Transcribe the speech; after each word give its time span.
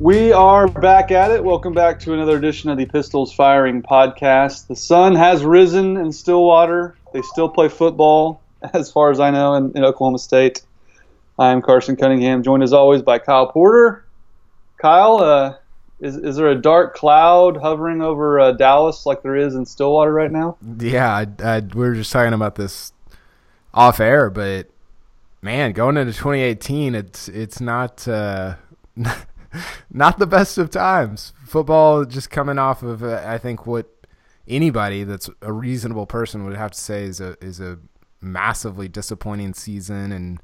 We 0.00 0.32
are 0.32 0.66
back 0.66 1.10
at 1.10 1.30
it. 1.30 1.44
Welcome 1.44 1.74
back 1.74 2.00
to 2.00 2.14
another 2.14 2.38
edition 2.38 2.70
of 2.70 2.78
the 2.78 2.86
Pistols 2.86 3.34
Firing 3.34 3.82
Podcast. 3.82 4.66
The 4.66 4.74
sun 4.74 5.14
has 5.14 5.44
risen 5.44 5.98
in 5.98 6.10
Stillwater. 6.10 6.96
They 7.12 7.20
still 7.20 7.50
play 7.50 7.68
football, 7.68 8.40
as 8.72 8.90
far 8.90 9.10
as 9.10 9.20
I 9.20 9.30
know, 9.30 9.52
in, 9.56 9.76
in 9.76 9.84
Oklahoma 9.84 10.18
State. 10.18 10.62
I 11.38 11.50
am 11.50 11.60
Carson 11.60 11.96
Cunningham, 11.96 12.42
joined 12.42 12.62
as 12.62 12.72
always 12.72 13.02
by 13.02 13.18
Kyle 13.18 13.48
Porter. 13.48 14.06
Kyle, 14.78 15.16
uh, 15.16 15.56
is, 16.00 16.16
is 16.16 16.36
there 16.36 16.48
a 16.48 16.54
dark 16.54 16.96
cloud 16.96 17.58
hovering 17.58 18.00
over 18.00 18.40
uh, 18.40 18.52
Dallas 18.52 19.04
like 19.04 19.20
there 19.20 19.36
is 19.36 19.54
in 19.54 19.66
Stillwater 19.66 20.14
right 20.14 20.32
now? 20.32 20.56
Yeah, 20.78 21.14
I, 21.14 21.26
I, 21.44 21.60
we 21.60 21.78
were 21.78 21.94
just 21.94 22.10
talking 22.10 22.32
about 22.32 22.54
this 22.54 22.94
off 23.74 24.00
air, 24.00 24.30
but 24.30 24.70
man, 25.42 25.72
going 25.72 25.98
into 25.98 26.14
2018, 26.14 26.94
it's 26.94 27.28
it's 27.28 27.60
not 27.60 28.08
uh, 28.08 28.54
not 29.90 30.18
the 30.18 30.26
best 30.26 30.58
of 30.58 30.70
times. 30.70 31.32
Football 31.44 32.04
just 32.04 32.30
coming 32.30 32.58
off 32.58 32.82
of 32.82 33.02
uh, 33.02 33.22
I 33.26 33.38
think 33.38 33.66
what 33.66 33.88
anybody 34.48 35.04
that's 35.04 35.30
a 35.42 35.52
reasonable 35.52 36.06
person 36.06 36.44
would 36.44 36.56
have 36.56 36.72
to 36.72 36.78
say 36.78 37.04
is 37.04 37.20
a 37.20 37.36
is 37.40 37.60
a 37.60 37.78
massively 38.20 38.88
disappointing 38.88 39.54
season 39.54 40.12
and. 40.12 40.42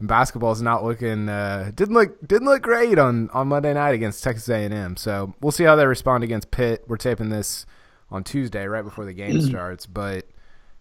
And 0.00 0.06
basketball 0.06 0.52
is 0.52 0.62
not 0.62 0.84
looking 0.84 1.28
uh, 1.28 1.72
didn't 1.74 1.96
look 1.96 2.24
didn't 2.24 2.46
look 2.46 2.62
great 2.62 3.00
on, 3.00 3.28
on 3.30 3.48
Monday 3.48 3.74
night 3.74 3.96
against 3.96 4.22
Texas 4.22 4.48
A&M. 4.48 4.96
So 4.96 5.34
we'll 5.40 5.50
see 5.50 5.64
how 5.64 5.74
they 5.74 5.84
respond 5.88 6.22
against 6.22 6.52
Pitt. 6.52 6.84
We're 6.86 6.98
taping 6.98 7.30
this 7.30 7.66
on 8.08 8.22
Tuesday 8.22 8.66
right 8.66 8.84
before 8.84 9.04
the 9.04 9.12
game 9.12 9.40
starts, 9.42 9.86
but 9.86 10.26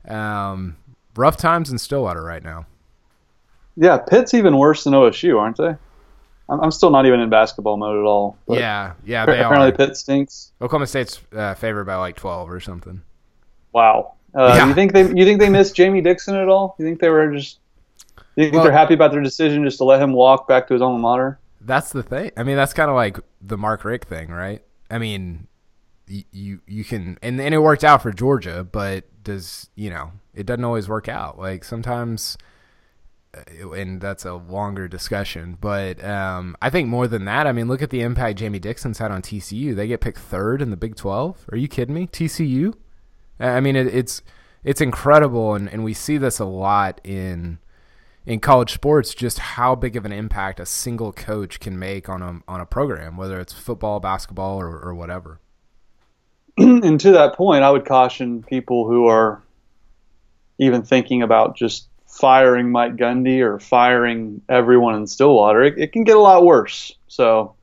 um, 0.08 0.78
rough 1.16 1.38
times 1.38 1.72
in 1.72 1.78
Stillwater 1.78 2.23
right 2.23 2.44
now. 2.44 2.66
Yeah, 3.75 3.98
Pitt's 3.98 4.33
even 4.33 4.58
worse 4.58 4.83
than 4.83 4.94
OSU, 4.94 5.39
aren't 5.39 5.58
they? 5.58 5.75
I'm, 6.50 6.62
I'm 6.62 6.72
still 6.72 6.90
not 6.90 7.06
even 7.06 7.20
in 7.20 7.30
basketball 7.30 7.78
mode 7.78 7.98
at 8.00 8.06
all. 8.06 8.38
but 8.48 8.59
Yeah, 8.59 8.94
yeah, 9.06 9.26
they 9.26 9.40
apparently 9.40 9.70
are. 9.70 9.72
Pitt 9.88 9.98
stinks. 9.98 10.52
Oklahoma 10.62 10.88
State's 10.88 11.20
uh, 11.36 11.54
favored 11.56 11.86
by 11.86 11.95
like 11.95 12.16
twelve 12.16 12.50
or 12.50 12.59
something. 12.59 13.02
Wow. 13.73 14.14
Uh, 14.36 14.54
Yeah. 14.56 14.67
You 14.67 14.73
think 14.73 14.94
they 14.94 15.02
you 15.14 15.26
think 15.26 15.39
they 15.39 15.50
missed 15.50 15.76
Jamie 15.76 16.02
Dixon 16.02 16.36
at 16.36 16.48
all? 16.50 16.76
You 16.80 16.86
think 16.86 17.00
they 17.00 17.09
were 17.09 17.31
just 17.34 17.59
you 18.36 18.45
think 18.45 18.56
Well- 18.56 18.64
they're 18.64 18.72
happy 18.73 18.94
about 18.94 19.12
their 19.12 19.22
decision 19.22 19.64
just 19.64 19.78
to 19.80 19.84
let 19.84 20.02
him 20.02 20.14
walk 20.14 20.48
back 20.48 20.67
to 20.67 20.73
his 20.73 20.81
alma 20.81 21.00
mater? 21.00 21.39
That's 21.62 21.92
the 21.92 22.04
thing. 22.04 22.31
I 22.38 22.44
mean, 22.44 22.56
that's 22.56 22.73
kind 22.73 22.89
of 22.89 22.95
like 22.95 23.20
the 23.42 23.58
Mark 23.58 23.84
Richt 23.84 24.08
thing, 24.08 24.30
right? 24.30 24.61
I 24.89 25.00
mean, 25.00 25.48
y- 26.09 26.23
you 26.32 26.61
you 26.66 26.84
can 26.86 27.17
and 27.22 27.42
and 27.42 27.54
it 27.54 27.58
worked 27.59 27.84
out 27.84 28.02
for 28.02 28.11
Georgia, 28.11 28.64
but 28.64 29.04
does 29.23 29.70
you 29.76 29.89
know 29.89 30.11
it 30.34 30.45
doesn't 30.45 30.64
always 30.64 30.88
work 30.88 31.09
out. 31.09 31.38
Like 31.38 31.66
sometimes, 31.66 32.38
and 33.33 34.02
that's 34.02 34.25
a 34.25 34.33
longer 34.33 34.88
discussion. 34.88 35.58
But 35.59 36.03
um, 36.03 36.56
I 36.61 36.70
think 36.70 36.88
more 36.88 37.08
than 37.08 37.25
that, 37.25 37.47
I 37.47 37.52
mean, 37.52 37.67
look 37.67 37.81
at 37.81 37.89
the 37.89 38.02
impact 38.02 38.39
Jamie 38.39 38.59
Dixon's 38.59 38.97
had 38.97 39.11
on 39.11 39.22
TCU. 39.22 39.75
They 39.75 39.88
get 39.88 40.02
picked 40.02 40.20
third 40.20 40.61
in 40.61 40.70
the 40.70 40.78
Big 40.78 40.95
Twelve. 40.95 41.45
Are 41.52 41.58
you 41.58 41.67
kidding 41.67 41.95
me? 41.95 42.08
TCU. 42.08 42.73
I 43.39 43.59
mean, 43.59 43.75
it, 43.75 43.88
it's 43.88 44.22
it's 44.64 44.81
incredible, 44.81 45.53
and, 45.55 45.70
and 45.70 45.83
we 45.83 45.94
see 45.94 46.17
this 46.17 46.39
a 46.39 46.45
lot 46.45 47.00
in 47.03 47.59
in 48.25 48.42
college 48.42 48.73
sports 48.73 49.14
just 49.14 49.39
how 49.39 49.73
big 49.73 49.95
of 49.95 50.03
an 50.03 50.11
impact 50.11 50.59
a 50.59 50.66
single 50.66 51.14
coach 51.14 51.61
can 51.61 51.80
make 51.80 52.09
on 52.09 52.22
a 52.22 52.42
on 52.48 52.59
a 52.59 52.66
program, 52.66 53.17
whether 53.17 53.39
it's 53.39 53.53
football, 53.53 54.00
basketball, 54.00 54.59
or, 54.59 54.80
or 54.80 54.94
whatever. 54.94 55.39
and 56.58 57.00
to 57.00 57.11
that 57.11 57.36
point, 57.36 57.64
I 57.64 57.72
would 57.72 57.86
caution 57.86 58.44
people 58.44 58.88
who 58.88 59.08
are 59.08 59.44
even 60.58 60.81
thinking 60.81 61.22
about 61.22 61.55
just 61.55 61.88
firing 62.20 62.72
Mike 62.72 62.96
Gundy 62.96 63.42
or 63.42 63.60
firing 63.60 64.42
everyone 64.50 64.95
in 64.95 65.08
Stillwater. 65.08 65.64
It, 65.64 65.78
it 65.78 65.92
can 65.92 66.04
get 66.04 66.16
a 66.16 66.20
lot 66.20 66.44
worse. 66.44 66.94
So 67.08 67.55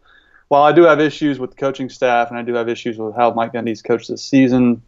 while 0.48 0.62
I 0.62 0.72
do 0.72 0.82
have 0.84 1.00
issues 1.00 1.38
with 1.38 1.50
the 1.50 1.56
coaching 1.56 1.88
staff 1.88 2.30
and 2.30 2.38
I 2.38 2.42
do 2.42 2.54
have 2.54 2.68
issues 2.68 2.96
with 2.98 3.14
how 3.16 3.32
Mike 3.32 3.52
Gundy's 3.52 3.82
coached 3.82 4.08
this 4.08 4.22
season, 4.24 4.82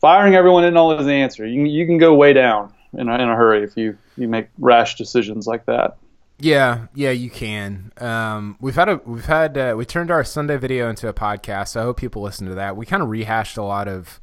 firing 0.00 0.34
everyone 0.34 0.64
isn't 0.64 0.76
always 0.76 1.06
the 1.06 1.12
answer. 1.12 1.46
You, 1.46 1.62
can- 1.64 1.66
you 1.66 1.86
can 1.86 1.98
go 1.98 2.14
way 2.14 2.32
down 2.32 2.72
in 2.94 3.08
a, 3.08 3.14
in 3.14 3.28
a 3.28 3.36
hurry 3.36 3.62
if 3.62 3.76
you, 3.76 3.96
you 4.16 4.28
make 4.28 4.48
rash 4.58 4.96
decisions 4.96 5.46
like 5.46 5.66
that. 5.66 5.96
Yeah, 6.40 6.86
yeah, 6.94 7.10
you 7.10 7.30
can. 7.30 7.90
Um, 7.98 8.56
we've 8.60 8.76
had 8.76 8.88
a 8.88 9.00
we've 9.04 9.24
had 9.24 9.58
uh, 9.58 9.74
we 9.76 9.84
turned 9.84 10.12
our 10.12 10.22
Sunday 10.22 10.56
video 10.56 10.88
into 10.88 11.08
a 11.08 11.12
podcast. 11.12 11.70
So 11.70 11.80
I 11.80 11.82
hope 11.82 11.96
people 11.96 12.22
listen 12.22 12.46
to 12.46 12.54
that. 12.54 12.76
We 12.76 12.86
kind 12.86 13.02
of 13.02 13.08
rehashed 13.08 13.56
a 13.56 13.64
lot 13.64 13.88
of 13.88 14.20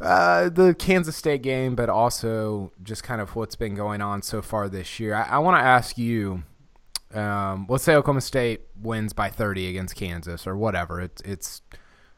uh, 0.00 0.48
the 0.48 0.74
Kansas 0.74 1.16
State 1.16 1.42
game, 1.42 1.74
but 1.74 1.88
also 1.88 2.72
just 2.82 3.02
kind 3.02 3.20
of 3.20 3.34
what's 3.34 3.56
been 3.56 3.74
going 3.74 4.00
on 4.00 4.22
so 4.22 4.42
far 4.42 4.68
this 4.68 5.00
year. 5.00 5.14
I, 5.14 5.22
I 5.22 5.38
want 5.38 5.60
to 5.60 5.64
ask 5.64 5.98
you. 5.98 6.42
Um, 7.14 7.64
let's 7.70 7.84
say 7.84 7.94
Oklahoma 7.94 8.20
State 8.20 8.60
wins 8.78 9.14
by 9.14 9.30
30 9.30 9.66
against 9.66 9.96
Kansas 9.96 10.46
or 10.46 10.54
whatever. 10.58 11.00
It's 11.00 11.22
it's 11.22 11.62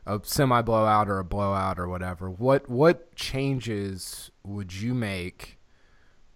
a 0.05 0.21
semi 0.25 0.63
blowout 0.63 1.09
or 1.09 1.19
a 1.19 1.25
blowout 1.25 1.79
or 1.79 1.89
whatever. 1.89 2.29
What 2.29 2.69
what 2.69 3.15
changes 3.15 4.31
would 4.43 4.75
you 4.75 4.95
make 4.95 5.59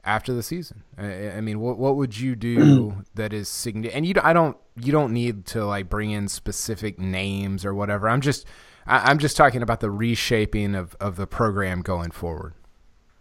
after 0.04 0.32
the 0.32 0.42
season? 0.42 0.84
I, 0.96 1.30
I 1.32 1.40
mean, 1.40 1.60
what 1.60 1.78
what 1.78 1.96
would 1.96 2.18
you 2.18 2.36
do 2.36 3.04
that 3.14 3.32
is 3.32 3.48
significant? 3.48 3.96
And 3.96 4.06
you, 4.06 4.14
I 4.22 4.32
don't, 4.32 4.56
you 4.80 4.92
don't 4.92 5.12
need 5.12 5.46
to 5.46 5.64
like 5.64 5.88
bring 5.88 6.10
in 6.10 6.28
specific 6.28 6.98
names 6.98 7.64
or 7.64 7.74
whatever. 7.74 8.08
I'm 8.08 8.20
just, 8.20 8.46
I, 8.86 9.10
I'm 9.10 9.18
just 9.18 9.36
talking 9.36 9.62
about 9.62 9.80
the 9.80 9.90
reshaping 9.90 10.74
of 10.74 10.96
of 11.00 11.16
the 11.16 11.26
program 11.26 11.82
going 11.82 12.10
forward. 12.10 12.54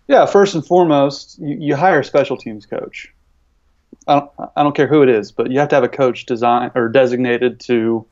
Yeah, 0.07 0.25
first 0.25 0.53
and 0.56 0.66
foremost, 0.66 1.40
you, 1.40 1.57
you 1.59 1.75
hire 1.75 2.01
a 2.01 2.03
special 2.03 2.38
teams 2.38 2.66
coach. 2.66 3.13
I 4.07 4.19
don't, 4.19 4.31
I 4.56 4.63
don't 4.63 4.75
care 4.75 4.88
who 4.88 5.01
it 5.01 5.09
is, 5.09 5.31
but 5.31 5.50
you 5.50 5.59
have 5.59 5.69
to 5.69 5.75
have 5.75 5.84
a 5.84 5.90
coach 5.90 6.25
design 6.25 6.72
or 6.75 6.90
designated 6.90 7.59
to 7.62 8.06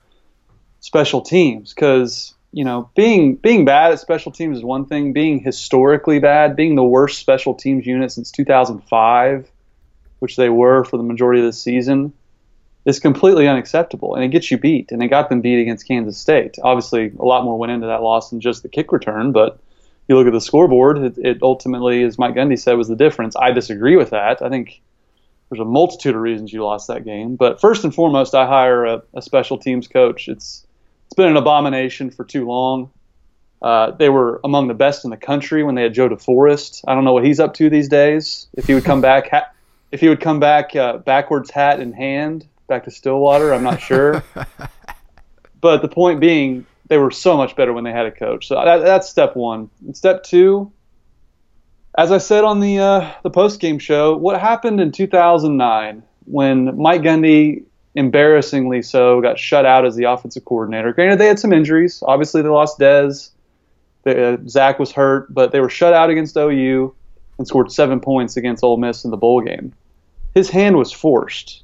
special 0.79 1.21
teams 1.21 1.73
because 1.73 2.33
you 2.51 2.63
know 2.63 2.89
being 2.95 3.35
being 3.35 3.65
bad 3.65 3.91
at 3.91 3.99
special 3.99 4.31
teams 4.31 4.57
is 4.57 4.63
one 4.63 4.85
thing. 4.85 5.13
Being 5.13 5.39
historically 5.39 6.19
bad, 6.19 6.55
being 6.55 6.75
the 6.75 6.83
worst 6.83 7.19
special 7.19 7.53
teams 7.53 7.85
unit 7.85 8.11
since 8.11 8.31
2005, 8.31 9.49
which 10.19 10.35
they 10.35 10.49
were 10.49 10.83
for 10.85 10.97
the 10.97 11.03
majority 11.03 11.41
of 11.41 11.45
the 11.45 11.53
season, 11.53 12.13
is 12.85 12.99
completely 12.99 13.47
unacceptable, 13.47 14.15
and 14.15 14.23
it 14.23 14.29
gets 14.29 14.49
you 14.49 14.57
beat. 14.57 14.91
And 14.91 15.01
they 15.01 15.07
got 15.07 15.29
them 15.29 15.41
beat 15.41 15.61
against 15.61 15.87
Kansas 15.87 16.17
State. 16.17 16.57
Obviously, 16.63 17.11
a 17.19 17.25
lot 17.25 17.43
more 17.45 17.57
went 17.57 17.71
into 17.71 17.87
that 17.87 18.01
loss 18.01 18.29
than 18.29 18.41
just 18.41 18.63
the 18.63 18.69
kick 18.69 18.91
return, 18.91 19.31
but 19.31 19.59
you 20.07 20.17
look 20.17 20.27
at 20.27 20.33
the 20.33 20.41
scoreboard, 20.41 20.97
it, 20.97 21.17
it 21.17 21.37
ultimately, 21.41 22.03
as 22.03 22.17
Mike 22.17 22.35
Gundy 22.35 22.59
said, 22.59 22.73
was 22.73 22.87
the 22.87 22.95
difference. 22.95 23.35
I 23.35 23.51
disagree 23.51 23.95
with 23.95 24.09
that. 24.09 24.41
I 24.41 24.49
think 24.49 24.81
there's 25.49 25.61
a 25.61 25.65
multitude 25.65 26.15
of 26.15 26.21
reasons 26.21 26.51
you 26.51 26.63
lost 26.63 26.87
that 26.87 27.05
game. 27.05 27.35
But 27.35 27.61
first 27.61 27.83
and 27.83 27.93
foremost, 27.93 28.33
I 28.33 28.47
hire 28.47 28.85
a, 28.85 29.03
a 29.13 29.21
special 29.21 29.57
teams 29.57 29.87
coach. 29.87 30.27
It's 30.27 30.65
it's 31.05 31.15
been 31.15 31.27
an 31.27 31.37
abomination 31.37 32.09
for 32.09 32.23
too 32.23 32.45
long. 32.47 32.89
Uh, 33.61 33.91
they 33.91 34.09
were 34.09 34.39
among 34.43 34.69
the 34.69 34.73
best 34.73 35.03
in 35.03 35.11
the 35.11 35.17
country 35.17 35.61
when 35.61 35.75
they 35.75 35.83
had 35.83 35.93
Joe 35.93 36.09
DeForest. 36.09 36.83
I 36.87 36.95
don't 36.95 37.03
know 37.03 37.13
what 37.13 37.25
he's 37.25 37.39
up 37.39 37.53
to 37.55 37.69
these 37.69 37.89
days. 37.89 38.47
If 38.53 38.65
he 38.67 38.73
would 38.73 38.85
come 38.85 39.01
back, 39.01 39.29
ha- 39.29 39.51
if 39.91 39.99
he 39.99 40.09
would 40.09 40.21
come 40.21 40.39
back 40.39 40.75
uh, 40.75 40.97
backwards, 40.97 41.51
hat 41.51 41.79
in 41.79 41.91
hand, 41.91 42.47
back 42.71 42.85
to 42.85 42.91
Stillwater, 42.91 43.53
I'm 43.53 43.63
not 43.63 43.81
sure. 43.81 44.23
but 45.61 45.81
the 45.81 45.89
point 45.89 46.21
being, 46.21 46.65
they 46.87 46.97
were 46.97 47.11
so 47.11 47.35
much 47.35 47.53
better 47.57 47.73
when 47.73 47.83
they 47.83 47.91
had 47.91 48.05
a 48.05 48.11
coach. 48.11 48.47
So 48.47 48.55
that, 48.55 48.77
that's 48.77 49.09
step 49.09 49.35
one. 49.35 49.69
And 49.85 49.95
step 49.95 50.23
two, 50.23 50.71
as 51.97 52.13
I 52.13 52.17
said 52.17 52.45
on 52.45 52.61
the 52.61 52.79
uh, 52.79 53.11
the 53.23 53.29
post 53.29 53.59
game 53.59 53.77
show, 53.77 54.15
what 54.15 54.39
happened 54.39 54.79
in 54.79 54.93
2009 54.93 56.03
when 56.23 56.77
Mike 56.77 57.01
Gundy, 57.01 57.65
embarrassingly 57.93 58.81
so, 58.83 59.19
got 59.19 59.37
shut 59.37 59.65
out 59.65 59.85
as 59.85 59.97
the 59.97 60.05
offensive 60.05 60.45
coordinator. 60.45 60.93
Granted, 60.93 61.19
they 61.19 61.27
had 61.27 61.39
some 61.39 61.51
injuries. 61.51 62.01
Obviously, 62.07 62.41
they 62.41 62.47
lost 62.47 62.79
Dez. 62.79 63.31
They, 64.03 64.33
uh, 64.33 64.37
Zach 64.47 64.79
was 64.79 64.93
hurt, 64.93 65.33
but 65.33 65.51
they 65.51 65.59
were 65.59 65.69
shut 65.69 65.91
out 65.91 66.09
against 66.09 66.37
OU 66.37 66.95
and 67.37 67.45
scored 67.45 67.69
seven 67.69 67.99
points 67.99 68.37
against 68.37 68.63
Ole 68.63 68.77
Miss 68.77 69.03
in 69.03 69.11
the 69.11 69.17
bowl 69.17 69.41
game. 69.41 69.73
His 70.33 70.49
hand 70.49 70.77
was 70.77 70.93
forced. 70.93 71.63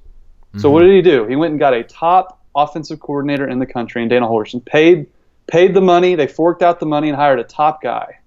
So 0.56 0.70
what 0.72 0.82
did 0.82 0.92
he 0.92 1.02
do? 1.02 1.28
He 1.28 1.36
went 1.36 1.52
and 1.52 1.60
got 1.60 1.74
a 1.74 1.84
top 1.84 2.42
offensive 2.56 3.00
coordinator 3.00 3.48
in 3.48 3.60
the 3.60 3.66
country, 3.66 4.02
and 4.02 4.10
Dana 4.10 4.28
Holgorsen 4.28 4.66
paid 4.66 5.08
paid 5.48 5.74
the 5.74 5.82
money. 5.82 6.16
They 6.16 6.28
forked 6.28 6.62
out 6.62 6.80
the 6.80 6.86
money 6.86 7.10
and 7.10 7.16
hired 7.16 7.40
a 7.40 7.44
top 7.44 7.82
guy. 7.82 8.20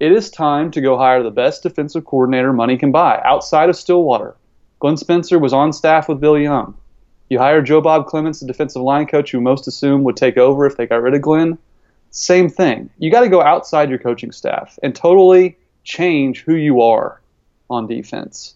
It 0.00 0.12
is 0.12 0.30
time 0.30 0.70
to 0.72 0.80
go 0.80 0.96
hire 0.96 1.22
the 1.22 1.30
best 1.30 1.62
defensive 1.62 2.04
coordinator 2.04 2.52
money 2.52 2.76
can 2.76 2.92
buy 2.92 3.20
outside 3.24 3.68
of 3.68 3.76
Stillwater. 3.76 4.36
Glenn 4.78 4.96
Spencer 4.96 5.38
was 5.38 5.52
on 5.52 5.72
staff 5.72 6.08
with 6.08 6.20
Bill 6.20 6.38
Young. 6.38 6.76
You 7.28 7.38
hire 7.38 7.62
Joe 7.62 7.80
Bob 7.80 8.06
Clements, 8.06 8.40
the 8.40 8.46
defensive 8.46 8.82
line 8.82 9.06
coach, 9.06 9.32
who 9.32 9.40
most 9.40 9.66
assume 9.66 10.04
would 10.04 10.16
take 10.16 10.36
over 10.36 10.66
if 10.66 10.76
they 10.76 10.86
got 10.86 11.02
rid 11.02 11.14
of 11.14 11.22
Glenn. 11.22 11.58
Same 12.10 12.48
thing. 12.48 12.90
You 12.98 13.10
got 13.10 13.22
to 13.22 13.28
go 13.28 13.40
outside 13.40 13.88
your 13.88 13.98
coaching 13.98 14.30
staff 14.30 14.78
and 14.82 14.94
totally 14.94 15.56
change 15.84 16.42
who 16.42 16.54
you 16.54 16.82
are 16.82 17.20
on 17.70 17.86
defense. 17.86 18.54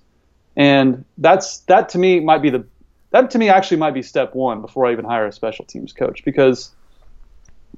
And 0.56 1.04
that's 1.18 1.58
that 1.60 1.88
to 1.90 1.98
me 1.98 2.20
might 2.20 2.42
be 2.42 2.50
the 2.50 2.66
that 3.10 3.30
to 3.30 3.38
me 3.38 3.48
actually 3.48 3.78
might 3.78 3.94
be 3.94 4.02
step 4.02 4.34
one 4.34 4.60
before 4.60 4.86
I 4.86 4.92
even 4.92 5.04
hire 5.04 5.26
a 5.26 5.32
special 5.32 5.64
teams 5.64 5.92
coach 5.92 6.24
because 6.24 6.70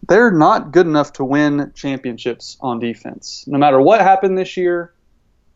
they're 0.09 0.31
not 0.31 0.73
good 0.73 0.87
enough 0.87 1.12
to 1.15 1.25
win 1.25 1.73
championships 1.75 2.56
on 2.61 2.81
defense. 2.81 3.44
No 3.47 3.59
matter 3.59 3.81
what 3.81 4.00
happened 4.00 4.37
this 4.37 4.56
year, 4.56 4.93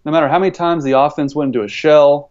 no 0.04 0.12
matter 0.12 0.28
how 0.28 0.38
many 0.38 0.50
times 0.50 0.84
the 0.84 0.98
offense 0.98 1.34
went 1.34 1.54
into 1.54 1.64
a 1.64 1.68
shell, 1.68 2.30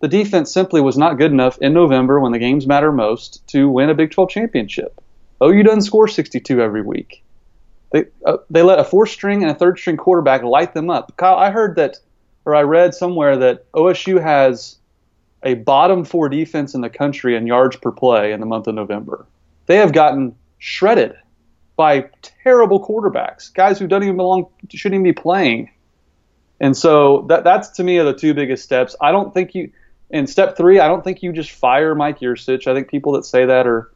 the 0.00 0.08
defense 0.08 0.52
simply 0.52 0.80
was 0.80 0.98
not 0.98 1.18
good 1.18 1.30
enough 1.30 1.58
in 1.58 1.72
November 1.72 2.20
when 2.20 2.32
the 2.32 2.38
games 2.38 2.66
matter 2.66 2.92
most 2.92 3.46
to 3.48 3.68
win 3.68 3.88
a 3.88 3.94
Big 3.94 4.10
12 4.10 4.28
championship. 4.28 5.00
OU 5.42 5.62
doesn't 5.62 5.82
score 5.82 6.08
62 6.08 6.60
every 6.60 6.82
week. 6.82 7.22
They 7.92 8.06
uh, 8.26 8.38
they 8.50 8.62
let 8.62 8.78
a 8.80 8.84
fourth 8.84 9.10
string 9.10 9.42
and 9.42 9.50
a 9.50 9.54
third 9.54 9.78
string 9.78 9.96
quarterback 9.96 10.42
light 10.42 10.74
them 10.74 10.90
up. 10.90 11.16
Kyle, 11.16 11.36
I 11.36 11.50
heard 11.50 11.76
that, 11.76 11.98
or 12.44 12.54
I 12.54 12.62
read 12.62 12.94
somewhere 12.94 13.36
that 13.38 13.70
OSU 13.72 14.20
has 14.20 14.76
a 15.46 15.54
bottom 15.54 16.04
four 16.04 16.28
defense 16.28 16.74
in 16.74 16.80
the 16.80 16.90
country 16.90 17.36
in 17.36 17.46
yards 17.46 17.76
per 17.76 17.92
play 17.92 18.32
in 18.32 18.40
the 18.40 18.46
month 18.46 18.66
of 18.66 18.74
November. 18.74 19.24
They 19.66 19.76
have 19.76 19.92
gotten 19.92 20.34
shredded 20.58 21.14
by 21.76 22.10
terrible 22.42 22.84
quarterbacks, 22.84 23.54
guys 23.54 23.78
who 23.78 23.86
don't 23.86 24.02
even 24.02 24.16
belong, 24.16 24.46
shouldn't 24.70 24.96
even 24.96 25.04
be 25.04 25.12
playing. 25.12 25.70
And 26.58 26.76
so 26.76 27.26
that 27.28 27.44
that's 27.44 27.68
to 27.70 27.84
me 27.84 27.98
are 27.98 28.04
the 28.04 28.14
two 28.14 28.34
biggest 28.34 28.64
steps. 28.64 28.96
I 29.00 29.12
don't 29.12 29.32
think 29.32 29.54
you 29.54 29.70
in 30.10 30.26
step 30.26 30.56
three, 30.56 30.80
I 30.80 30.88
don't 30.88 31.04
think 31.04 31.22
you 31.22 31.32
just 31.32 31.50
fire 31.52 31.94
Mike 31.94 32.20
Yurcich. 32.20 32.66
I 32.66 32.74
think 32.74 32.88
people 32.88 33.12
that 33.12 33.24
say 33.24 33.44
that 33.44 33.66
are 33.66 33.90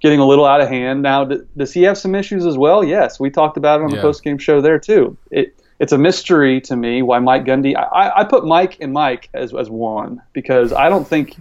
getting 0.00 0.20
a 0.20 0.26
little 0.26 0.46
out 0.46 0.60
of 0.60 0.68
hand. 0.68 1.02
Now, 1.02 1.24
does 1.24 1.72
he 1.72 1.82
have 1.82 1.96
some 1.96 2.14
issues 2.14 2.46
as 2.46 2.58
well? 2.58 2.82
Yes, 2.82 3.20
we 3.20 3.30
talked 3.30 3.56
about 3.56 3.80
it 3.80 3.84
on 3.84 3.90
the 3.90 4.00
post 4.00 4.22
game 4.22 4.38
show 4.38 4.60
there 4.60 4.78
too. 4.78 5.16
It 5.30 5.59
it's 5.80 5.92
a 5.92 5.98
mystery 5.98 6.60
to 6.60 6.76
me 6.76 7.00
why 7.00 7.18
Mike 7.18 7.44
Gundy. 7.44 7.74
I, 7.74 8.20
I 8.20 8.24
put 8.24 8.44
Mike 8.44 8.76
and 8.80 8.92
Mike 8.92 9.30
as 9.32 9.52
as 9.54 9.70
one 9.70 10.20
because 10.34 10.74
I 10.74 10.90
don't 10.90 11.08
think 11.08 11.36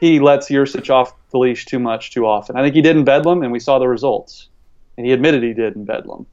he 0.00 0.18
lets 0.18 0.48
Yurcich 0.48 0.90
off 0.90 1.14
the 1.30 1.38
leash 1.38 1.66
too 1.66 1.78
much 1.78 2.10
too 2.10 2.26
often. 2.26 2.56
I 2.56 2.62
think 2.62 2.74
he 2.74 2.80
did 2.80 2.96
in 2.96 3.04
Bedlam, 3.04 3.42
and 3.42 3.52
we 3.52 3.60
saw 3.60 3.78
the 3.78 3.86
results, 3.86 4.48
and 4.96 5.06
he 5.06 5.12
admitted 5.12 5.42
he 5.42 5.52
did 5.52 5.76
in 5.76 5.84
Bedlam. 5.84 6.26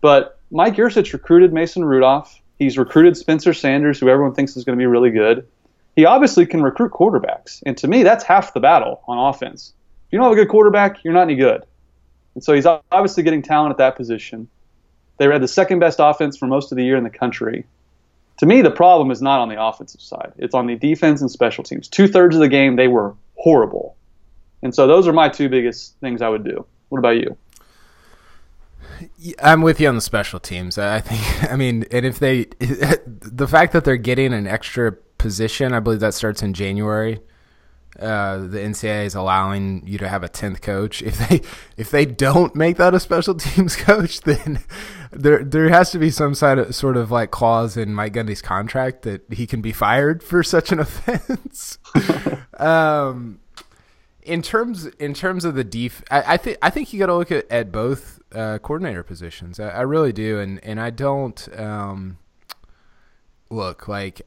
But 0.00 0.40
Mike 0.50 0.74
Yurcich 0.74 1.12
recruited 1.12 1.52
Mason 1.52 1.84
Rudolph. 1.84 2.40
He's 2.58 2.76
recruited 2.76 3.16
Spencer 3.16 3.54
Sanders, 3.54 4.00
who 4.00 4.08
everyone 4.08 4.34
thinks 4.34 4.56
is 4.56 4.64
going 4.64 4.76
to 4.76 4.82
be 4.82 4.86
really 4.86 5.10
good. 5.10 5.46
He 5.94 6.04
obviously 6.04 6.44
can 6.44 6.60
recruit 6.60 6.90
quarterbacks, 6.90 7.62
and 7.64 7.76
to 7.78 7.88
me, 7.88 8.02
that's 8.02 8.24
half 8.24 8.52
the 8.52 8.60
battle 8.60 9.02
on 9.06 9.32
offense. 9.32 9.72
If 10.08 10.12
you 10.12 10.18
don't 10.18 10.24
have 10.24 10.32
a 10.32 10.42
good 10.42 10.50
quarterback, 10.50 11.04
you're 11.04 11.14
not 11.14 11.22
any 11.22 11.36
good. 11.36 11.64
And 12.34 12.42
so 12.42 12.52
he's 12.52 12.66
obviously 12.66 13.22
getting 13.22 13.42
talent 13.42 13.70
at 13.70 13.78
that 13.78 13.96
position. 13.96 14.48
They 15.20 15.26
had 15.26 15.42
the 15.42 15.48
second 15.48 15.80
best 15.80 15.98
offense 16.00 16.38
for 16.38 16.46
most 16.46 16.72
of 16.72 16.76
the 16.76 16.82
year 16.82 16.96
in 16.96 17.04
the 17.04 17.10
country. 17.10 17.66
To 18.38 18.46
me, 18.46 18.62
the 18.62 18.70
problem 18.70 19.10
is 19.10 19.20
not 19.20 19.40
on 19.40 19.50
the 19.50 19.62
offensive 19.62 20.00
side. 20.00 20.32
It's 20.38 20.54
on 20.54 20.66
the 20.66 20.76
defense 20.76 21.20
and 21.20 21.30
special 21.30 21.62
teams. 21.62 21.88
Two 21.88 22.08
thirds 22.08 22.34
of 22.34 22.40
the 22.40 22.48
game, 22.48 22.76
they 22.76 22.88
were 22.88 23.14
horrible. 23.36 23.96
And 24.62 24.74
so 24.74 24.86
those 24.86 25.06
are 25.06 25.12
my 25.12 25.28
two 25.28 25.50
biggest 25.50 25.94
things 26.00 26.22
I 26.22 26.30
would 26.30 26.42
do. 26.42 26.64
What 26.88 27.00
about 27.00 27.18
you? 27.18 27.36
I'm 29.42 29.60
with 29.60 29.78
you 29.78 29.88
on 29.88 29.94
the 29.94 30.00
special 30.00 30.40
teams. 30.40 30.78
I 30.78 31.00
think, 31.00 31.52
I 31.52 31.56
mean, 31.56 31.84
and 31.90 32.06
if 32.06 32.18
they, 32.18 32.44
the 32.58 33.46
fact 33.46 33.74
that 33.74 33.84
they're 33.84 33.98
getting 33.98 34.32
an 34.32 34.46
extra 34.46 34.92
position, 35.18 35.74
I 35.74 35.80
believe 35.80 36.00
that 36.00 36.14
starts 36.14 36.42
in 36.42 36.54
January 36.54 37.20
uh, 37.98 38.38
the 38.38 38.58
NCAA 38.58 39.04
is 39.06 39.14
allowing 39.14 39.86
you 39.86 39.98
to 39.98 40.08
have 40.08 40.22
a 40.22 40.28
tenth 40.28 40.62
coach. 40.62 41.02
If 41.02 41.18
they 41.28 41.40
if 41.76 41.90
they 41.90 42.06
don't 42.06 42.54
make 42.54 42.76
that 42.76 42.94
a 42.94 43.00
special 43.00 43.34
teams 43.36 43.76
coach, 43.76 44.20
then 44.20 44.60
there 45.10 45.42
there 45.42 45.68
has 45.70 45.90
to 45.92 45.98
be 45.98 46.10
some 46.10 46.34
side 46.34 46.58
of, 46.58 46.74
sort 46.74 46.96
of 46.96 47.10
like 47.10 47.30
clause 47.30 47.76
in 47.76 47.92
Mike 47.94 48.12
Gundy's 48.12 48.42
contract 48.42 49.02
that 49.02 49.22
he 49.32 49.46
can 49.46 49.60
be 49.60 49.72
fired 49.72 50.22
for 50.22 50.42
such 50.42 50.70
an 50.72 50.78
offense. 50.80 51.78
um, 52.58 53.40
in 54.22 54.42
terms 54.42 54.86
in 54.86 55.12
terms 55.12 55.44
of 55.44 55.54
the 55.54 55.64
def, 55.64 56.04
I, 56.10 56.34
I 56.34 56.36
think 56.36 56.58
I 56.62 56.70
think 56.70 56.92
you 56.92 56.98
got 56.98 57.06
to 57.06 57.16
look 57.16 57.32
at, 57.32 57.50
at 57.50 57.72
both 57.72 58.20
uh, 58.32 58.58
coordinator 58.58 59.02
positions. 59.02 59.58
I, 59.58 59.70
I, 59.70 59.80
really 59.80 60.12
do, 60.12 60.38
and 60.38 60.62
and 60.64 60.80
I 60.80 60.90
don't 60.90 61.48
um, 61.58 62.18
look 63.50 63.88
like 63.88 64.22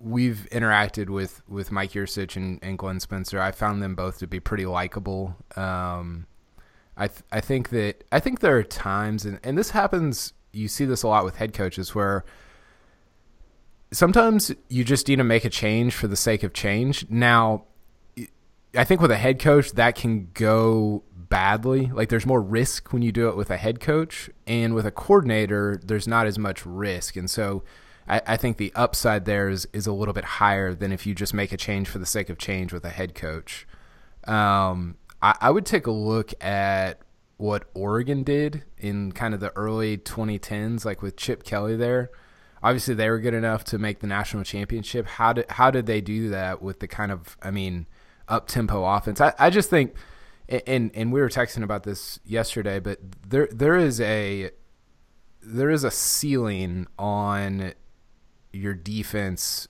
we've 0.00 0.46
interacted 0.50 1.08
with 1.08 1.42
with 1.48 1.70
Mike 1.72 1.92
Yurcich 1.92 2.36
and, 2.36 2.58
and 2.62 2.78
Glenn 2.78 3.00
Spencer. 3.00 3.40
I 3.40 3.50
found 3.50 3.82
them 3.82 3.94
both 3.94 4.18
to 4.18 4.26
be 4.26 4.40
pretty 4.40 4.66
likable. 4.66 5.36
Um, 5.56 6.26
I 6.96 7.08
th- 7.08 7.22
I 7.32 7.40
think 7.40 7.70
that 7.70 8.04
I 8.12 8.20
think 8.20 8.40
there 8.40 8.56
are 8.56 8.62
times, 8.62 9.24
and, 9.24 9.40
and 9.42 9.58
this 9.58 9.70
happens. 9.70 10.32
You 10.52 10.68
see 10.68 10.84
this 10.84 11.02
a 11.02 11.08
lot 11.08 11.24
with 11.24 11.36
head 11.36 11.52
coaches 11.52 11.94
where 11.94 12.24
sometimes 13.92 14.52
you 14.68 14.84
just 14.84 15.08
need 15.08 15.16
to 15.16 15.24
make 15.24 15.44
a 15.44 15.50
change 15.50 15.94
for 15.94 16.06
the 16.06 16.16
sake 16.16 16.42
of 16.42 16.52
change. 16.52 17.06
Now, 17.10 17.64
I 18.76 18.84
think 18.84 19.00
with 19.00 19.10
a 19.10 19.16
head 19.16 19.38
coach 19.40 19.72
that 19.72 19.96
can 19.96 20.30
go 20.34 21.02
badly. 21.28 21.86
Like 21.86 22.10
there's 22.10 22.26
more 22.26 22.40
risk 22.40 22.92
when 22.92 23.02
you 23.02 23.10
do 23.10 23.28
it 23.28 23.36
with 23.36 23.50
a 23.50 23.56
head 23.56 23.80
coach, 23.80 24.30
and 24.46 24.74
with 24.74 24.86
a 24.86 24.92
coordinator, 24.92 25.80
there's 25.82 26.06
not 26.06 26.26
as 26.26 26.38
much 26.38 26.64
risk, 26.64 27.16
and 27.16 27.28
so 27.28 27.64
I, 28.08 28.20
I, 28.26 28.36
think 28.36 28.56
the 28.56 28.72
upside 28.74 29.24
there 29.24 29.48
is, 29.48 29.66
is 29.72 29.86
a 29.86 29.92
little 29.92 30.14
bit 30.14 30.24
higher 30.24 30.74
than 30.74 30.92
if 30.92 31.06
you 31.06 31.14
just 31.14 31.32
make 31.32 31.52
a 31.52 31.56
change 31.56 31.88
for 31.88 31.98
the 31.98 32.06
sake 32.06 32.28
of 32.28 32.38
change 32.38 32.72
with 32.72 32.84
a 32.84 32.90
head 32.90 33.14
coach. 33.14 33.66
Um, 34.26 34.96
I, 35.22 35.36
I 35.40 35.50
would 35.50 35.66
take 35.66 35.86
a 35.86 35.90
look 35.90 36.32
at 36.42 37.00
what 37.36 37.64
Oregon 37.74 38.22
did 38.22 38.64
in 38.78 39.12
kind 39.12 39.34
of 39.34 39.40
the 39.40 39.50
early 39.56 39.98
2010s, 39.98 40.84
like 40.84 41.02
with 41.02 41.16
Chip 41.16 41.44
Kelly 41.44 41.76
there. 41.76 42.10
Obviously, 42.62 42.94
they 42.94 43.10
were 43.10 43.18
good 43.18 43.34
enough 43.34 43.64
to 43.64 43.78
make 43.78 44.00
the 44.00 44.06
national 44.06 44.44
championship. 44.44 45.06
How 45.06 45.34
did 45.34 45.50
how 45.50 45.70
did 45.70 45.86
they 45.86 46.00
do 46.00 46.30
that 46.30 46.62
with 46.62 46.80
the 46.80 46.88
kind 46.88 47.12
of 47.12 47.36
I 47.42 47.50
mean 47.50 47.86
up 48.26 48.48
tempo 48.48 48.84
offense? 48.84 49.20
I, 49.20 49.34
I 49.38 49.50
just 49.50 49.68
think, 49.68 49.94
and 50.48 50.90
and 50.94 51.12
we 51.12 51.20
were 51.20 51.28
texting 51.28 51.62
about 51.62 51.82
this 51.82 52.20
yesterday, 52.24 52.80
but 52.80 53.00
there 53.28 53.48
there 53.52 53.76
is 53.76 54.00
a 54.00 54.50
there 55.42 55.68
is 55.68 55.84
a 55.84 55.90
ceiling 55.90 56.86
on 56.98 57.74
your 58.54 58.74
defense 58.74 59.68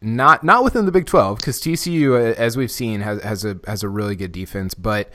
not 0.00 0.44
not 0.44 0.64
within 0.64 0.86
the 0.86 0.92
Big 0.92 1.06
12 1.06 1.40
cuz 1.40 1.60
TCU 1.60 2.12
uh, 2.12 2.34
as 2.38 2.56
we've 2.56 2.70
seen 2.70 3.00
has 3.00 3.22
has 3.22 3.44
a 3.44 3.58
has 3.66 3.82
a 3.82 3.88
really 3.88 4.16
good 4.16 4.32
defense 4.32 4.74
but 4.74 5.10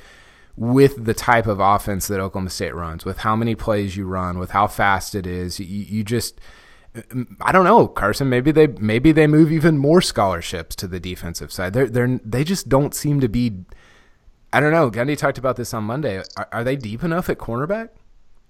with 0.56 1.06
the 1.06 1.14
type 1.14 1.48
of 1.48 1.60
offense 1.60 2.08
that 2.08 2.20
Oklahoma 2.20 2.50
State 2.50 2.76
runs 2.76 3.06
with 3.06 3.20
how 3.20 3.36
many 3.36 3.56
plays 3.56 3.96
you 3.98 4.06
run 4.06 4.38
with 4.38 4.52
how 4.52 4.68
fast 4.68 5.16
it 5.16 5.26
is 5.26 5.60
you, 5.60 5.66
you 5.66 6.04
just 6.04 6.40
I 7.42 7.52
don't 7.52 7.64
know 7.64 7.88
Carson 7.88 8.30
maybe 8.30 8.52
they 8.52 8.68
maybe 8.68 9.12
they 9.12 9.26
move 9.26 9.52
even 9.52 9.78
more 9.78 10.02
scholarships 10.02 10.76
to 10.78 10.88
the 10.88 11.00
defensive 11.00 11.52
side. 11.52 11.74
They 11.74 11.86
they 11.86 12.20
they 12.24 12.44
just 12.44 12.70
don't 12.70 12.94
seem 12.94 13.20
to 13.22 13.28
be 13.28 13.64
I 14.52 14.60
don't 14.60 14.72
know 14.72 14.92
Gundy 14.92 15.18
talked 15.18 15.40
about 15.40 15.56
this 15.56 15.74
on 15.74 15.86
Monday. 15.86 16.22
Are, 16.38 16.48
are 16.52 16.64
they 16.64 16.76
deep 16.76 17.04
enough 17.04 17.30
at 17.30 17.40
cornerback? 17.40 17.90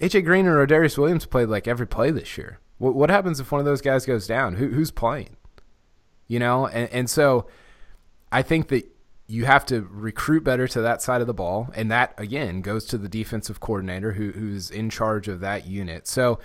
AJ 0.01 0.25
Green 0.25 0.47
or 0.47 0.65
Darius 0.65 0.97
Williams 0.97 1.25
played 1.25 1.47
like 1.47 1.67
every 1.67 1.87
play 1.87 2.11
this 2.11 2.37
year 2.37 2.59
what, 2.83 2.95
what 2.95 3.09
happens 3.09 3.39
if 3.39 3.49
one 3.49 3.59
of 3.59 3.65
those 3.65 3.81
guys 3.81 4.05
goes 4.05 4.27
down? 4.27 4.55
Who, 4.55 4.67
who's 4.67 4.91
playing? 4.91 5.37
You 6.27 6.39
know, 6.39 6.67
and, 6.67 6.89
and 6.91 7.09
so 7.09 7.47
I 8.31 8.41
think 8.41 8.67
that 8.67 8.85
you 9.25 9.45
have 9.45 9.65
to 9.67 9.87
recruit 9.89 10.43
better 10.43 10.67
to 10.67 10.81
that 10.81 11.01
side 11.01 11.21
of 11.21 11.27
the 11.27 11.33
ball, 11.33 11.69
and 11.75 11.89
that 11.91 12.13
again 12.17 12.61
goes 12.61 12.85
to 12.87 12.97
the 12.97 13.07
defensive 13.07 13.61
coordinator 13.61 14.11
who, 14.13 14.31
who's 14.31 14.69
in 14.69 14.89
charge 14.89 15.29
of 15.29 15.39
that 15.39 15.65
unit. 15.65 16.07
So 16.07 16.39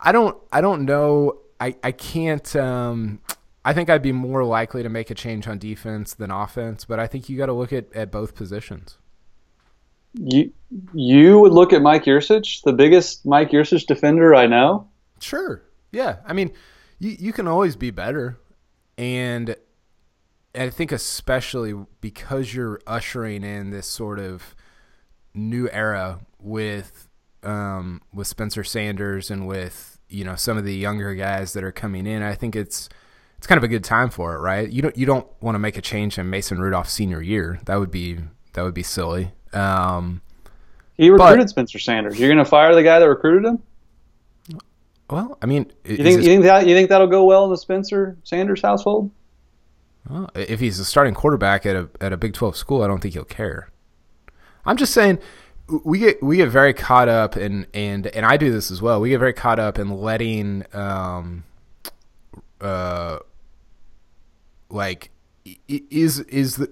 I 0.00 0.10
don't 0.10 0.36
I 0.50 0.60
don't 0.60 0.84
know 0.84 1.38
I 1.60 1.76
I 1.84 1.92
can't. 1.92 2.56
Um, 2.56 3.20
I 3.64 3.72
think 3.72 3.88
I'd 3.88 4.02
be 4.02 4.12
more 4.12 4.44
likely 4.44 4.82
to 4.82 4.88
make 4.88 5.10
a 5.10 5.14
change 5.14 5.46
on 5.46 5.58
defense 5.58 6.14
than 6.14 6.30
offense, 6.30 6.84
but 6.84 6.98
I 6.98 7.06
think 7.06 7.28
you 7.28 7.36
got 7.36 7.46
to 7.46 7.52
look 7.52 7.72
at, 7.72 7.92
at 7.92 8.10
both 8.10 8.34
positions. 8.34 8.98
You 10.14 10.52
you 10.92 11.38
would 11.38 11.52
look 11.52 11.72
at 11.72 11.82
Mike 11.82 12.04
Yurcich, 12.04 12.62
the 12.62 12.72
biggest 12.72 13.24
Mike 13.24 13.50
Yurcich 13.50 13.86
defender 13.86 14.34
I 14.34 14.46
know. 14.46 14.88
Sure. 15.20 15.62
Yeah. 15.92 16.16
I 16.26 16.32
mean, 16.32 16.52
you 16.98 17.16
you 17.18 17.32
can 17.32 17.48
always 17.48 17.76
be 17.76 17.90
better, 17.90 18.38
and 18.96 19.56
I 20.54 20.70
think 20.70 20.92
especially 20.92 21.74
because 22.00 22.54
you're 22.54 22.80
ushering 22.86 23.44
in 23.44 23.70
this 23.70 23.86
sort 23.86 24.18
of 24.18 24.54
new 25.34 25.68
era 25.70 26.20
with 26.40 27.08
um, 27.42 28.02
with 28.12 28.26
Spencer 28.26 28.64
Sanders 28.64 29.30
and 29.30 29.46
with 29.46 29.98
you 30.08 30.24
know 30.24 30.34
some 30.34 30.58
of 30.58 30.64
the 30.64 30.74
younger 30.74 31.14
guys 31.14 31.52
that 31.52 31.62
are 31.62 31.72
coming 31.72 32.06
in. 32.06 32.22
I 32.22 32.34
think 32.34 32.56
it's 32.56 32.88
it's 33.36 33.46
kind 33.46 33.58
of 33.58 33.64
a 33.64 33.68
good 33.68 33.84
time 33.84 34.10
for 34.10 34.34
it, 34.34 34.40
right? 34.40 34.68
You 34.68 34.82
don't 34.82 34.96
you 34.96 35.06
don't 35.06 35.26
want 35.40 35.54
to 35.54 35.60
make 35.60 35.76
a 35.76 35.82
change 35.82 36.18
in 36.18 36.28
Mason 36.28 36.58
Rudolph's 36.58 36.92
senior 36.92 37.22
year. 37.22 37.60
That 37.66 37.76
would 37.76 37.90
be 37.90 38.18
that 38.54 38.62
would 38.62 38.74
be 38.74 38.82
silly. 38.82 39.32
Um, 39.52 40.22
he 40.96 41.10
recruited 41.10 41.38
but, 41.38 41.50
Spencer 41.50 41.78
Sanders. 41.78 42.18
You're 42.18 42.28
going 42.28 42.44
to 42.44 42.44
fire 42.44 42.74
the 42.74 42.82
guy 42.82 42.98
that 42.98 43.08
recruited 43.08 43.44
him? 43.44 43.62
Well, 45.10 45.38
I 45.40 45.46
mean, 45.46 45.70
you 45.84 45.96
think 45.96 46.22
you 46.22 46.28
think 46.28 46.42
that 46.42 46.66
you 46.66 46.74
think 46.74 46.90
that'll 46.90 47.06
go 47.06 47.24
well 47.24 47.44
in 47.44 47.50
the 47.50 47.56
Spencer 47.56 48.16
Sanders 48.24 48.60
household? 48.60 49.10
Well, 50.08 50.30
if 50.34 50.60
he's 50.60 50.78
a 50.78 50.84
starting 50.84 51.14
quarterback 51.14 51.64
at 51.64 51.76
a 51.76 51.88
at 52.00 52.12
a 52.12 52.16
Big 52.16 52.34
Twelve 52.34 52.56
school, 52.56 52.82
I 52.82 52.86
don't 52.86 53.00
think 53.00 53.14
he'll 53.14 53.24
care. 53.24 53.70
I'm 54.66 54.76
just 54.76 54.92
saying 54.92 55.18
we 55.84 55.98
get 55.98 56.22
we 56.22 56.36
get 56.36 56.48
very 56.48 56.74
caught 56.74 57.08
up 57.08 57.36
in 57.36 57.66
and 57.72 58.06
and 58.08 58.26
I 58.26 58.36
do 58.36 58.50
this 58.50 58.70
as 58.70 58.82
well. 58.82 59.00
We 59.00 59.10
get 59.10 59.18
very 59.18 59.32
caught 59.32 59.58
up 59.58 59.78
in 59.78 59.90
letting 59.90 60.64
um 60.74 61.44
uh 62.60 63.18
like 64.70 65.10
is 65.68 66.20
is 66.20 66.56
the 66.56 66.70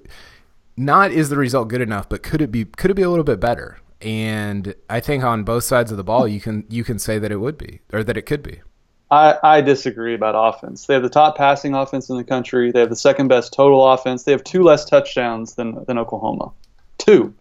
not 0.76 1.10
is 1.10 1.30
the 1.30 1.36
result 1.36 1.68
good 1.68 1.80
enough, 1.80 2.08
but 2.08 2.22
could 2.22 2.42
it 2.42 2.50
be 2.50 2.64
could 2.64 2.90
it 2.90 2.94
be 2.94 3.02
a 3.02 3.08
little 3.08 3.24
bit 3.24 3.40
better? 3.40 3.78
And 4.00 4.74
I 4.88 5.00
think 5.00 5.24
on 5.24 5.44
both 5.44 5.64
sides 5.64 5.90
of 5.90 5.96
the 5.96 6.04
ball, 6.04 6.28
you 6.28 6.40
can 6.40 6.64
you 6.68 6.84
can 6.84 6.98
say 6.98 7.18
that 7.18 7.32
it 7.32 7.36
would 7.36 7.58
be 7.58 7.80
or 7.92 8.04
that 8.04 8.16
it 8.16 8.22
could 8.22 8.42
be. 8.42 8.60
I, 9.10 9.36
I 9.42 9.60
disagree 9.60 10.14
about 10.14 10.34
offense. 10.36 10.86
They 10.86 10.94
have 10.94 11.02
the 11.02 11.08
top 11.08 11.36
passing 11.36 11.74
offense 11.74 12.10
in 12.10 12.16
the 12.16 12.24
country. 12.24 12.72
They 12.72 12.80
have 12.80 12.90
the 12.90 12.96
second 12.96 13.28
best 13.28 13.52
total 13.52 13.86
offense. 13.86 14.24
They 14.24 14.32
have 14.32 14.42
two 14.42 14.64
less 14.64 14.84
touchdowns 14.84 15.54
than, 15.54 15.84
than 15.84 15.96
Oklahoma. 15.96 16.50
Two. 16.98 17.32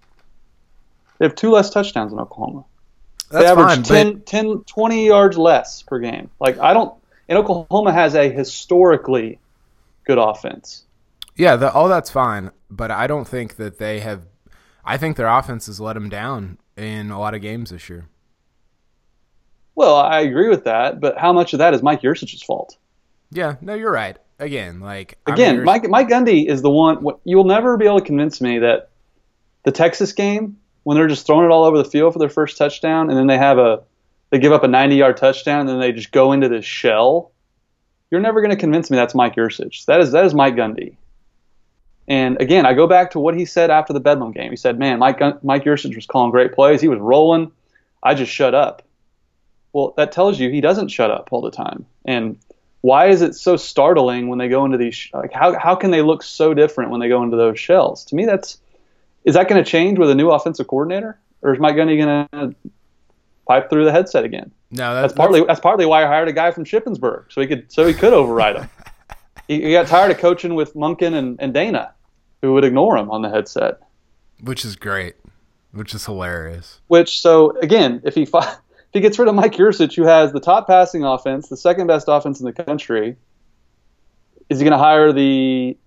They 1.18 1.26
have 1.26 1.34
two 1.34 1.50
less 1.50 1.72
touchdowns 1.72 2.12
than 2.12 2.20
Oklahoma. 2.20 2.66
That's 3.32 3.46
they 3.46 3.50
average 3.50 3.76
fine, 3.76 3.84
10, 3.84 4.14
but 4.14 4.26
10, 4.28 4.64
20 4.66 5.08
yards 5.08 5.38
less 5.38 5.82
per 5.82 6.00
game. 6.00 6.30
Like, 6.40 6.60
I 6.60 6.74
don't. 6.74 6.94
And 7.28 7.40
Oklahoma 7.40 7.92
has 7.92 8.14
a 8.14 8.30
historically 8.30 9.40
good 10.06 10.20
offense. 10.20 10.84
yeah, 11.36 11.56
the, 11.56 11.72
all 11.72 11.88
that's 11.88 12.12
fine. 12.12 12.52
But 12.70 12.92
I 12.92 13.08
don't 13.08 13.28
think 13.28 13.56
that 13.56 13.80
they 13.80 14.02
have. 14.02 14.22
I 14.86 14.98
think 14.98 15.18
their 15.18 15.28
offense 15.28 15.66
has 15.66 15.80
let 15.80 15.94
them 15.94 16.10
down 16.10 16.60
in 16.78 17.10
a 17.12 17.20
lot 17.20 17.34
of 17.34 17.42
games 17.42 17.72
this 17.72 17.90
year. 17.90 18.08
Well, 19.74 19.96
I 19.96 20.22
agree 20.22 20.48
with 20.48 20.64
that, 20.66 21.02
but 21.02 21.18
how 21.18 21.34
much 21.34 21.54
of 21.54 21.60
that 21.60 21.74
is 21.74 21.84
Mike 21.84 22.02
Yurcich's 22.02 22.44
fault? 22.44 22.78
Yeah, 23.32 23.56
no, 23.62 23.74
you're 23.74 23.92
right. 23.92 24.18
Again, 24.40 24.80
like 24.80 25.18
Again, 25.26 25.64
Mike 25.64 25.88
Mike 25.90 26.10
Gundy 26.10 26.48
is 26.48 26.62
the 26.62 26.70
one. 26.70 26.98
What, 27.04 27.20
you'll 27.24 27.46
never 27.46 27.78
be 27.78 27.86
able 27.86 28.00
to 28.00 28.06
convince 28.06 28.42
me 28.42 28.60
that 28.60 28.90
the 29.64 29.72
Texas 29.72 30.12
game, 30.14 30.58
when 30.84 30.96
they're 30.96 31.08
just 31.08 31.26
throwing 31.26 31.46
it 31.46 31.52
all 31.52 31.64
over 31.64 31.78
the 31.78 31.90
field 31.90 32.14
for 32.14 32.20
their 32.20 32.30
first 32.30 32.58
touchdown, 32.58 33.10
and 33.10 33.18
then 33.18 33.28
they 33.28 33.38
have 33.38 33.58
a 33.58 33.84
they 34.30 34.40
give 34.40 34.52
up 34.52 34.64
a 34.64 34.68
90 34.68 34.96
yard 34.96 35.18
touchdown, 35.18 35.62
and 35.62 35.70
then 35.70 35.80
they 35.80 35.92
just 35.92 36.12
go 36.12 36.32
into 36.32 36.50
this 36.50 36.66
shell. 36.66 37.32
You're 38.12 38.22
never 38.22 38.42
going 38.42 38.52
to 38.52 38.58
convince 38.58 38.92
me 38.92 38.98
that's 38.98 39.16
Mike 39.16 39.36
Yurcich. 39.36 39.86
That 39.86 40.02
is 40.02 40.12
that 40.12 40.26
is 40.26 40.34
Mike 40.34 40.56
Gundy. 40.56 40.98
And 42.08 42.40
again, 42.40 42.66
I 42.66 42.74
go 42.74 42.88
back 42.88 43.12
to 43.12 43.20
what 43.20 43.36
he 43.36 43.46
said 43.46 43.72
after 43.72 43.94
the 43.94 44.00
Bedlam 44.00 44.32
game. 44.32 44.52
He 44.52 44.58
said, 44.58 44.78
"Man, 44.78 45.00
Mike 45.00 45.20
Mike 45.44 45.64
Yurcich 45.64 45.96
was 45.96 46.06
calling 46.06 46.32
great 46.32 46.54
plays. 46.54 46.82
He 46.82 46.88
was 46.88 47.00
rolling. 47.00 47.52
I 48.04 48.14
just 48.14 48.32
shut 48.32 48.54
up." 48.54 48.84
Well, 49.74 49.94
that 49.98 50.12
tells 50.12 50.40
you 50.40 50.50
he 50.50 50.62
doesn't 50.62 50.90
shut 50.90 51.12
up 51.12 51.30
all 51.32 51.42
the 51.42 51.52
time. 51.52 51.86
And 52.06 52.38
why 52.82 53.08
is 53.08 53.22
it 53.22 53.34
so 53.36 53.58
startling 53.58 54.28
when 54.28 54.38
they 54.38 54.48
go 54.48 54.64
into 54.64 54.78
these? 54.78 55.10
Like, 55.14 55.34
how 55.34 55.58
how 55.58 55.76
can 55.76 55.90
they 55.90 56.04
look 56.04 56.22
so 56.22 56.54
different 56.54 56.92
when 56.92 57.00
they 57.00 57.10
go 57.10 57.24
into 57.24 57.36
those 57.36 57.60
shells? 57.60 58.06
To 58.06 58.16
me, 58.16 58.26
that's 58.26 58.60
is 59.24 59.34
that 59.34 59.50
going 59.50 59.64
to 59.64 59.70
change 59.70 59.98
with 59.98 60.12
a 60.12 60.16
new 60.16 60.30
offensive 60.30 60.68
coordinator, 60.68 61.18
or 61.42 61.54
is 61.54 61.60
Mike 61.60 61.76
Gundy 61.76 61.98
going 61.98 62.28
to 62.32 62.56
pipe 63.48 63.70
through 63.72 63.86
the 63.86 63.92
headset 63.92 64.24
again? 64.24 64.52
no, 64.72 64.94
That's 64.94 65.14
partly 65.14 65.44
that's 65.44 65.60
partly 65.60 65.86
why 65.88 66.04
I 66.04 66.08
hired 66.08 66.28
a 66.28 66.34
guy 66.34 66.52
from 66.52 66.66
Shippensburg, 66.66 67.26
so 67.32 67.42
he 67.42 67.48
could 67.48 67.72
so 67.72 67.86
he 67.86 67.94
could 67.94 68.14
override 68.14 68.58
him. 68.58 68.70
he, 69.48 69.62
he 69.62 69.72
got 69.72 69.88
tired 69.88 70.12
of 70.12 70.18
coaching 70.18 70.56
with 70.56 70.74
Monken 70.74 71.14
and, 71.14 71.38
and 71.40 71.54
Dana, 71.54 71.94
who 72.42 72.54
would 72.54 72.64
ignore 72.64 72.98
him 72.98 73.10
on 73.12 73.22
the 73.22 73.30
headset. 73.30 73.80
which 74.42 74.66
is 74.66 74.76
great, 74.76 75.16
which 75.72 75.94
is 75.94 76.06
hilarious. 76.06 76.80
Which 76.88 77.20
so 77.20 77.58
again, 77.60 78.02
if 78.04 78.16
he 78.16 78.26
fi- 78.26 78.40
if 78.54 78.94
he 78.94 79.00
gets 79.02 79.20
rid 79.20 79.28
of 79.28 79.36
Mike 79.36 79.54
Yurcich, 79.54 79.96
who 79.96 80.04
has 80.04 80.32
the 80.32 80.40
top 80.40 80.68
passing 80.68 81.04
offense, 81.04 81.48
the 81.50 81.58
second 81.58 81.88
best 81.88 82.08
offense 82.08 82.40
in 82.40 82.46
the 82.46 82.54
country, 82.54 83.18
is 84.50 84.60
he 84.60 84.64
going 84.64 84.78
to 84.78 84.84
hire 84.84 85.12
the 85.12 85.78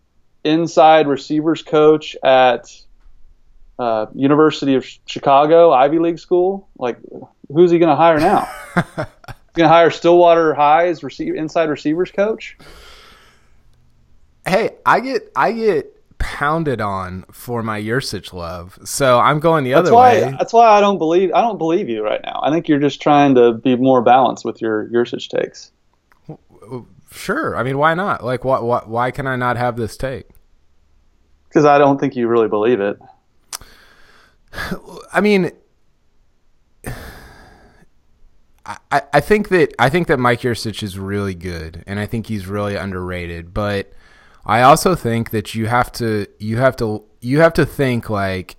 inside 0.44 1.06
receivers 1.06 1.62
coach 1.62 2.16
at 2.22 2.70
uh, 3.78 4.06
University 4.14 4.74
of 4.74 4.86
Chicago 5.06 5.72
Ivy 5.72 5.98
League 5.98 6.18
school? 6.18 6.68
Like, 6.78 6.98
who's 7.48 7.70
he 7.70 7.78
going 7.78 7.90
to 7.90 7.96
hire 7.96 8.18
now? 8.18 8.48
He's 8.74 9.64
going 9.64 9.68
to 9.70 9.74
hire 9.74 9.90
Stillwater 9.90 10.54
High's 10.54 11.02
receiver, 11.02 11.36
inside 11.36 11.68
receivers 11.68 12.10
coach? 12.10 12.56
Hey, 14.48 14.70
I 14.86 15.00
get 15.00 15.30
I 15.36 15.52
get 15.52 15.94
pounded 16.18 16.80
on 16.80 17.24
for 17.30 17.62
my 17.62 17.80
Yurcich 17.80 18.32
love, 18.32 18.78
so 18.84 19.20
I'm 19.20 19.40
going 19.40 19.64
the 19.64 19.70
That's 19.70 19.88
other 19.88 19.94
why. 19.94 20.22
way. 20.22 20.34
That's 20.38 20.52
why 20.52 20.68
I 20.68 20.80
don't 20.80 20.98
believe. 20.98 21.30
I 21.34 21.42
don't 21.42 21.58
believe 21.58 21.88
you 21.88 22.02
right 22.02 22.20
now. 22.24 22.40
I 22.42 22.50
think 22.50 22.66
you're 22.66 22.78
just 22.78 23.00
trying 23.02 23.34
to 23.34 23.52
be 23.52 23.76
more 23.76 24.02
balanced 24.02 24.44
with 24.44 24.60
your 24.60 24.88
Yurcich 24.88 25.28
takes. 25.28 25.72
Sure, 27.10 27.56
I 27.56 27.62
mean, 27.62 27.78
why 27.78 27.94
not? 27.94 28.24
Like, 28.24 28.44
why 28.44 28.60
why, 28.60 28.82
why 28.84 29.10
can 29.10 29.26
I 29.26 29.36
not 29.36 29.56
have 29.56 29.76
this 29.76 29.96
take? 29.96 30.26
Because 31.48 31.64
I 31.64 31.78
don't 31.78 31.98
think 31.98 32.16
you 32.16 32.28
really 32.28 32.48
believe 32.48 32.80
it. 32.80 32.98
I 35.12 35.20
mean, 35.20 35.50
I, 38.66 39.02
I 39.12 39.20
think 39.20 39.48
that 39.48 39.74
I 39.78 39.88
think 39.88 40.08
that 40.08 40.18
Mike 40.18 40.40
Yurcich 40.40 40.82
is 40.82 40.98
really 40.98 41.34
good, 41.34 41.84
and 41.86 41.98
I 41.98 42.06
think 42.06 42.26
he's 42.26 42.46
really 42.46 42.76
underrated. 42.76 43.54
But 43.54 43.92
I 44.48 44.62
also 44.62 44.94
think 44.94 45.28
that 45.30 45.54
you 45.54 45.66
have 45.66 45.92
to 45.92 46.26
you 46.38 46.56
have 46.56 46.74
to 46.76 47.04
you 47.20 47.40
have 47.40 47.52
to 47.54 47.66
think 47.66 48.08
like, 48.08 48.56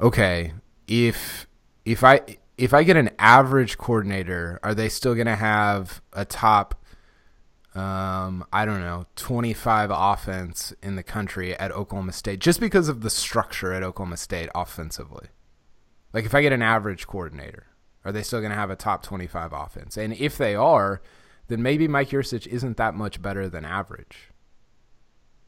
okay, 0.00 0.52
if 0.86 1.48
if 1.84 2.04
I 2.04 2.20
if 2.56 2.72
I 2.72 2.84
get 2.84 2.96
an 2.96 3.10
average 3.18 3.78
coordinator, 3.78 4.60
are 4.62 4.74
they 4.74 4.88
still 4.88 5.16
going 5.16 5.26
to 5.26 5.36
have 5.36 6.00
a 6.12 6.24
top? 6.24 6.76
Um, 7.74 8.44
I 8.52 8.64
don't 8.64 8.80
know, 8.80 9.06
25 9.16 9.90
offense 9.92 10.72
in 10.82 10.96
the 10.96 11.02
country 11.02 11.54
at 11.56 11.70
Oklahoma 11.70 12.12
State 12.12 12.40
just 12.40 12.58
because 12.58 12.88
of 12.88 13.02
the 13.02 13.10
structure 13.10 13.72
at 13.72 13.84
Oklahoma 13.84 14.16
State 14.16 14.48
offensively. 14.54 15.28
Like 16.12 16.24
if 16.24 16.34
I 16.34 16.42
get 16.42 16.52
an 16.52 16.62
average 16.62 17.06
coordinator, 17.06 17.66
are 18.04 18.10
they 18.10 18.22
still 18.22 18.40
going 18.40 18.50
to 18.50 18.56
have 18.56 18.70
a 18.70 18.76
top 18.76 19.02
25 19.04 19.52
offense? 19.52 19.96
And 19.96 20.12
if 20.14 20.38
they 20.38 20.56
are, 20.56 21.00
then 21.48 21.62
maybe 21.62 21.86
Mike 21.86 22.10
Yurcich 22.10 22.46
isn't 22.48 22.78
that 22.78 22.94
much 22.94 23.22
better 23.22 23.48
than 23.48 23.64
average. 23.64 24.27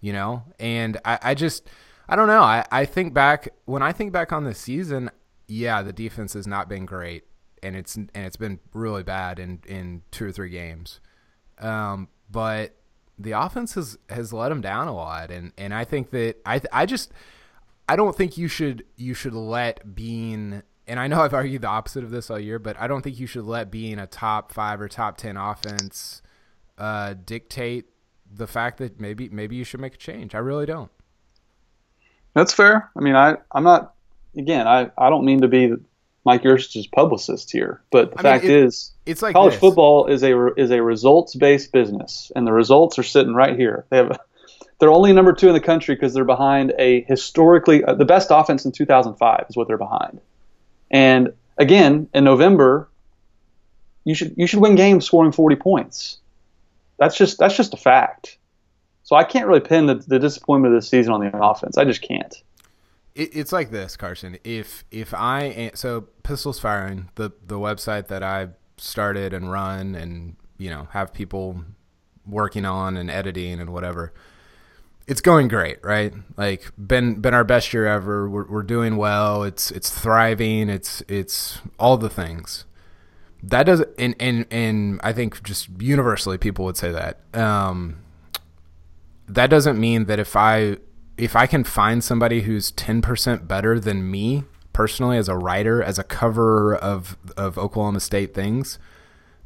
You 0.01 0.13
know? 0.13 0.45
And 0.59 0.99
I, 1.05 1.19
I 1.23 1.35
just, 1.35 1.69
I 2.09 2.17
don't 2.17 2.29
know. 2.29 2.43
I, 2.43 2.65
I 2.73 2.85
think 2.85 3.15
back, 3.15 3.49
when 3.65 3.83
I 3.83 3.93
think 3.93 4.13
back 4.13 4.33
on 4.33 4.45
the 4.45 4.55
season, 4.55 5.11
yeah, 5.47 5.83
the 5.83 5.93
defense 5.93 6.33
has 6.35 6.47
not 6.47 6.69
been 6.69 6.87
great. 6.87 7.25
And 7.63 7.77
it's 7.77 7.95
and 7.97 8.11
it's 8.15 8.39
been 8.39 8.59
really 8.73 9.03
bad 9.03 9.39
in, 9.39 9.61
in 9.69 10.01
two 10.11 10.25
or 10.25 10.33
three 10.33 10.49
games, 10.49 10.99
um, 11.59 12.09
but 12.31 12.75
the 13.19 13.33
offense 13.33 13.75
has, 13.75 13.99
has 14.09 14.33
let 14.33 14.49
them 14.49 14.63
down 14.63 14.89
a 14.89 14.95
lot, 14.95 15.31
and, 15.31 15.53
and 15.59 15.75
I 15.75 15.85
think 15.85 16.09
that 16.11 16.37
I 16.47 16.63
I 16.73 16.87
just 16.87 17.13
I 17.87 17.97
don't 17.97 18.17
think 18.17 18.39
you 18.39 18.49
should 18.49 18.85
you 18.97 19.13
should 19.13 19.35
let 19.35 19.95
being 19.95 20.63
and 20.87 20.99
I 20.99 21.07
know 21.07 21.21
I've 21.21 21.35
argued 21.35 21.63
the 21.63 21.69
opposite 21.69 22.03
of 22.03 22.11
this 22.11 22.31
all 22.31 22.39
year, 22.39 22.59
but 22.59 22.81
I 22.81 22.87
don't 22.87 23.03
think 23.03 23.21
you 23.21 23.27
should 23.27 23.45
let 23.45 23.71
being 23.71 23.99
a 23.99 24.07
top 24.07 24.53
five 24.53 24.81
or 24.81 24.89
top 24.89 25.19
ten 25.19 25.37
offense 25.37 26.23
uh, 26.79 27.15
dictate 27.25 27.91
the 28.35 28.47
fact 28.47 28.79
that 28.79 29.01
maybe 29.01 29.29
maybe 29.29 29.57
you 29.57 29.65
should 29.65 29.81
make 29.81 29.95
a 29.95 29.99
change. 29.99 30.35
I 30.35 30.39
really 30.39 30.67
don't. 30.67 30.91
That's 32.35 32.53
fair. 32.53 32.91
I 32.97 33.01
mean, 33.01 33.15
I 33.17 33.37
I'm 33.53 33.65
not. 33.65 33.95
Again, 34.37 34.67
I 34.67 34.91
I 34.97 35.11
don't 35.11 35.25
mean 35.25 35.41
to 35.41 35.49
be 35.49 35.75
Mike 36.25 36.43
Yurcich's 36.43 36.87
publicist 36.87 37.51
here, 37.51 37.83
but 37.91 38.13
the 38.13 38.19
I 38.19 38.23
mean, 38.23 38.33
fact 38.33 38.45
it- 38.45 38.51
is, 38.65 38.93
It's 39.07 39.23
like 39.23 39.33
college 39.35 39.55
this. 39.55 39.61
football 39.61 40.07
is 40.07 40.23
a 40.23 40.55
is 40.55 40.71
a 40.71 40.83
results 40.83 41.35
based 41.35 41.73
business, 41.73 42.31
and 42.37 42.47
the 42.47 42.53
results 42.53 42.99
are 42.99 43.03
sitting 43.03 43.35
right 43.35 43.57
here. 43.57 43.87
They 43.91 43.97
have. 43.99 44.19
They're 44.79 44.91
only 44.91 45.13
number 45.13 45.35
two 45.35 45.49
in 45.49 45.53
the 45.53 45.61
country 45.61 45.95
because 45.95 46.15
they're 46.15 46.25
behind 46.25 46.73
a 46.79 47.03
historically 47.03 47.85
uh, 47.85 47.95
the 47.95 48.07
best 48.07 48.29
offense 48.31 48.65
in 48.65 48.73
2005 48.73 49.45
is 49.51 49.55
what 49.57 49.69
they're 49.69 49.77
behind. 49.77 50.21
And 50.91 51.35
again, 51.59 52.09
in 52.15 52.25
November, 52.25 52.89
you 54.05 54.15
should 54.15 54.35
you 54.39 54.47
should 54.47 54.61
win 54.61 54.77
games 54.77 55.05
scoring 55.05 55.33
40 55.33 55.57
points. 55.57 56.17
That's 57.01 57.17
just 57.17 57.39
that's 57.39 57.57
just 57.57 57.75
a 57.75 57.79
fact. 57.79 58.39
So 59.03 59.17
I 59.17 59.25
can't 59.25 59.49
really 59.49 59.61
pin 59.61 59.87
the, 59.87 59.97
the 59.97 60.21
disappointment 60.21 60.73
of 60.75 60.81
this 60.81 60.89
season 60.89 61.13
on 61.13 61.21
the 61.21 61.37
offense. 61.37 61.77
I 61.77 61.85
just 61.85 62.03
can't. 62.03 62.33
it, 63.15 63.35
it's 63.35 63.53
like 63.53 63.71
this, 63.71 63.97
Carson. 63.97 64.39
If 64.45 64.85
if 64.91 65.13
I 65.15 65.73
so 65.75 66.03
pistols 66.23 66.61
firing 66.61 67.09
the 67.17 67.31
the 67.45 67.57
website 67.57 68.07
that 68.09 68.23
I 68.23 68.49
started 68.77 69.33
and 69.35 69.51
run 69.51 69.95
and 69.95 70.37
you 70.59 70.71
know 70.71 70.89
have 70.93 71.13
people 71.13 71.65
working 72.27 72.65
on 72.65 72.97
and 72.97 73.11
editing 73.11 73.61
and 73.61 73.71
whatever, 73.73 74.13
it's 75.07 75.23
going 75.23 75.49
great, 75.49 75.83
right? 75.83 76.13
Like 76.37 76.71
been 76.77 77.21
been 77.21 77.35
our 77.35 77.45
best 77.45 77.73
year 77.73 77.87
ever. 77.87 78.29
We're 78.29 78.47
we're 78.47 78.63
doing 78.63 78.97
well. 78.97 79.43
It's 79.43 79.71
it's 79.71 79.91
thriving. 79.91 80.69
It's 80.69 81.03
it's 81.09 81.61
all 81.79 81.97
the 81.97 82.11
things. 82.11 82.67
That 83.43 83.65
doesn't 83.65 83.89
and 83.99 84.15
and 84.21 84.47
and 84.51 85.01
I 85.03 85.13
think 85.13 85.43
just 85.43 85.69
universally 85.79 86.39
people 86.39 86.65
would 86.67 86.77
say 86.77 86.93
that. 86.93 87.21
Um, 87.35 88.03
that 89.29 89.49
doesn't 89.49 89.79
mean 89.79 90.07
that 90.07 90.19
if 90.19 90.37
I 90.37 90.77
if 91.17 91.37
I 91.37 91.47
can 91.47 91.65
find 91.65 92.03
somebody 92.03 92.43
who's 92.43 92.73
10% 92.73 93.47
better 93.47 93.79
than 93.79 94.11
me 94.11 94.45
personally 94.73 95.19
as 95.19 95.29
a 95.29 95.37
writer, 95.37 95.83
as 95.83 95.99
a 95.99 96.05
cover 96.05 96.75
of 96.75 97.17
of 97.37 97.59
Oklahoma 97.59 98.01
State 98.01 98.35
things, 98.35 98.79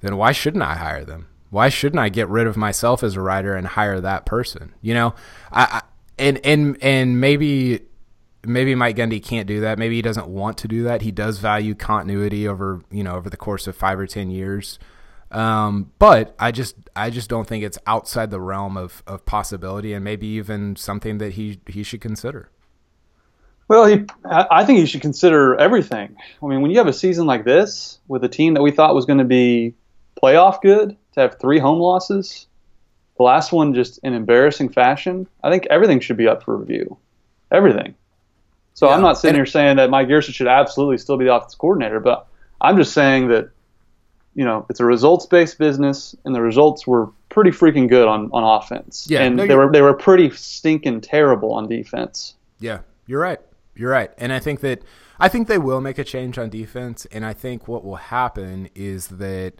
then 0.01 0.17
why 0.17 0.33
shouldn't 0.33 0.63
I 0.63 0.75
hire 0.75 1.05
them? 1.05 1.29
Why 1.51 1.69
shouldn't 1.69 2.01
I 2.01 2.09
get 2.09 2.29
rid 2.29 2.47
of 2.47 2.57
myself 2.57 3.03
as 3.03 3.17
a 3.17 3.21
writer 3.21 3.55
and 3.55 3.67
hire 3.67 4.01
that 4.01 4.27
person? 4.27 4.75
You 4.81 4.95
know, 4.95 5.15
I, 5.53 5.63
I 5.63 5.83
and 6.19 6.41
and 6.45 6.77
and 6.83 7.21
maybe 7.21 7.83
maybe 8.47 8.75
Mike 8.75 8.97
Gundy 8.97 9.23
can't 9.23 9.47
do 9.47 9.61
that. 9.61 9.79
Maybe 9.79 9.97
he 9.97 10.03
doesn't 10.03 10.29
want 10.29 10.59
to 10.59 10.69
do 10.69 10.85
that. 10.85 11.03
He 11.03 11.11
does 11.11 11.39
value 11.39 11.75
continuity 11.75 12.47
over 12.49 12.83
you 12.91 13.05
know 13.05 13.15
over 13.15 13.31
the 13.31 13.37
course 13.37 13.67
of 13.67 13.77
five 13.77 13.99
or 13.99 14.07
ten 14.07 14.31
years. 14.31 14.79
Um, 15.31 15.91
but 15.99 16.35
I 16.39 16.53
just 16.53 16.77
I 16.95 17.11
just 17.11 17.29
don't 17.29 17.47
think 17.47 17.65
it's 17.65 17.79
outside 17.87 18.31
the 18.31 18.41
realm 18.41 18.77
of, 18.77 19.03
of 19.07 19.27
possibility 19.27 19.93
and 19.93 20.05
maybe 20.05 20.27
even 20.29 20.77
something 20.77 21.19
that 21.19 21.33
he 21.33 21.61
he 21.67 21.83
should 21.83 22.01
consider. 22.01 22.51
Well, 23.67 23.87
he, 23.87 24.05
I 24.27 24.65
think 24.65 24.79
you 24.79 24.87
should 24.87 25.01
consider 25.01 25.55
everything. 25.57 26.17
I 26.43 26.47
mean, 26.47 26.61
when 26.61 26.71
you 26.71 26.77
have 26.79 26.87
a 26.87 26.93
season 26.93 27.27
like 27.27 27.45
this 27.45 27.99
with 28.09 28.23
a 28.23 28.29
team 28.29 28.55
that 28.55 28.63
we 28.63 28.71
thought 28.71 28.95
was 28.95 29.07
going 29.07 29.21
to 29.21 29.25
be 29.25 29.75
playoff 30.23 30.61
good 30.61 30.97
to 31.15 31.21
have 31.21 31.41
three 31.41 31.59
home 31.59 31.79
losses, 31.79 32.47
the 33.17 33.23
last 33.23 33.53
one 33.53 33.73
just 33.73 33.99
in 34.03 34.13
embarrassing 34.13 34.69
fashion, 34.69 35.27
I 35.43 35.51
think 35.51 35.67
everything 35.71 36.01
should 36.01 36.19
be 36.19 36.29
up 36.29 36.43
for 36.43 36.57
review. 36.57 36.99
Everything. 37.51 37.95
So 38.75 38.89
yeah. 38.89 38.95
I'm 38.95 39.03
not 39.03 39.19
sitting 39.19 39.37
here 39.37 39.47
saying 39.47 39.77
that 39.77 39.89
Mike 39.89 40.09
Yurcich 40.09 40.35
should 40.35 40.49
absolutely 40.49 40.99
still 40.99 41.17
be 41.17 41.25
the 41.25 41.35
offensive 41.35 41.59
coordinator, 41.59 42.01
but 42.01 42.27
I'm 42.61 42.77
just 42.77 42.93
saying 42.93 43.29
that 43.29 43.51
you 44.35 44.45
know 44.45 44.67
it's 44.69 44.81
a 44.81 44.85
results 44.85 45.27
based 45.27 45.59
business, 45.59 46.15
and 46.25 46.35
the 46.35 46.43
results 46.43 46.87
were 46.87 47.11
pretty 47.29 47.51
freaking 47.51 47.89
good 47.89 48.09
on, 48.09 48.31
on 48.33 48.61
offense. 48.63 49.07
Yeah, 49.09 49.23
and 49.23 49.37
no, 49.37 49.47
they 49.47 49.55
were 49.55 49.71
they 49.71 49.81
were 49.81 49.95
pretty 49.95 50.31
stinking 50.31 51.01
terrible 51.01 51.53
on 51.53 51.69
defense. 51.69 52.35
Yeah, 52.59 52.81
you're 53.07 53.21
right. 53.21 53.41
You're 53.77 53.91
right, 53.91 54.11
and 54.19 54.33
I 54.33 54.41
think 54.41 54.61
that 54.61 54.83
I 55.19 55.29
think 55.29 55.47
they 55.47 55.59
will 55.59 55.81
make 55.81 55.99
a 55.99 56.05
change 56.05 56.37
on 56.37 56.51
defense, 56.51 57.07
and 57.07 57.25
I 57.25 57.33
think 57.33 57.69
what 57.69 57.85
will 57.85 57.97
happen 57.97 58.69
is 58.75 59.07
that 59.09 59.55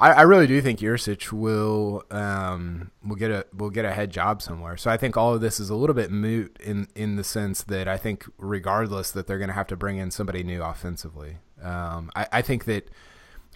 I, 0.00 0.12
I 0.12 0.22
really 0.22 0.46
do 0.46 0.60
think 0.62 0.80
Yurcich 0.80 1.30
will 1.30 2.04
um, 2.10 2.90
will 3.04 3.16
get 3.16 3.30
a 3.30 3.46
will 3.54 3.70
get 3.70 3.84
a 3.84 3.92
head 3.92 4.10
job 4.10 4.40
somewhere. 4.40 4.76
So 4.78 4.90
I 4.90 4.96
think 4.96 5.16
all 5.16 5.34
of 5.34 5.42
this 5.42 5.60
is 5.60 5.68
a 5.68 5.74
little 5.74 5.94
bit 5.94 6.10
moot 6.10 6.56
in 6.58 6.88
in 6.96 7.16
the 7.16 7.24
sense 7.24 7.62
that 7.64 7.86
I 7.86 7.98
think 7.98 8.24
regardless 8.38 9.10
that 9.10 9.26
they're 9.26 9.38
going 9.38 9.48
to 9.48 9.54
have 9.54 9.66
to 9.68 9.76
bring 9.76 9.98
in 9.98 10.10
somebody 10.10 10.42
new 10.42 10.62
offensively. 10.62 11.36
Um, 11.62 12.10
I, 12.16 12.26
I 12.32 12.42
think 12.42 12.64
that 12.64 12.88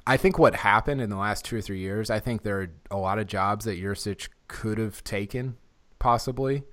I 0.07 0.19
think 0.19 0.39
what 0.39 0.57
happened 0.57 1.01
in 1.01 1.09
the 1.09 1.17
last 1.17 1.47
two 1.47 1.57
or 1.57 1.61
three 1.63 1.79
years, 1.79 2.11
I 2.11 2.21
think 2.21 2.43
there 2.43 2.61
are 2.61 2.71
a 2.91 2.99
lot 2.99 3.19
of 3.19 3.27
jobs 3.27 3.65
that 3.65 3.83
Yurcich 3.83 4.29
could 4.47 4.77
have 4.77 5.03
taken 5.03 5.57
possibly, 5.99 6.65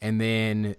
and 0.00 0.20
then 0.20 0.76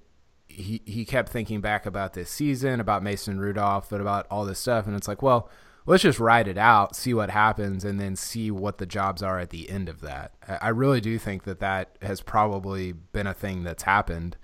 he 0.47 0.81
he 0.85 1.03
kept 1.03 1.27
thinking 1.27 1.59
back 1.59 1.85
about 1.85 2.13
this 2.13 2.29
season, 2.29 2.79
about 2.79 3.03
Mason 3.03 3.41
Rudolph, 3.41 3.89
but 3.89 3.99
about 3.99 4.25
all 4.31 4.45
this 4.45 4.59
stuff, 4.59 4.87
and 4.87 4.95
it's 4.95 5.09
like, 5.09 5.21
well 5.21 5.49
let's 5.87 6.03
just 6.03 6.19
ride 6.19 6.47
it 6.47 6.57
out, 6.57 6.95
see 6.95 7.13
what 7.13 7.31
happens, 7.31 7.83
and 7.83 7.99
then 7.99 8.15
see 8.15 8.51
what 8.51 8.77
the 8.77 8.85
jobs 8.85 9.23
are 9.23 9.39
at 9.39 9.49
the 9.49 9.69
end 9.69 9.89
of 9.89 10.01
that. 10.01 10.33
I 10.61 10.69
really 10.69 11.01
do 11.01 11.17
think 11.17 11.45
that 11.45 11.59
that 11.61 11.97
has 12.01 12.21
probably 12.21 12.91
been 12.91 13.25
a 13.25 13.33
thing 13.33 13.63
that's 13.63 13.83
happened. 13.83 14.37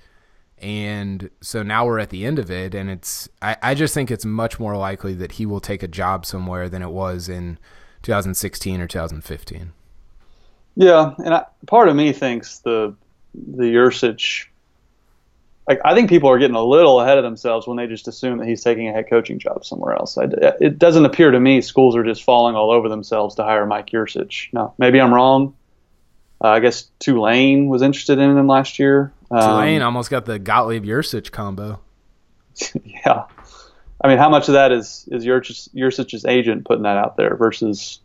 And 0.57 1.29
so 1.41 1.61
now 1.61 1.85
we're 1.85 1.99
at 1.99 2.09
the 2.09 2.25
end 2.25 2.39
of 2.39 2.49
it, 2.49 2.73
and 2.73 2.89
it's, 2.89 3.27
I, 3.41 3.57
I 3.61 3.75
just 3.75 3.93
think 3.93 4.09
it's 4.09 4.23
much 4.23 4.59
more 4.59 4.77
likely 4.77 5.13
that 5.15 5.33
he 5.33 5.45
will 5.45 5.59
take 5.59 5.83
a 5.83 5.87
job 5.87 6.25
somewhere 6.25 6.69
than 6.69 6.81
it 6.81 6.91
was 6.91 7.27
in 7.27 7.59
2016 8.03 8.79
or 8.79 8.87
2015. 8.87 9.73
Yeah, 10.75 11.13
and 11.17 11.33
I, 11.33 11.45
part 11.67 11.89
of 11.89 11.95
me 11.95 12.13
thinks 12.13 12.59
the 12.59 12.95
the 13.35 13.63
Yurcich 13.63 14.45
like 15.67 15.79
I 15.85 15.95
think 15.95 16.09
people 16.09 16.29
are 16.29 16.37
getting 16.37 16.55
a 16.55 16.63
little 16.63 16.99
ahead 16.99 17.17
of 17.17 17.23
themselves 17.23 17.67
when 17.67 17.77
they 17.77 17.87
just 17.87 18.07
assume 18.07 18.39
that 18.39 18.47
he's 18.47 18.63
taking 18.63 18.87
a 18.89 18.91
head 18.91 19.09
coaching 19.09 19.39
job 19.39 19.65
somewhere 19.65 19.93
else. 19.93 20.17
I, 20.17 20.27
it 20.59 20.77
doesn't 20.77 21.05
appear 21.05 21.31
to 21.31 21.39
me 21.39 21.61
schools 21.61 21.95
are 21.95 22.03
just 22.03 22.23
falling 22.23 22.55
all 22.55 22.71
over 22.71 22.89
themselves 22.89 23.35
to 23.35 23.43
hire 23.43 23.65
Mike 23.65 23.87
Yurcich. 23.87 24.49
No, 24.51 24.73
maybe 24.77 24.99
I'm 24.99 25.13
wrong. 25.13 25.55
Uh, 26.43 26.49
I 26.49 26.59
guess 26.59 26.89
Tulane 26.99 27.67
was 27.69 27.81
interested 27.81 28.19
in 28.19 28.37
him 28.37 28.47
last 28.47 28.77
year. 28.77 29.13
Um, 29.31 29.41
Tulane 29.41 29.81
almost 29.81 30.09
got 30.09 30.25
the 30.25 30.37
Gottlieb 30.37 30.83
Yurcich 30.83 31.31
combo. 31.31 31.79
yeah, 32.83 33.25
I 34.01 34.07
mean, 34.09 34.17
how 34.17 34.29
much 34.29 34.49
of 34.49 34.53
that 34.53 34.71
is 34.73 35.07
is 35.11 35.25
Yurcich's 35.25 36.25
agent 36.25 36.65
putting 36.65 36.83
that 36.83 36.97
out 36.97 37.15
there 37.15 37.37
versus 37.37 37.99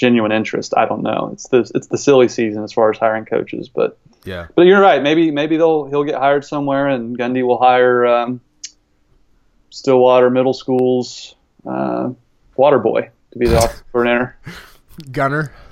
genuine 0.00 0.32
interest? 0.32 0.72
I 0.76 0.86
don't 0.86 1.02
know. 1.02 1.30
It's 1.34 1.48
the 1.48 1.70
it's 1.74 1.86
the 1.88 1.98
silly 1.98 2.28
season 2.28 2.64
as 2.64 2.72
far 2.72 2.90
as 2.90 2.98
hiring 2.98 3.26
coaches, 3.26 3.68
but 3.68 3.98
yeah. 4.24 4.46
But 4.54 4.62
you're 4.62 4.80
right. 4.80 5.02
Maybe 5.02 5.30
maybe 5.30 5.58
they'll 5.58 5.84
he'll 5.84 6.04
get 6.04 6.16
hired 6.16 6.44
somewhere, 6.44 6.88
and 6.88 7.16
Gundy 7.16 7.46
will 7.46 7.58
hire 7.58 8.06
um, 8.06 8.40
Stillwater 9.68 10.30
Middle 10.30 10.54
School's 10.54 11.34
uh, 11.66 12.10
water 12.56 12.78
boy 12.78 13.10
to 13.32 13.38
be 13.38 13.46
the 13.46 13.58
offensive 13.58 13.92
coordinator. 13.92 14.36
Gunner. 15.12 15.52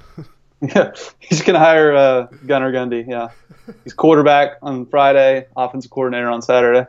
Yeah, 0.61 0.91
he's 1.21 1.43
gonna 1.43 1.61
hire 1.61 1.95
uh, 1.95 2.23
Gunner 2.45 2.73
Gundy. 2.73 3.07
Yeah, 3.07 3.29
he's 3.85 3.93
quarterback 3.93 4.57
on 4.61 4.87
Friday, 4.87 5.47
offensive 5.57 5.89
coordinator 5.89 6.29
on 6.29 6.43
Saturday. 6.43 6.89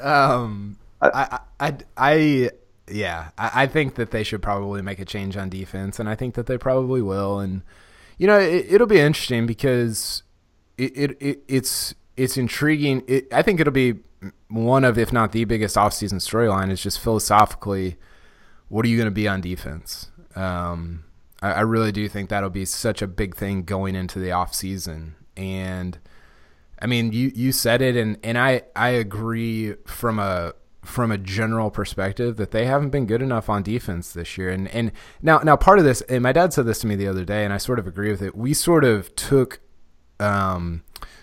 Um, 0.00 0.78
I, 0.98 1.08
I, 1.10 1.40
I, 1.60 1.76
I 1.98 2.50
yeah, 2.90 3.30
I, 3.38 3.62
I 3.62 3.66
think 3.66 3.94
that 3.96 4.10
they 4.10 4.22
should 4.22 4.42
probably 4.42 4.82
make 4.82 4.98
a 4.98 5.04
change 5.04 5.36
on 5.36 5.48
defense, 5.48 5.98
and 5.98 6.08
I 6.08 6.14
think 6.14 6.34
that 6.34 6.46
they 6.46 6.58
probably 6.58 7.02
will. 7.02 7.38
And 7.38 7.62
you 8.16 8.26
know, 8.26 8.38
it, 8.38 8.66
it'll 8.68 8.86
be 8.86 9.00
interesting 9.00 9.46
because 9.46 10.22
it, 10.76 10.96
it, 10.96 11.16
it 11.20 11.44
it's 11.48 11.94
it's 12.16 12.36
intriguing. 12.36 13.04
It, 13.06 13.32
I 13.32 13.42
think 13.42 13.60
it'll 13.60 13.72
be 13.72 13.94
one 14.48 14.84
of, 14.84 14.98
if 14.98 15.12
not 15.12 15.32
the 15.32 15.44
biggest 15.44 15.76
offseason 15.76 16.14
storyline, 16.14 16.70
is 16.70 16.82
just 16.82 17.00
philosophically, 17.00 17.96
what 18.68 18.84
are 18.84 18.88
you 18.88 18.96
going 18.96 19.06
to 19.06 19.12
be 19.12 19.28
on 19.28 19.40
defense? 19.40 20.10
Um, 20.34 21.04
I, 21.40 21.52
I, 21.52 21.60
really 21.60 21.92
do 21.92 22.08
think 22.08 22.28
that'll 22.28 22.50
be 22.50 22.64
such 22.64 23.02
a 23.02 23.06
big 23.06 23.36
thing 23.36 23.62
going 23.62 23.94
into 23.94 24.18
the 24.18 24.28
offseason. 24.28 25.14
And 25.36 25.98
I 26.80 26.86
mean, 26.86 27.12
you, 27.12 27.32
you 27.34 27.52
said 27.52 27.82
it, 27.82 27.96
and, 27.96 28.18
and 28.22 28.38
I, 28.38 28.62
I 28.76 28.90
agree 28.90 29.74
from 29.86 30.18
a 30.18 30.54
from 30.88 31.12
a 31.12 31.18
general 31.18 31.70
perspective 31.70 32.36
that 32.36 32.50
they 32.50 32.64
haven't 32.64 32.90
been 32.90 33.04
good 33.04 33.20
enough 33.20 33.50
on 33.50 33.62
defense 33.62 34.12
this 34.12 34.38
year. 34.38 34.50
And 34.50 34.68
and 34.68 34.90
now 35.20 35.38
now 35.38 35.54
part 35.54 35.78
of 35.78 35.84
this, 35.84 36.00
and 36.02 36.22
my 36.22 36.32
dad 36.32 36.52
said 36.52 36.66
this 36.66 36.80
to 36.80 36.86
me 36.86 36.96
the 36.96 37.06
other 37.06 37.24
day, 37.24 37.44
and 37.44 37.52
I 37.52 37.58
sort 37.58 37.78
of 37.78 37.86
agree 37.86 38.10
with 38.10 38.22
it. 38.22 38.34
We 38.34 38.54
sort 38.54 38.84
of 38.84 39.14
took 39.14 39.60
um, 40.18 40.82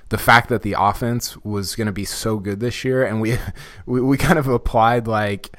the 0.10 0.20
fact 0.20 0.50
that 0.50 0.62
the 0.62 0.76
offense 0.78 1.36
was 1.38 1.76
going 1.76 1.88
to 1.88 1.94
be 1.94 2.06
so 2.06 2.38
good 2.38 2.60
this 2.60 2.86
year, 2.86 3.04
and 3.04 3.20
we, 3.20 3.38
we 3.88 4.02
we 4.02 4.18
kind 4.18 4.38
of 4.38 4.48
applied 4.48 5.08
like 5.08 5.58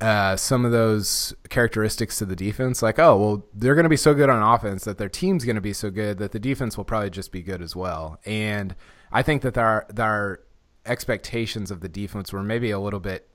uh, 0.00 0.36
some 0.36 0.64
of 0.64 0.72
those 0.72 1.32
characteristics 1.48 2.18
to 2.18 2.24
the 2.24 2.36
defense. 2.36 2.82
Like, 2.82 2.98
oh 2.98 3.16
well, 3.16 3.46
they're 3.54 3.76
going 3.76 3.84
to 3.84 3.88
be 3.88 3.96
so 3.96 4.14
good 4.14 4.28
on 4.28 4.42
offense 4.42 4.84
that 4.84 4.98
their 4.98 5.08
team's 5.08 5.44
going 5.44 5.56
to 5.56 5.62
be 5.62 5.72
so 5.72 5.90
good 5.90 6.18
that 6.18 6.32
the 6.32 6.40
defense 6.40 6.76
will 6.76 6.84
probably 6.84 7.10
just 7.10 7.30
be 7.30 7.40
good 7.40 7.62
as 7.62 7.76
well. 7.76 8.18
And 8.26 8.74
I 9.12 9.22
think 9.22 9.42
that 9.42 9.56
our 9.56 9.86
our 9.96 10.40
expectations 10.86 11.70
of 11.70 11.80
the 11.80 11.88
defense 11.88 12.32
were 12.32 12.42
maybe 12.42 12.70
a 12.70 12.78
little 12.78 13.00
bit 13.00 13.28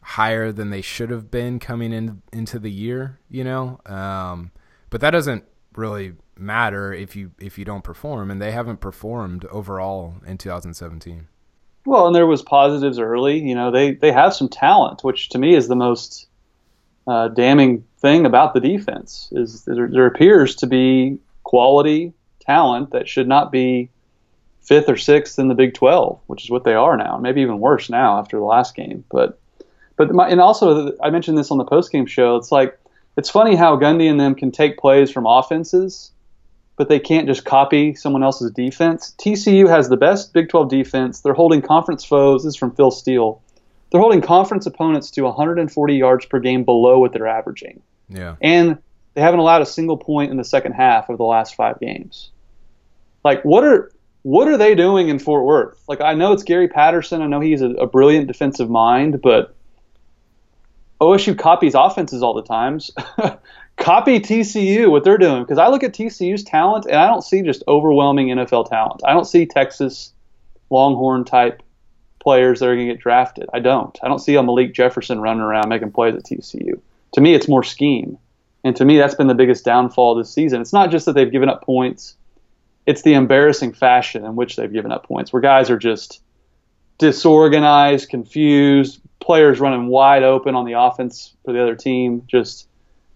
higher 0.00 0.52
than 0.52 0.70
they 0.70 0.82
should 0.82 1.10
have 1.10 1.30
been 1.30 1.58
coming 1.58 1.92
in 1.92 2.22
into 2.32 2.58
the 2.58 2.70
year. 2.70 3.20
You 3.28 3.44
know, 3.44 3.80
um, 3.86 4.52
but 4.90 5.00
that 5.00 5.10
doesn't 5.10 5.44
really 5.76 6.14
matter 6.38 6.92
if 6.92 7.16
you 7.16 7.32
if 7.38 7.58
you 7.58 7.64
don't 7.64 7.84
perform, 7.84 8.30
and 8.30 8.40
they 8.40 8.52
haven't 8.52 8.80
performed 8.80 9.44
overall 9.46 10.14
in 10.26 10.38
2017. 10.38 11.28
Well, 11.86 12.06
and 12.06 12.16
there 12.16 12.26
was 12.26 12.42
positives 12.42 12.98
early. 12.98 13.40
You 13.40 13.54
know, 13.54 13.70
they 13.70 13.94
they 13.94 14.12
have 14.12 14.34
some 14.34 14.48
talent, 14.48 15.04
which 15.04 15.28
to 15.30 15.38
me 15.38 15.54
is 15.54 15.68
the 15.68 15.76
most 15.76 16.28
uh, 17.06 17.28
damning 17.28 17.84
thing 17.98 18.26
about 18.26 18.54
the 18.54 18.60
defense. 18.60 19.28
Is 19.32 19.64
there, 19.64 19.88
there 19.88 20.06
appears 20.06 20.56
to 20.56 20.66
be 20.66 21.18
quality 21.42 22.12
talent 22.40 22.90
that 22.90 23.08
should 23.08 23.28
not 23.28 23.52
be 23.52 23.90
fifth 24.64 24.88
or 24.88 24.96
sixth 24.96 25.38
in 25.38 25.48
the 25.48 25.54
Big 25.54 25.74
12, 25.74 26.20
which 26.26 26.44
is 26.44 26.50
what 26.50 26.64
they 26.64 26.74
are 26.74 26.96
now. 26.96 27.18
Maybe 27.18 27.42
even 27.42 27.60
worse 27.60 27.88
now 27.88 28.18
after 28.18 28.38
the 28.38 28.44
last 28.44 28.74
game. 28.74 29.04
But 29.10 29.38
but 29.96 30.12
my, 30.12 30.28
and 30.28 30.40
also 30.40 30.92
I 31.02 31.10
mentioned 31.10 31.38
this 31.38 31.50
on 31.50 31.58
the 31.58 31.64
post 31.64 31.92
game 31.92 32.06
show. 32.06 32.36
It's 32.36 32.50
like 32.50 32.78
it's 33.16 33.30
funny 33.30 33.54
how 33.54 33.76
Gundy 33.76 34.10
and 34.10 34.18
them 34.18 34.34
can 34.34 34.50
take 34.50 34.78
plays 34.78 35.10
from 35.10 35.26
offenses 35.26 36.10
but 36.76 36.88
they 36.88 36.98
can't 36.98 37.26
just 37.26 37.44
copy 37.44 37.94
someone 37.94 38.22
else's 38.22 38.50
defense. 38.50 39.14
TCU 39.18 39.68
has 39.68 39.88
the 39.88 39.96
best 39.96 40.32
Big 40.32 40.48
12 40.48 40.68
defense. 40.68 41.20
They're 41.20 41.34
holding 41.34 41.62
conference 41.62 42.04
foes. 42.04 42.42
This 42.42 42.54
is 42.54 42.56
from 42.56 42.74
Phil 42.74 42.90
Steele. 42.90 43.40
They're 43.90 44.00
holding 44.00 44.22
conference 44.22 44.66
opponents 44.66 45.10
to 45.12 45.22
140 45.22 45.94
yards 45.94 46.26
per 46.26 46.40
game 46.40 46.64
below 46.64 46.98
what 46.98 47.12
they're 47.12 47.28
averaging. 47.28 47.80
Yeah. 48.08 48.36
And 48.40 48.78
they 49.14 49.20
haven't 49.20 49.40
allowed 49.40 49.62
a 49.62 49.66
single 49.66 49.96
point 49.96 50.32
in 50.32 50.36
the 50.36 50.44
second 50.44 50.72
half 50.72 51.08
of 51.08 51.18
the 51.18 51.24
last 51.24 51.54
five 51.54 51.78
games. 51.78 52.30
Like, 53.22 53.44
what 53.44 53.62
are 53.62 53.92
what 54.24 54.48
are 54.48 54.56
they 54.56 54.74
doing 54.74 55.10
in 55.10 55.18
Fort 55.18 55.44
Worth? 55.44 55.84
Like, 55.86 56.00
I 56.00 56.14
know 56.14 56.32
it's 56.32 56.42
Gary 56.42 56.66
Patterson. 56.66 57.20
I 57.20 57.26
know 57.26 57.40
he's 57.40 57.60
a, 57.60 57.68
a 57.72 57.86
brilliant 57.86 58.26
defensive 58.26 58.70
mind, 58.70 59.20
but 59.20 59.54
OSU 60.98 61.38
copies 61.38 61.74
offenses 61.74 62.22
all 62.22 62.32
the 62.32 62.42
times. 62.42 62.90
copy 63.76 64.20
TCU 64.20 64.90
what 64.90 65.04
they're 65.04 65.18
doing 65.18 65.42
because 65.42 65.58
I 65.58 65.68
look 65.68 65.84
at 65.84 65.92
TCU's 65.92 66.42
talent 66.42 66.86
and 66.86 66.96
I 66.96 67.06
don't 67.06 67.20
see 67.20 67.42
just 67.42 67.62
overwhelming 67.68 68.28
NFL 68.28 68.70
talent. 68.70 69.02
I 69.04 69.12
don't 69.12 69.26
see 69.26 69.44
Texas 69.44 70.14
Longhorn 70.70 71.24
type 71.24 71.62
players 72.18 72.60
that 72.60 72.68
are 72.70 72.74
going 72.74 72.88
to 72.88 72.94
get 72.94 73.02
drafted. 73.02 73.50
I 73.52 73.60
don't. 73.60 73.98
I 74.02 74.08
don't 74.08 74.20
see 74.20 74.36
a 74.36 74.42
Malik 74.42 74.72
Jefferson 74.72 75.20
running 75.20 75.42
around 75.42 75.68
making 75.68 75.92
plays 75.92 76.14
at 76.14 76.24
TCU. 76.24 76.80
To 77.12 77.20
me, 77.20 77.34
it's 77.34 77.46
more 77.46 77.62
scheme. 77.62 78.16
And 78.64 78.74
to 78.76 78.86
me, 78.86 78.96
that's 78.96 79.14
been 79.14 79.26
the 79.26 79.34
biggest 79.34 79.66
downfall 79.66 80.14
this 80.14 80.32
season. 80.32 80.62
It's 80.62 80.72
not 80.72 80.90
just 80.90 81.04
that 81.04 81.12
they've 81.12 81.30
given 81.30 81.50
up 81.50 81.62
points, 81.62 82.16
it's 82.86 83.02
the 83.02 83.14
embarrassing 83.14 83.72
fashion 83.72 84.24
in 84.24 84.36
which 84.36 84.56
they've 84.56 84.72
given 84.72 84.92
up 84.92 85.06
points, 85.06 85.32
where 85.32 85.42
guys 85.42 85.70
are 85.70 85.78
just 85.78 86.20
disorganized, 86.98 88.08
confused, 88.08 89.00
players 89.20 89.58
running 89.60 89.88
wide 89.88 90.22
open 90.22 90.54
on 90.54 90.64
the 90.64 90.78
offense 90.78 91.34
for 91.44 91.52
the 91.52 91.62
other 91.62 91.74
team. 91.74 92.22
Just 92.26 92.68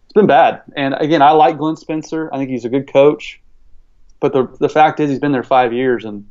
it's 0.04 0.14
been 0.14 0.26
bad. 0.26 0.62
And 0.74 0.94
again, 0.98 1.20
I 1.20 1.32
like 1.32 1.58
Glenn 1.58 1.76
Spencer. 1.76 2.30
I 2.32 2.38
think 2.38 2.50
he's 2.50 2.64
a 2.64 2.70
good 2.70 2.90
coach. 2.90 3.40
But 4.20 4.32
the 4.32 4.48
the 4.58 4.68
fact 4.68 5.00
is, 5.00 5.10
he's 5.10 5.20
been 5.20 5.32
there 5.32 5.44
five 5.44 5.72
years, 5.72 6.04
and 6.04 6.26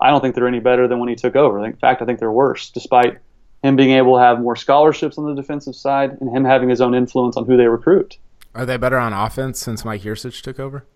I 0.00 0.10
don't 0.10 0.20
think 0.20 0.34
they're 0.34 0.48
any 0.48 0.60
better 0.60 0.88
than 0.88 1.00
when 1.00 1.08
he 1.08 1.16
took 1.16 1.36
over. 1.36 1.62
In 1.64 1.76
fact, 1.76 2.02
I 2.02 2.04
think 2.04 2.18
they're 2.18 2.32
worse, 2.32 2.70
despite 2.70 3.18
him 3.62 3.76
being 3.76 3.90
able 3.90 4.14
to 4.14 4.22
have 4.22 4.40
more 4.40 4.56
scholarships 4.56 5.18
on 5.18 5.26
the 5.26 5.34
defensive 5.34 5.74
side 5.74 6.16
and 6.20 6.34
him 6.34 6.44
having 6.44 6.68
his 6.68 6.80
own 6.80 6.94
influence 6.94 7.36
on 7.36 7.46
who 7.46 7.56
they 7.56 7.66
recruit. 7.66 8.16
Are 8.54 8.64
they 8.64 8.76
better 8.76 8.98
on 8.98 9.12
offense 9.12 9.58
since 9.58 9.84
Mike 9.84 10.02
Yurcich 10.02 10.40
took 10.40 10.60
over? 10.60 10.86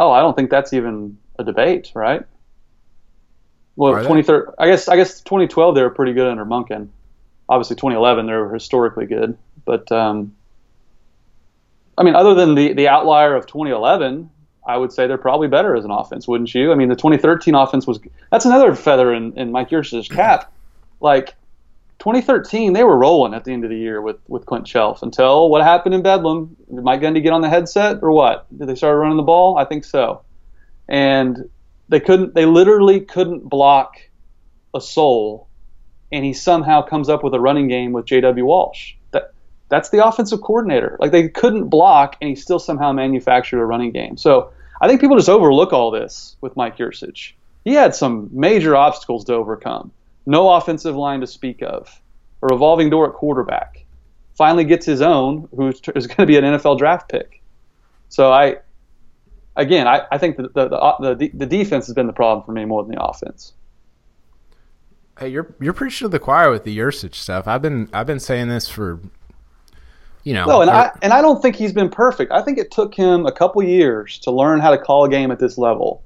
Oh, 0.00 0.10
I 0.10 0.20
don't 0.20 0.34
think 0.34 0.48
that's 0.48 0.72
even 0.72 1.18
a 1.38 1.44
debate, 1.44 1.92
right? 1.94 2.22
Well, 3.76 4.02
twenty 4.04 4.22
third. 4.22 4.54
I 4.58 4.66
guess 4.66 4.88
I 4.88 4.96
guess 4.96 5.20
2012 5.20 5.74
they 5.74 5.82
were 5.82 5.90
pretty 5.90 6.14
good 6.14 6.26
under 6.26 6.46
Monken. 6.46 6.88
Obviously, 7.50 7.76
2011 7.76 8.26
they 8.26 8.32
were 8.32 8.54
historically 8.54 9.04
good, 9.04 9.36
but 9.66 9.92
um, 9.92 10.34
I 11.98 12.02
mean, 12.02 12.14
other 12.14 12.34
than 12.34 12.54
the 12.54 12.72
the 12.72 12.88
outlier 12.88 13.36
of 13.36 13.46
2011, 13.46 14.30
I 14.66 14.78
would 14.78 14.90
say 14.90 15.06
they're 15.06 15.18
probably 15.18 15.48
better 15.48 15.76
as 15.76 15.84
an 15.84 15.90
offense, 15.90 16.26
wouldn't 16.26 16.54
you? 16.54 16.72
I 16.72 16.76
mean, 16.76 16.88
the 16.88 16.96
2013 16.96 17.54
offense 17.54 17.86
was 17.86 18.00
that's 18.30 18.46
another 18.46 18.74
feather 18.74 19.12
in, 19.12 19.38
in 19.38 19.52
Mike 19.52 19.68
Yurcich's 19.68 20.08
cap. 20.08 20.50
Like 21.02 21.34
2013, 22.00 22.72
they 22.72 22.82
were 22.82 22.96
rolling 22.96 23.34
at 23.34 23.44
the 23.44 23.52
end 23.52 23.62
of 23.62 23.70
the 23.70 23.76
year 23.76 24.00
with 24.00 24.16
with 24.26 24.46
Clint 24.46 24.66
Chelf 24.66 25.02
until 25.02 25.50
what 25.50 25.62
happened 25.62 25.94
in 25.94 26.02
Bedlam. 26.02 26.56
Did 26.74 26.82
Mike 26.82 27.02
Gundy 27.02 27.22
get 27.22 27.32
on 27.32 27.42
the 27.42 27.48
headset 27.48 27.98
or 28.02 28.10
what? 28.10 28.46
Did 28.56 28.68
they 28.68 28.74
start 28.74 28.98
running 28.98 29.18
the 29.18 29.22
ball? 29.22 29.58
I 29.58 29.66
think 29.66 29.84
so. 29.84 30.22
And 30.88 31.50
they 31.90 32.00
couldn't. 32.00 32.34
They 32.34 32.46
literally 32.46 33.00
couldn't 33.00 33.48
block 33.48 33.96
a 34.74 34.80
soul, 34.80 35.46
and 36.10 36.24
he 36.24 36.32
somehow 36.32 36.82
comes 36.82 37.10
up 37.10 37.22
with 37.22 37.34
a 37.34 37.40
running 37.40 37.68
game 37.68 37.92
with 37.92 38.06
J.W. 38.06 38.46
Walsh. 38.46 38.94
That 39.10 39.34
that's 39.68 39.90
the 39.90 40.04
offensive 40.06 40.40
coordinator. 40.40 40.96
Like 41.00 41.12
they 41.12 41.28
couldn't 41.28 41.68
block, 41.68 42.16
and 42.22 42.30
he 42.30 42.34
still 42.34 42.58
somehow 42.58 42.92
manufactured 42.92 43.60
a 43.60 43.66
running 43.66 43.92
game. 43.92 44.16
So 44.16 44.52
I 44.80 44.88
think 44.88 45.02
people 45.02 45.18
just 45.18 45.28
overlook 45.28 45.74
all 45.74 45.90
this 45.90 46.36
with 46.40 46.56
Mike 46.56 46.78
Yurcich. 46.78 47.32
He 47.62 47.74
had 47.74 47.94
some 47.94 48.30
major 48.32 48.74
obstacles 48.74 49.26
to 49.26 49.34
overcome. 49.34 49.92
No 50.26 50.50
offensive 50.50 50.96
line 50.96 51.20
to 51.20 51.26
speak 51.26 51.62
of. 51.62 52.00
A 52.42 52.46
revolving 52.46 52.90
door 52.90 53.08
at 53.08 53.14
quarterback. 53.14 53.84
Finally 54.34 54.64
gets 54.64 54.86
his 54.86 55.02
own, 55.02 55.48
who 55.54 55.68
is 55.68 55.80
going 55.80 56.16
to 56.16 56.26
be 56.26 56.36
an 56.36 56.44
NFL 56.44 56.78
draft 56.78 57.10
pick. 57.10 57.42
So 58.08 58.32
I, 58.32 58.58
again, 59.56 59.86
I, 59.86 60.02
I 60.10 60.18
think 60.18 60.36
the 60.36 60.48
the, 60.48 60.70
uh, 60.70 61.14
the 61.14 61.30
the 61.34 61.46
defense 61.46 61.86
has 61.86 61.94
been 61.94 62.06
the 62.06 62.12
problem 62.12 62.44
for 62.44 62.52
me 62.52 62.64
more 62.64 62.82
than 62.82 62.94
the 62.94 63.02
offense. 63.02 63.52
Hey, 65.18 65.28
you're 65.28 65.54
you're 65.60 65.74
preaching 65.74 66.06
to 66.06 66.08
the 66.08 66.18
choir 66.18 66.50
with 66.50 66.64
the 66.64 66.76
Yurcich 66.76 67.14
stuff. 67.14 67.46
I've 67.46 67.62
been 67.62 67.88
I've 67.92 68.06
been 68.06 68.20
saying 68.20 68.48
this 68.48 68.68
for 68.68 69.00
you 70.24 70.32
know. 70.32 70.46
No, 70.46 70.62
and 70.62 70.70
I 70.70 70.90
and 71.02 71.12
I 71.12 71.20
don't 71.20 71.42
think 71.42 71.56
he's 71.56 71.72
been 71.72 71.90
perfect. 71.90 72.32
I 72.32 72.40
think 72.42 72.58
it 72.58 72.70
took 72.70 72.94
him 72.94 73.26
a 73.26 73.32
couple 73.32 73.62
years 73.62 74.18
to 74.20 74.30
learn 74.30 74.60
how 74.60 74.70
to 74.70 74.78
call 74.78 75.04
a 75.04 75.10
game 75.10 75.30
at 75.30 75.38
this 75.38 75.58
level. 75.58 76.02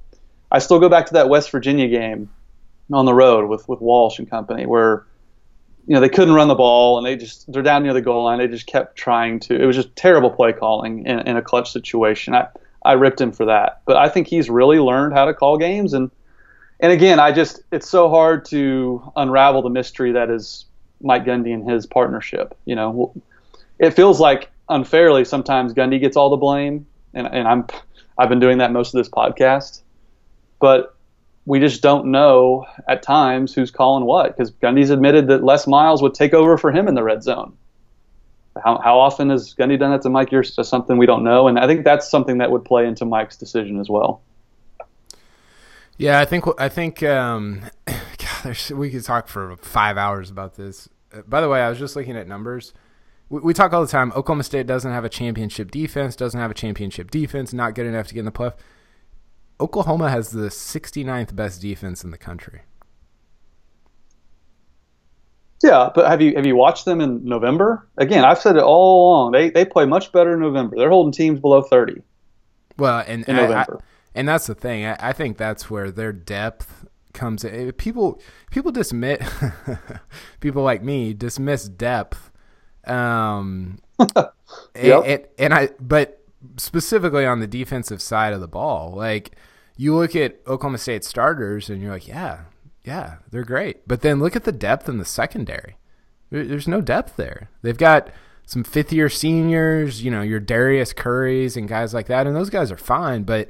I 0.51 0.59
still 0.59 0.79
go 0.79 0.89
back 0.89 1.05
to 1.07 1.13
that 1.13 1.29
West 1.29 1.49
Virginia 1.51 1.87
game 1.87 2.29
on 2.91 3.05
the 3.05 3.13
road 3.13 3.49
with 3.49 3.67
with 3.67 3.81
Walsh 3.81 4.19
and 4.19 4.29
company 4.29 4.65
where 4.65 5.05
you 5.87 5.93
know 5.93 6.01
they 6.01 6.09
couldn't 6.09 6.33
run 6.33 6.47
the 6.47 6.55
ball 6.55 6.97
and 6.97 7.05
they 7.05 7.15
just 7.15 7.51
they're 7.51 7.63
down 7.63 7.83
near 7.83 7.93
the 7.93 8.01
goal 8.01 8.23
line. 8.23 8.39
They 8.39 8.47
just 8.47 8.67
kept 8.67 8.95
trying 8.95 9.39
to. 9.41 9.61
It 9.61 9.65
was 9.65 9.75
just 9.75 9.95
terrible 9.95 10.29
play 10.29 10.53
calling 10.53 11.05
in, 11.05 11.19
in 11.27 11.37
a 11.37 11.41
clutch 11.41 11.71
situation. 11.71 12.33
I 12.33 12.47
I 12.83 12.93
ripped 12.93 13.19
him 13.19 13.31
for 13.31 13.45
that, 13.45 13.81
but 13.85 13.97
I 13.97 14.09
think 14.09 14.27
he's 14.27 14.49
really 14.49 14.79
learned 14.79 15.13
how 15.13 15.25
to 15.25 15.33
call 15.33 15.57
games 15.57 15.93
and 15.93 16.11
and 16.79 16.91
again, 16.91 17.19
I 17.19 17.31
just 17.31 17.61
it's 17.71 17.89
so 17.89 18.09
hard 18.09 18.45
to 18.45 19.11
unravel 19.15 19.61
the 19.61 19.69
mystery 19.69 20.11
that 20.13 20.29
is 20.29 20.65
Mike 21.01 21.25
Gundy 21.25 21.53
and 21.53 21.69
his 21.69 21.85
partnership. 21.85 22.57
You 22.65 22.75
know, 22.75 23.13
it 23.79 23.91
feels 23.91 24.19
like 24.19 24.49
unfairly 24.67 25.25
sometimes 25.25 25.73
Gundy 25.73 25.99
gets 25.99 26.17
all 26.17 26.29
the 26.29 26.37
blame, 26.37 26.85
and 27.13 27.27
and 27.27 27.47
I'm 27.47 27.67
I've 28.17 28.29
been 28.29 28.39
doing 28.39 28.57
that 28.57 28.71
most 28.71 28.93
of 28.93 28.99
this 28.99 29.09
podcast, 29.09 29.81
but 30.59 30.94
we 31.45 31.59
just 31.59 31.81
don't 31.81 32.07
know 32.07 32.65
at 32.87 33.03
times 33.03 33.53
who's 33.53 33.71
calling 33.71 34.05
what 34.05 34.35
because 34.35 34.51
Gundy's 34.51 34.89
admitted 34.89 35.27
that 35.27 35.43
Les 35.43 35.67
Miles 35.67 36.01
would 36.01 36.13
take 36.13 36.33
over 36.33 36.57
for 36.57 36.71
him 36.71 36.87
in 36.87 36.95
the 36.95 37.03
red 37.03 37.23
zone. 37.23 37.55
How, 38.63 38.79
how 38.79 38.99
often 38.99 39.29
has 39.29 39.53
Gundy 39.53 39.77
done 39.77 39.91
that 39.91 40.01
to 40.03 40.09
Mike? 40.09 40.31
You're 40.31 40.41
just 40.41 40.69
something 40.69 40.97
we 40.97 41.05
don't 41.05 41.23
know, 41.23 41.47
and 41.47 41.59
I 41.59 41.67
think 41.67 41.83
that's 41.83 42.09
something 42.09 42.37
that 42.37 42.51
would 42.51 42.63
play 42.63 42.87
into 42.87 43.05
Mike's 43.05 43.35
decision 43.35 43.79
as 43.79 43.89
well. 43.89 44.21
Yeah, 45.97 46.19
I 46.19 46.25
think 46.25 46.45
I 46.57 46.69
think 46.69 47.03
um, 47.03 47.63
God, 47.85 48.71
we 48.71 48.89
could 48.89 49.03
talk 49.03 49.27
for 49.27 49.55
five 49.57 49.97
hours 49.97 50.29
about 50.29 50.55
this. 50.55 50.89
By 51.27 51.41
the 51.41 51.49
way, 51.49 51.61
I 51.61 51.69
was 51.69 51.79
just 51.79 51.95
looking 51.95 52.17
at 52.17 52.27
numbers. 52.27 52.73
We, 53.29 53.41
we, 53.41 53.53
talk 53.53 53.73
all 53.73 53.81
the 53.81 53.91
time. 53.91 54.11
Oklahoma 54.15 54.43
State 54.43 54.67
doesn't 54.67 54.91
have 54.91 55.05
a 55.05 55.09
championship 55.09 55.71
defense. 55.71 56.15
Doesn't 56.15 56.39
have 56.39 56.51
a 56.51 56.55
championship 56.55 57.11
defense. 57.11 57.53
Not 57.53 57.75
good 57.75 57.85
enough 57.85 58.07
to 58.07 58.13
get 58.13 58.19
in 58.19 58.25
the 58.25 58.31
playoff. 58.31 58.53
Oklahoma 59.59 60.09
has 60.09 60.29
the 60.29 60.49
69th 60.49 61.35
best 61.35 61.61
defense 61.61 62.03
in 62.03 62.11
the 62.11 62.17
country. 62.17 62.61
Yeah, 65.63 65.89
but 65.95 66.07
have 66.07 66.21
you 66.21 66.35
have 66.35 66.45
you 66.45 66.55
watched 66.55 66.85
them 66.85 67.01
in 67.01 67.23
November? 67.23 67.87
Again, 67.97 68.25
I've 68.25 68.39
said 68.39 68.57
it 68.57 68.63
all 68.63 69.09
along. 69.09 69.31
They 69.31 69.49
they 69.49 69.65
play 69.65 69.85
much 69.85 70.11
better 70.11 70.33
in 70.33 70.41
November. 70.41 70.75
They're 70.77 70.89
holding 70.89 71.13
teams 71.13 71.39
below 71.39 71.61
30. 71.61 72.01
Well, 72.77 73.03
and 73.07 73.27
in 73.27 73.35
November. 73.35 73.79
I, 73.81 73.83
and 74.13 74.27
that's 74.27 74.47
the 74.47 74.55
thing. 74.55 74.85
I, 74.85 74.97
I 74.99 75.13
think 75.13 75.37
that's 75.37 75.69
where 75.69 75.91
their 75.91 76.11
depth 76.11 76.85
comes 77.13 77.43
in. 77.43 77.71
People 77.73 78.21
people 78.51 78.71
dismiss 78.71 79.27
people 80.39 80.61
like 80.61 80.83
me 80.83 81.13
dismiss 81.13 81.67
depth. 81.67 82.31
Um, 82.85 83.79
yep. 84.75 85.03
and, 85.05 85.27
and 85.39 85.53
I 85.53 85.69
but 85.79 86.21
specifically 86.57 87.25
on 87.25 87.39
the 87.39 87.47
defensive 87.47 88.01
side 88.01 88.33
of 88.33 88.41
the 88.41 88.47
ball, 88.47 88.93
like 88.95 89.35
you 89.77 89.95
look 89.95 90.15
at 90.15 90.39
Oklahoma 90.47 90.77
State 90.77 91.03
starters 91.03 91.69
and 91.69 91.81
you're 91.81 91.91
like, 91.91 92.07
yeah, 92.07 92.41
yeah, 92.83 93.17
they're 93.31 93.43
great. 93.43 93.87
But 93.87 94.01
then 94.01 94.19
look 94.19 94.35
at 94.35 94.43
the 94.43 94.51
depth 94.51 94.87
in 94.87 94.97
the 94.97 95.05
secondary. 95.05 95.77
there's 96.29 96.67
no 96.67 96.81
depth 96.81 97.15
there. 97.15 97.49
They've 97.61 97.77
got 97.77 98.09
some 98.45 98.63
fifth 98.63 98.93
year 98.93 99.09
seniors, 99.09 100.03
you 100.03 100.11
know, 100.11 100.21
your 100.21 100.39
Darius 100.39 100.93
Currys 100.93 101.57
and 101.57 101.67
guys 101.67 101.93
like 101.93 102.07
that, 102.07 102.27
and 102.27 102.35
those 102.35 102.49
guys 102.49 102.71
are 102.71 102.77
fine, 102.77 103.23
but 103.23 103.49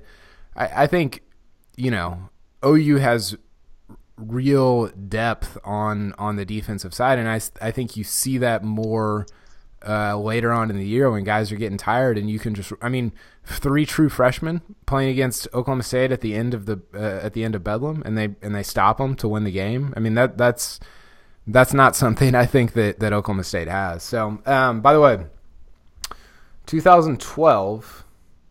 I, 0.56 0.84
I 0.84 0.88
think 0.88 1.22
you 1.76 1.92
know 1.92 2.30
OU 2.66 2.98
has 2.98 3.38
real 4.18 4.88
depth 4.88 5.58
on 5.64 6.14
on 6.18 6.36
the 6.38 6.46
defensive 6.46 6.94
side, 6.94 7.20
and 7.20 7.28
I 7.28 7.42
I 7.62 7.72
think 7.72 7.98
you 7.98 8.04
see 8.04 8.38
that 8.40 8.64
more. 8.64 9.26
Uh, 9.88 10.18
later 10.18 10.52
on 10.52 10.72
in 10.72 10.78
the 10.78 10.86
year 10.86 11.12
when 11.12 11.24
guys 11.24 11.52
are 11.52 11.58
getting 11.58 11.78
tired 11.78 12.18
and 12.18 12.28
you 12.28 12.40
can 12.40 12.56
just 12.56 12.74
I 12.82 12.90
mean 12.90 13.12
three 13.44 13.86
true 13.86 14.10
freshmen 14.10 14.62
playing 14.88 15.10
against 15.10 15.48
Oklahoma 15.54 15.84
State 15.84 16.12
at 16.12 16.22
the 16.22 16.34
end 16.34 16.56
of 16.56 16.66
the 16.66 16.82
uh, 16.94 17.20
at 17.22 17.34
the 17.34 17.44
end 17.44 17.54
of 17.54 17.64
Bedlam 17.64 18.02
and 18.04 18.18
they 18.18 18.36
and 18.42 18.56
they 18.56 18.64
stop 18.64 18.98
them 18.98 19.16
to 19.18 19.28
win 19.28 19.44
the 19.44 19.52
game. 19.52 19.94
I 19.96 20.00
mean 20.00 20.16
that 20.16 20.40
that's 20.40 20.80
that's 21.46 21.74
not 21.74 21.96
something 22.04 22.34
I 22.34 22.48
think 22.48 22.74
that 22.74 23.00
that 23.00 23.14
Oklahoma 23.14 23.44
State 23.44 23.68
has. 23.68 24.02
So 24.02 24.42
um, 24.48 24.82
by 24.82 24.94
the 24.94 25.00
way, 25.00 25.26
2012 26.66 28.06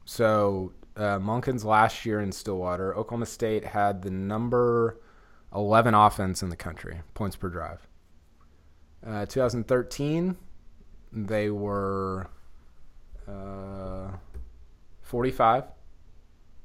so 0.04 0.72
uh, 0.96 1.18
Monken's 1.18 1.64
last 1.64 2.06
year 2.06 2.20
in 2.20 2.30
Stillwater, 2.30 2.94
Oklahoma 2.94 3.26
State 3.26 3.64
had 3.64 4.02
the 4.02 4.10
number 4.10 5.00
11 5.54 5.94
offense 5.94 6.42
in 6.42 6.50
the 6.50 6.56
country, 6.56 7.00
points 7.14 7.36
per 7.36 7.48
drive. 7.48 7.88
Uh, 9.04 9.26
2013, 9.26 10.36
they 11.14 11.50
were 11.50 12.26
uh, 13.28 14.08
45. 15.02 15.64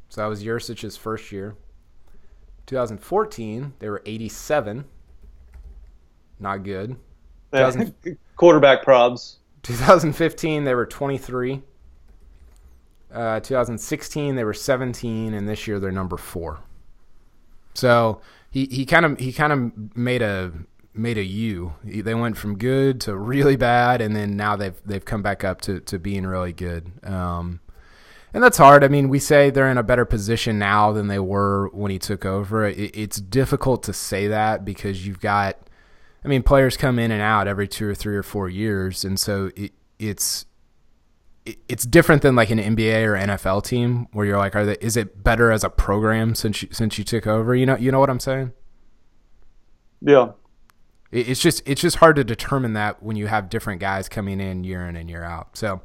So 0.09 0.21
that 0.21 0.27
was 0.27 0.43
Yurcich's 0.43 0.97
first 0.97 1.31
year. 1.31 1.55
2014, 2.65 3.73
they 3.79 3.89
were 3.89 4.01
87. 4.05 4.85
Not 6.39 6.63
good. 6.63 6.95
Quarterback 8.35 8.83
probs. 8.83 9.37
2015, 9.63 10.63
they 10.63 10.75
were 10.75 10.85
23. 10.85 11.61
Uh, 13.11 13.39
2016 13.39 14.35
they 14.35 14.43
were 14.43 14.53
17, 14.53 15.33
and 15.33 15.49
this 15.49 15.67
year 15.67 15.79
they're 15.79 15.91
number 15.91 16.15
four. 16.15 16.59
So 17.73 18.21
he 18.51 18.65
he 18.65 18.85
kind 18.85 19.05
of 19.05 19.19
he 19.19 19.33
kind 19.33 19.51
of 19.51 19.97
made 19.97 20.21
a 20.21 20.51
made 20.99 21.17
a 21.17 21.23
U. 21.23 21.73
They 21.83 22.13
went 22.13 22.37
from 22.37 22.57
good 22.57 23.01
to 23.01 23.15
really 23.15 23.55
bad, 23.55 24.01
and 24.01 24.15
then 24.15 24.35
now 24.35 24.55
they've 24.55 24.79
they've 24.85 25.03
come 25.03 25.21
back 25.21 25.43
up 25.43 25.61
to 25.61 25.79
to 25.81 25.99
being 25.99 26.25
really 26.25 26.53
good. 26.53 26.91
Um, 27.03 27.61
and 28.33 28.43
that's 28.43 28.57
hard. 28.57 28.83
I 28.83 28.89
mean, 28.89 29.09
we 29.09 29.17
say 29.17 29.49
they're 29.49 29.71
in 29.71 29.77
a 29.77 29.83
better 29.83 30.05
position 30.05 30.59
now 30.59 30.91
than 30.91 31.07
they 31.07 31.19
were 31.19 31.69
when 31.69 31.89
he 31.91 31.97
took 31.97 32.25
over. 32.25 32.67
It, 32.67 32.95
it's 32.95 33.19
difficult 33.19 33.81
to 33.83 33.93
say 33.93 34.27
that 34.27 34.63
because 34.63 35.07
you've 35.07 35.19
got, 35.19 35.57
I 36.23 36.27
mean, 36.27 36.43
players 36.43 36.77
come 36.77 36.99
in 36.99 37.09
and 37.09 37.23
out 37.23 37.47
every 37.47 37.67
two 37.67 37.87
or 37.89 37.95
three 37.95 38.15
or 38.15 38.21
four 38.21 38.47
years, 38.47 39.03
and 39.03 39.19
so 39.19 39.49
it, 39.55 39.71
it's 39.97 40.45
it's 41.67 41.85
different 41.85 42.21
than 42.21 42.35
like 42.35 42.51
an 42.51 42.59
NBA 42.59 43.05
or 43.05 43.13
NFL 43.13 43.63
team 43.63 44.07
where 44.11 44.25
you're 44.25 44.37
like, 44.37 44.55
are 44.55 44.65
they, 44.65 44.77
is 44.81 44.95
it 44.95 45.23
better 45.23 45.51
as 45.51 45.63
a 45.63 45.69
program 45.69 46.35
since 46.35 46.61
you, 46.61 46.69
since 46.71 46.99
you 46.99 47.03
took 47.03 47.25
over? 47.25 47.55
You 47.55 47.65
know, 47.65 47.77
you 47.77 47.91
know 47.91 47.99
what 47.99 48.09
I'm 48.09 48.19
saying? 48.19 48.51
Yeah. 50.01 50.33
It's 51.11 51.41
just 51.41 51.63
it's 51.65 51.81
just 51.81 51.97
hard 51.97 52.15
to 52.17 52.23
determine 52.23 52.73
that 52.73 53.01
when 53.01 53.15
you 53.15 53.27
have 53.27 53.49
different 53.49 53.81
guys 53.81 54.07
coming 54.07 54.39
in 54.39 54.63
year 54.63 54.87
in 54.87 54.95
and 54.95 55.09
year 55.09 55.23
out. 55.23 55.57
So 55.57 55.81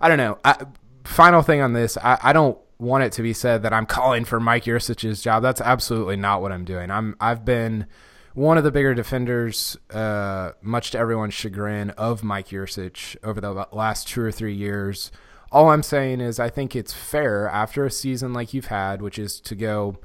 I 0.00 0.08
don't 0.08 0.18
know. 0.18 0.38
I, 0.44 0.66
final 1.04 1.42
thing 1.42 1.62
on 1.62 1.72
this, 1.72 1.96
I, 1.96 2.18
I 2.22 2.32
don't 2.32 2.58
want 2.78 3.04
it 3.04 3.12
to 3.12 3.22
be 3.22 3.32
said 3.32 3.62
that 3.62 3.72
I'm 3.72 3.86
calling 3.86 4.24
for 4.24 4.38
Mike 4.38 4.64
Yurcich's 4.64 5.22
job. 5.22 5.42
That's 5.42 5.60
absolutely 5.60 6.16
not 6.16 6.42
what 6.42 6.52
I'm 6.52 6.64
doing. 6.64 6.90
I'm 6.90 7.16
I've 7.20 7.44
been 7.44 7.86
one 8.34 8.58
of 8.58 8.64
the 8.64 8.70
bigger 8.70 8.92
defenders, 8.94 9.78
uh, 9.90 10.52
much 10.60 10.90
to 10.90 10.98
everyone's 10.98 11.32
chagrin, 11.32 11.88
of 11.90 12.22
Mike 12.22 12.48
Yurcich 12.48 13.16
over 13.24 13.40
the 13.40 13.66
last 13.72 14.08
two 14.08 14.20
or 14.20 14.30
three 14.30 14.54
years. 14.54 15.10
All 15.50 15.70
I'm 15.70 15.82
saying 15.82 16.20
is 16.20 16.38
I 16.38 16.50
think 16.50 16.76
it's 16.76 16.92
fair 16.92 17.48
after 17.48 17.86
a 17.86 17.90
season 17.90 18.34
like 18.34 18.52
you've 18.52 18.66
had, 18.66 19.00
which 19.00 19.18
is 19.18 19.40
to 19.40 19.54
go 19.54 19.96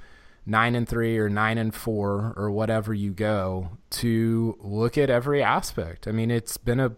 nine 0.45 0.75
and 0.75 0.87
three 0.87 1.17
or 1.17 1.29
nine 1.29 1.57
and 1.57 1.73
four 1.73 2.33
or 2.35 2.49
whatever 2.51 2.93
you 2.93 3.11
go, 3.11 3.69
to 3.91 4.57
look 4.61 4.97
at 4.97 5.09
every 5.09 5.43
aspect. 5.43 6.07
I 6.07 6.11
mean, 6.11 6.31
it's 6.31 6.57
been 6.57 6.79
a 6.79 6.93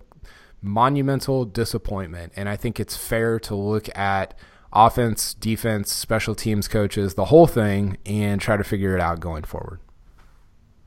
monumental 0.62 1.45
disappointment, 1.45 2.34
and 2.36 2.47
I 2.47 2.56
think 2.56 2.79
it's 2.79 2.95
fair 2.95 3.39
to 3.41 3.56
look 3.56 3.95
at 3.97 4.34
offense, 4.71 5.34
defense, 5.34 5.91
special 5.91 6.36
teams 6.36 6.67
coaches, 6.67 7.15
the 7.15 7.25
whole 7.25 7.47
thing, 7.47 7.97
and 8.06 8.39
try 8.39 8.56
to 8.58 8.63
figure 8.63 8.95
it 8.95 9.01
out 9.01 9.19
going 9.19 9.43
forward. 9.43 9.79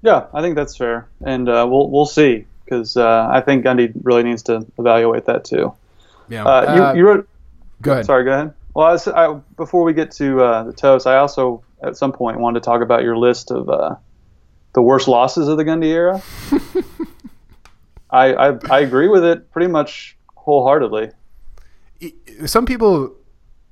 Yeah, 0.03 0.27
I 0.33 0.40
think 0.40 0.57
that's 0.57 0.77
fair, 0.77 1.09
and 1.25 1.49
uh, 1.49 1.66
we'll 1.69 1.90
we'll 1.90 2.07
see 2.07 2.47
because 2.64 2.97
uh, 2.97 3.29
I 3.31 3.40
think 3.40 3.64
Gundy 3.64 3.92
really 4.03 4.23
needs 4.23 4.42
to 4.45 4.66
evaluate 4.79 5.27
that 5.27 5.45
too. 5.45 5.73
Yeah, 6.29 6.45
Uh, 6.45 6.75
you, 6.75 6.83
Uh, 6.83 6.92
you 6.95 7.07
wrote. 7.07 7.29
go 7.83 7.92
ahead. 7.92 8.07
Sorry, 8.07 8.25
go 8.25 8.33
ahead. 8.33 8.55
Well, 8.75 8.87
I 8.87 8.92
was, 8.92 9.09
I, 9.09 9.33
before 9.57 9.85
we 9.85 9.92
get 9.95 10.11
to 10.12 10.40
uh, 10.42 10.64
the 10.64 10.73
toast, 10.73 11.07
I 11.07 11.16
also 11.16 11.62
at 11.83 11.97
some 11.97 12.12
point 12.12 12.41
wanted 12.41 12.61
to 12.62 12.65
talk 12.65 12.83
about 12.83 13.03
your 13.03 13.17
list 13.17 13.51
of 13.51 13.69
uh, 13.69 13.97
the 14.75 14.83
worst 14.83 15.09
losses 15.09 15.49
of 15.49 15.57
the 15.57 15.65
Gundy 15.65 15.87
era. 15.87 16.23
I, 18.11 18.35
I 18.35 18.59
I 18.71 18.81
agree 18.81 19.09
with 19.09 19.25
it 19.25 19.51
pretty 19.51 19.67
much 19.71 20.17
wholeheartedly. 20.37 21.11
some 22.45 22.67
people 22.67 23.15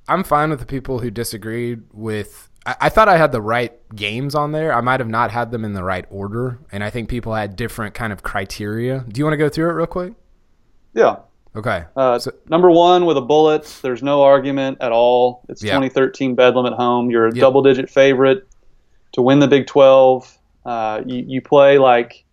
i'm 0.07 0.23
fine 0.23 0.49
with 0.49 0.59
the 0.59 0.65
people 0.65 0.99
who 0.99 1.09
disagreed 1.11 1.83
with 1.93 2.49
I, 2.65 2.75
I 2.81 2.89
thought 2.89 3.07
i 3.07 3.17
had 3.17 3.31
the 3.31 3.41
right 3.41 3.71
games 3.95 4.33
on 4.35 4.51
there 4.51 4.73
i 4.73 4.81
might 4.81 4.99
have 4.99 5.07
not 5.07 5.29
had 5.31 5.51
them 5.51 5.63
in 5.63 5.73
the 5.73 5.83
right 5.83 6.05
order 6.09 6.59
and 6.71 6.83
i 6.83 6.89
think 6.89 7.07
people 7.07 7.33
had 7.35 7.55
different 7.55 7.93
kind 7.93 8.11
of 8.11 8.23
criteria 8.23 9.05
do 9.07 9.19
you 9.19 9.25
want 9.25 9.33
to 9.33 9.37
go 9.37 9.47
through 9.47 9.69
it 9.69 9.73
real 9.73 9.85
quick 9.87 10.13
Yeah. 10.93 11.17
Okay 11.55 11.85
Uh, 11.95 12.19
So- 12.19 12.31
number 12.49 12.69
one 12.71 13.05
with 13.05 13.17
a 13.17 13.21
bullet. 13.21 13.63
There's 13.81 14.03
no 14.03 14.23
argument 14.23 14.77
at 14.81 14.91
all. 14.91 15.43
It's 15.49 15.63
Yeah. 15.63 15.71
2013 15.73 16.35
Bedlam 16.35 16.65
at 16.65 16.73
home. 16.73 17.09
You're 17.09 17.27
a 17.27 17.33
Yep. 17.33 17.41
double-digit 17.41 17.89
favorite 17.89 18.47
to 19.13 19.21
win 19.21 19.39
the 19.39 19.47
Big 19.47 19.65
12. 19.67 20.37
Uh, 20.65 21.01
you, 21.05 21.23
you 21.27 21.41
play 21.41 21.77
like 21.77 22.25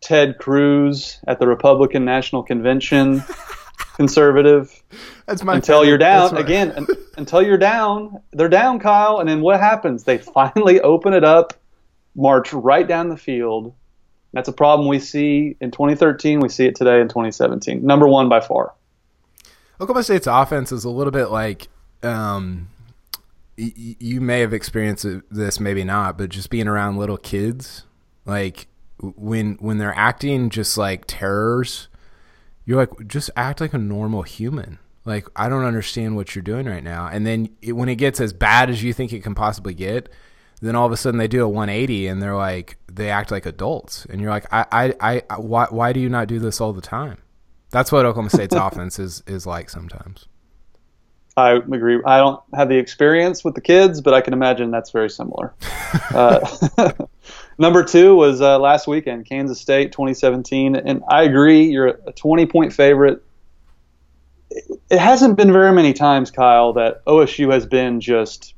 Ted 0.00 0.38
Cruz 0.38 1.20
at 1.28 1.38
the 1.38 1.46
Republican 1.46 2.04
National 2.04 2.42
Convention, 2.42 3.22
conservative. 3.96 4.82
that's 5.26 5.44
my 5.44 5.54
until 5.54 5.84
you're 5.84 5.98
down 5.98 6.34
my- 6.34 6.40
again. 6.40 6.72
un- 6.76 6.86
until 7.16 7.42
you're 7.42 7.58
down, 7.58 8.20
they're 8.32 8.48
down, 8.48 8.78
Kyle. 8.80 9.18
And 9.20 9.28
then 9.28 9.40
what 9.42 9.60
happens? 9.60 10.04
They 10.04 10.18
finally 10.18 10.80
open 10.80 11.12
it 11.14 11.24
up, 11.24 11.52
march 12.16 12.52
right 12.52 12.86
down 12.86 13.08
the 13.10 13.16
field. 13.16 13.74
That's 14.32 14.48
a 14.48 14.52
problem 14.52 14.88
we 14.88 14.98
see 14.98 15.56
in 15.60 15.70
2013. 15.70 16.40
We 16.40 16.48
see 16.48 16.66
it 16.66 16.74
today 16.74 17.00
in 17.00 17.08
2017. 17.08 17.84
Number 17.84 18.08
one 18.08 18.28
by 18.28 18.40
far. 18.40 18.72
Oklahoma 19.80 20.04
State's 20.04 20.26
offense 20.26 20.72
is 20.72 20.84
a 20.84 20.90
little 20.90 21.10
bit 21.10 21.26
like 21.26 21.68
um, 22.02 22.68
y- 23.58 23.72
you 23.76 24.20
may 24.20 24.40
have 24.40 24.52
experienced 24.52 25.06
this, 25.30 25.60
maybe 25.60 25.84
not, 25.84 26.16
but 26.16 26.30
just 26.30 26.50
being 26.50 26.68
around 26.68 26.96
little 26.96 27.16
kids, 27.16 27.84
like 28.24 28.68
when 29.00 29.54
when 29.54 29.78
they're 29.78 29.96
acting 29.96 30.50
just 30.50 30.78
like 30.78 31.04
terrors, 31.06 31.88
you're 32.64 32.78
like, 32.78 33.08
just 33.08 33.30
act 33.36 33.60
like 33.60 33.74
a 33.74 33.78
normal 33.78 34.22
human. 34.22 34.78
Like 35.04 35.26
I 35.34 35.48
don't 35.48 35.64
understand 35.64 36.14
what 36.16 36.34
you're 36.34 36.42
doing 36.42 36.66
right 36.66 36.84
now, 36.84 37.08
and 37.08 37.26
then 37.26 37.50
it, 37.60 37.72
when 37.72 37.88
it 37.88 37.96
gets 37.96 38.20
as 38.20 38.32
bad 38.32 38.70
as 38.70 38.82
you 38.82 38.92
think 38.92 39.12
it 39.12 39.22
can 39.24 39.34
possibly 39.34 39.74
get, 39.74 40.08
then 40.62 40.76
all 40.76 40.86
of 40.86 40.92
a 40.92 40.96
sudden 40.96 41.18
they 41.18 41.28
do 41.28 41.44
a 41.44 41.48
180 41.48 42.06
and 42.06 42.22
they're 42.22 42.36
like 42.36 42.78
they 42.90 43.10
act 43.10 43.30
like 43.30 43.44
adults, 43.46 44.06
and 44.08 44.20
you're 44.20 44.30
like, 44.30 44.46
I 44.52 44.94
I, 45.00 45.22
I 45.28 45.36
why 45.36 45.66
why 45.70 45.92
do 45.92 46.00
you 46.00 46.08
not 46.08 46.28
do 46.28 46.38
this 46.38 46.60
all 46.60 46.72
the 46.72 46.80
time? 46.80 47.18
That's 47.70 47.90
what 47.92 48.06
Oklahoma 48.06 48.30
State's 48.30 48.54
offense 48.56 48.98
is 48.98 49.22
is 49.26 49.46
like 49.46 49.68
sometimes. 49.68 50.28
I 51.34 51.52
agree. 51.52 51.98
I 52.04 52.18
don't 52.18 52.42
have 52.52 52.68
the 52.68 52.76
experience 52.76 53.42
with 53.42 53.54
the 53.54 53.62
kids, 53.62 54.02
but 54.02 54.12
I 54.12 54.20
can 54.20 54.34
imagine 54.34 54.70
that's 54.70 54.90
very 54.90 55.08
similar. 55.08 55.54
uh, 56.10 56.46
number 57.58 57.82
two 57.82 58.14
was 58.14 58.42
uh, 58.42 58.58
last 58.58 58.86
weekend, 58.86 59.24
Kansas 59.26 59.58
State 59.58 59.92
2017. 59.92 60.76
And 60.76 61.02
I 61.08 61.22
agree, 61.22 61.64
you're 61.64 61.88
a 62.06 62.12
20 62.12 62.44
point 62.44 62.74
favorite. 62.74 63.22
It- 64.50 64.78
It 64.90 64.98
hasn't 64.98 65.38
been 65.38 65.50
very 65.54 65.72
many 65.72 65.94
times, 65.94 66.30
Kyle, 66.30 66.74
that 66.74 67.02
OSU 67.06 67.50
has 67.50 67.64
been 67.64 68.02
just 68.02 68.52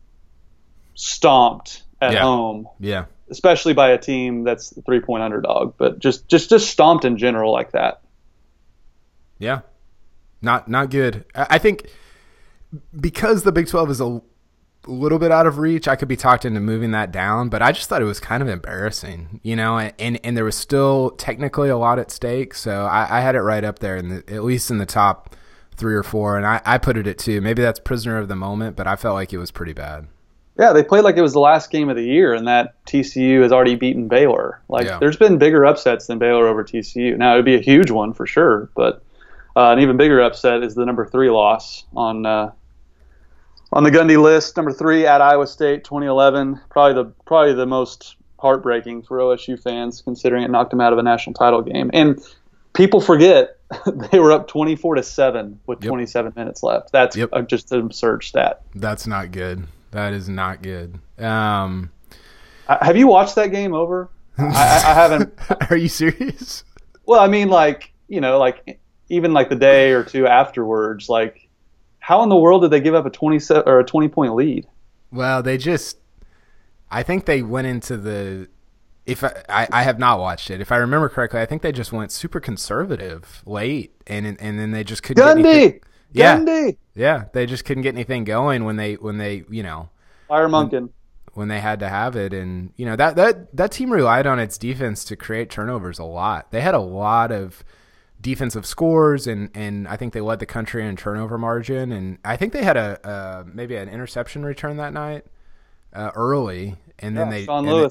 stomped 0.97 1.84
at 2.05 2.13
Yeah. 2.15 2.23
home, 2.23 2.69
Yeah. 2.81 3.05
especially 3.31 3.73
by 3.75 3.91
a 3.91 3.99
team 3.99 4.45
that's 4.45 4.73
three 4.87 5.01
point 5.01 5.23
underdog, 5.23 5.75
but 5.79 5.99
just, 5.99 6.29
just, 6.29 6.51
just 6.51 6.69
stomped 6.71 7.05
in 7.05 7.17
general 7.19 7.53
like 7.53 7.73
that. 7.73 8.01
Yeah. 9.39 9.61
Not 10.43 10.69
not 10.69 10.91
good. 10.91 11.25
I 11.35 11.59
think 11.59 11.89
because 12.99 13.43
the 13.45 13.53
Big 13.53 13.67
12 13.69 13.91
is 13.91 14.01
a 14.01 14.21
little 14.87 15.19
bit 15.19 15.31
out 15.33 15.47
of 15.47 15.57
reach, 15.59 15.89
I 15.89 15.97
could 15.97 16.09
be 16.09 16.17
talked 16.17 16.45
into 16.45 16.61
moving 16.61 16.91
that 16.91 17.11
down, 17.11 17.49
but 17.49 17.63
I 17.63 17.73
just 17.73 17.89
thought 17.89 18.03
it 18.03 18.07
was 18.07 18.21
kind 18.21 18.43
of 18.43 18.49
embarrassing, 18.49 19.41
you 19.43 19.57
know, 19.57 19.79
and 19.79 19.95
and, 19.99 20.21
and 20.23 20.37
there 20.37 20.45
was 20.45 20.57
still 20.57 21.11
technically 21.13 21.71
a 21.71 21.79
lot 21.79 21.99
at 21.99 22.11
stake, 22.11 22.55
so 22.55 22.85
I, 22.85 23.19
I 23.19 23.21
had 23.23 23.35
it 23.35 23.41
right 23.41 23.65
up 23.65 23.79
there 23.79 23.97
in 23.97 24.09
the 24.11 24.17
at 24.35 24.45
least 24.45 24.71
in 24.71 24.77
the 24.79 24.87
top 24.87 25.35
three 25.77 25.95
or 25.95 26.03
four, 26.03 26.37
and 26.37 26.47
I, 26.47 26.61
I 26.67 26.77
put 26.79 26.97
it 26.99 27.07
at 27.07 27.17
two. 27.19 27.41
Maybe 27.41 27.63
that's 27.63 27.81
prisoner 27.81 28.19
of 28.19 28.29
the 28.29 28.37
moment, 28.37 28.77
but 28.77 28.87
I 28.87 28.97
felt 28.97 29.15
like 29.15 29.33
it 29.33 29.39
was 29.39 29.51
pretty 29.51 29.73
bad. 29.73 30.07
Yeah, 30.59 30.73
they 30.73 30.85
played 30.85 31.03
like 31.03 31.17
it 31.17 31.23
was 31.23 31.33
the 31.33 31.41
last 31.41 31.71
game 31.71 31.89
of 31.89 31.97
the 31.97 32.05
year, 32.05 32.33
and 32.33 32.47
that 32.47 32.75
TCU 32.87 33.43
has 33.43 33.51
already 33.51 33.75
beaten 33.75 34.07
Baylor. 34.07 34.61
Like, 34.69 34.87
Yeah. 34.87 34.99
there's 35.01 35.17
been 35.17 35.37
bigger 35.37 35.65
upsets 35.67 36.07
than 36.07 36.19
Baylor 36.19 36.47
over 36.47 36.63
TCU. 36.63 37.17
Now, 37.17 37.33
it 37.33 37.37
would 37.37 37.45
be 37.45 37.57
a 37.57 37.61
huge 37.61 37.91
one 37.91 38.13
for 38.13 38.25
sure, 38.27 38.71
but 38.77 39.03
uh, 39.57 39.73
an 39.73 39.81
even 39.81 39.97
bigger 39.97 40.21
upset 40.21 40.63
is 40.63 40.75
the 40.77 40.85
number 40.87 41.07
three 41.07 41.29
loss 41.31 41.85
on 41.97 42.25
uh, 42.25 42.53
on 43.73 43.83
the 43.83 43.91
Gundy 43.91 44.21
list. 44.21 44.57
Number 44.57 44.73
three 44.73 45.07
at 45.07 45.21
Iowa 45.21 45.47
State, 45.47 45.83
2011. 45.85 46.61
Probably 46.71 47.03
the 47.03 47.11
probably 47.25 47.55
the 47.55 47.67
most 47.67 48.17
heartbreaking 48.39 49.03
for 49.03 49.19
OSU 49.19 49.61
fans, 49.61 50.03
considering 50.03 50.45
it 50.45 50.51
knocked 50.51 50.71
them 50.71 50.81
out 50.81 50.93
of 50.93 50.99
a 50.99 51.03
national 51.03 51.35
title 51.35 51.63
game. 51.63 51.91
And 51.93 52.21
people 52.75 53.01
forget 53.01 53.59
they 54.13 54.19
were 54.21 54.31
up 54.33 54.47
24 54.49 54.97
to 54.97 55.03
seven 55.03 55.59
with 55.67 55.83
Yep. 55.83 55.89
27 55.89 56.33
minutes 56.37 56.63
left. 56.63 56.93
That's 56.93 57.17
Yep. 57.17 57.49
just 57.49 57.73
an 57.73 57.81
absurd 57.81 58.23
stat. 58.23 58.61
That's 58.75 59.07
not 59.07 59.33
good. 59.33 59.65
That 59.95 60.13
is 60.13 60.29
not 60.29 60.61
good. 60.61 60.99
Um, 61.21 61.91
Uh, 62.67 62.85
Have 62.85 62.97
you 62.97 63.07
watched 63.07 63.37
that 63.37 63.53
game 63.53 63.73
over? 63.73 64.11
I, 64.37 64.43
I, 64.45 64.93
haven't. 64.95 65.33
are 65.71 65.77
you 65.77 65.89
serious? 65.89 66.65
Well, 67.07 67.21
I 67.21 67.29
mean, 67.29 67.49
like 67.49 67.93
you 68.09 68.21
know, 68.21 68.39
like 68.39 68.81
even 69.09 69.33
like 69.33 69.49
the 69.49 69.55
day 69.55 69.93
or 69.93 70.03
two 70.03 70.27
afterwards, 70.27 71.09
like 71.09 71.49
how 72.01 72.25
in 72.25 72.29
the 72.29 72.37
world 72.37 72.63
did 72.63 72.73
they 72.73 72.81
give 72.81 72.97
up 72.97 73.07
a 73.07 73.11
twenty 73.11 73.39
se- 73.39 73.63
or 73.67 73.79
a 73.79 73.85
twenty 73.85 74.09
point 74.09 74.35
lead? 74.35 74.67
Well, 75.13 75.43
they 75.45 75.57
just. 75.59 75.99
I 76.91 77.05
think 77.05 77.27
they 77.27 77.43
went 77.43 77.69
into 77.69 77.97
the. 77.97 78.49
If 79.07 79.23
I, 79.23 79.45
I, 79.49 79.69
I 79.71 79.83
have 79.85 80.01
not 80.01 80.19
watched 80.19 80.51
it, 80.51 80.61
if 80.61 80.73
I 80.73 80.77
remember 80.79 81.09
correctly, 81.09 81.41
I 81.41 81.47
think 81.47 81.63
they 81.63 81.71
just 81.71 81.93
went 81.93 82.11
super 82.11 82.41
conservative 82.41 83.43
late, 83.47 83.95
and 84.09 84.27
and 84.27 84.59
then 84.59 84.73
they 84.73 84.83
just 84.83 85.05
couldn't. 85.05 85.25
Get 85.25 85.39
anything, 85.39 85.81
Yeah. 86.15 86.39
Gundy, 86.39 86.77
yeah, 86.95 87.25
they 87.33 87.45
just 87.45 87.65
couldn't 87.65 87.83
get 87.83 87.95
anything 87.95 88.25
going 88.25 88.65
when 88.65 88.77
they 88.77 88.95
when 88.95 89.19
they 89.19 89.45
you 89.51 89.63
know 89.63 89.89
Fire 90.29 90.49
Monken. 90.49 90.91
when 91.35 91.49
they 91.49 91.61
had 91.61 91.81
to 91.81 91.89
have 91.89 92.17
it, 92.17 92.33
and 92.33 92.73
you 92.77 92.87
know 92.87 92.97
that 92.97 93.17
that 93.17 93.55
that 93.57 93.73
team 93.73 93.93
relied 93.93 94.27
on 94.27 94.39
its 94.39 94.57
defense 94.57 95.05
to 95.07 95.17
create 95.17 95.51
turnovers 95.51 95.99
a 95.99 96.05
lot. 96.05 96.51
They 96.53 96.61
had 96.61 96.75
a 96.75 96.81
lot 96.81 97.33
of 97.33 97.65
defensive 98.21 98.65
scores, 98.65 99.27
and 99.27 99.51
and 99.55 99.89
I 99.89 99.97
think 99.97 100.13
they 100.13 100.21
led 100.21 100.39
the 100.39 100.47
country 100.47 100.87
in 100.87 100.97
turnover 100.97 101.37
margin, 101.37 101.91
and 101.93 102.19
I 102.25 102.37
think 102.37 102.53
they 102.53 102.63
had 102.63 102.77
a 102.77 103.07
uh, 103.07 103.45
maybe 103.53 103.75
an 103.77 103.89
interception 103.89 104.45
return 104.45 104.77
that 104.79 104.93
night 104.93 105.25
uh, 105.93 106.11
early, 106.15 106.77
and 107.01 107.17
then 107.17 107.27
Yeah, 107.27 107.33
they 107.33 107.45
Sean 107.45 107.69
and 107.69 107.91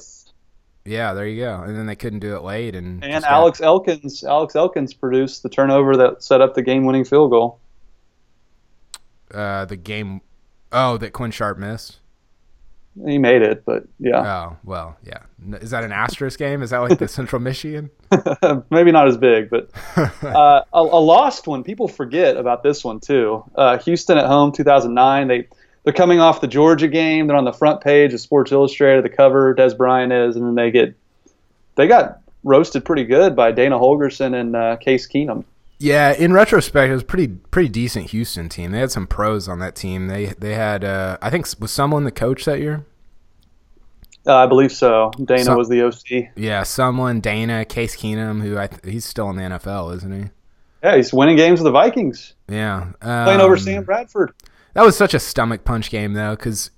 yeah, 0.86 1.14
there 1.14 1.26
you 1.26 1.42
go, 1.42 1.62
and 1.62 1.76
then 1.76 1.86
they 1.86 1.96
couldn't 1.96 2.18
do 2.18 2.36
it 2.36 2.42
late, 2.42 2.74
and 2.74 3.02
and 3.04 3.12
just 3.12 3.24
got- 3.24 3.32
Alex 3.32 3.60
Elkins. 3.60 4.24
Alex 4.24 4.56
Elkins 4.56 4.92
produced 4.92 5.42
the 5.42 5.48
turnover 5.48 5.96
that 5.96 6.22
set 6.22 6.40
up 6.40 6.54
the 6.54 6.62
game 6.62 6.84
winning 6.84 7.04
field 7.04 7.30
goal. 7.30 7.58
Uh, 9.34 9.64
the 9.64 9.76
game. 9.76 10.20
Oh, 10.72 10.96
that 10.98 11.12
Quinn 11.12 11.30
Sharp 11.30 11.58
missed. 11.58 11.98
He 13.06 13.18
made 13.18 13.42
it, 13.42 13.64
but 13.64 13.84
yeah, 13.98 14.20
Oh 14.20 14.56
well, 14.62 14.96
yeah. 15.02 15.18
Is 15.60 15.70
that 15.70 15.82
an 15.82 15.90
asterisk 15.90 16.38
game? 16.38 16.62
Is 16.62 16.70
that 16.70 16.78
like 16.78 16.98
the 16.98 17.08
Central 17.08 17.42
Michigan? 17.42 17.90
maybe 18.70 18.92
not 18.92 19.08
as 19.08 19.16
big, 19.16 19.50
but 19.50 19.68
uh, 20.22 20.62
a, 20.72 20.78
a 20.78 20.80
lost 20.80 21.48
one. 21.48 21.64
People 21.64 21.88
forget 21.88 22.36
about 22.36 22.62
this 22.62 22.84
one 22.84 23.00
too. 23.00 23.42
Uh, 23.56 23.78
Houston 23.78 24.16
at 24.16 24.26
home, 24.26 24.52
2009. 24.52 25.26
They 25.26 25.48
they're 25.82 25.92
coming 25.92 26.20
off 26.20 26.40
the 26.40 26.46
Georgia 26.46 26.86
game. 26.86 27.26
They're 27.26 27.36
on 27.36 27.44
the 27.44 27.52
front 27.52 27.80
page 27.80 28.14
of 28.14 28.20
Sports 28.20 28.52
Illustrated. 28.52 29.04
The 29.04 29.10
cover, 29.10 29.54
Dez 29.56 29.76
Bryant 29.76 30.12
is, 30.12 30.36
and 30.36 30.46
then 30.46 30.54
they 30.54 30.70
get 30.70 30.94
they 31.74 31.88
got 31.88 32.20
roasted 32.44 32.84
pretty 32.84 33.04
good 33.04 33.34
by 33.34 33.50
Dana 33.50 33.76
Holgorsen 33.76 34.38
and 34.38 34.54
uh, 34.54 34.76
Case 34.76 35.08
Keenum. 35.08 35.44
Yeah, 35.84 36.12
in 36.12 36.32
retrospect, 36.32 36.90
it 36.90 36.94
was 36.94 37.04
pretty 37.04 37.28
pretty 37.28 37.68
decent 37.68 38.10
Houston 38.10 38.48
team. 38.48 38.72
They 38.72 38.78
had 38.80 38.90
some 38.90 39.06
pros 39.06 39.48
on 39.48 39.58
that 39.58 39.74
team. 39.74 40.06
They 40.08 40.26
they 40.38 40.54
had 40.54 40.82
uh, 40.82 41.18
I 41.20 41.28
think 41.30 41.44
was 41.60 41.70
Sumlin 41.70 42.04
the 42.04 42.10
coach 42.10 42.46
that 42.46 42.58
year. 42.58 42.86
Uh, 44.26 44.36
I 44.36 44.46
believe 44.46 44.72
so. 44.72 45.10
Dana 45.22 45.44
So- 45.44 45.56
was 45.56 45.68
the 45.68 45.82
OC. 45.82 46.30
Yeah, 46.36 46.62
Sumlin 46.62 47.20
Dana 47.20 47.66
Case 47.66 47.94
Keenum, 47.96 48.40
who 48.42 48.56
I 48.58 48.68
th- 48.68 48.80
he's 48.90 49.04
still 49.04 49.28
in 49.28 49.36
the 49.36 49.42
NFL, 49.42 49.94
isn't 49.96 50.12
he? 50.24 50.30
Yeah, 50.82 50.96
he's 50.96 51.12
winning 51.12 51.36
games 51.36 51.60
with 51.60 51.64
the 51.64 51.70
Vikings, 51.70 52.34
Yeah, 52.48 52.92
playing 53.00 53.40
over 53.40 53.54
um, 53.54 53.58
Sam 53.60 53.84
Bradford. 53.84 54.32
That 54.72 54.84
was 54.84 54.96
such 54.96 55.12
a 55.14 55.18
stomach 55.20 55.64
punch 55.64 55.90
game 55.90 56.14
though, 56.14 56.34
because 56.34 56.70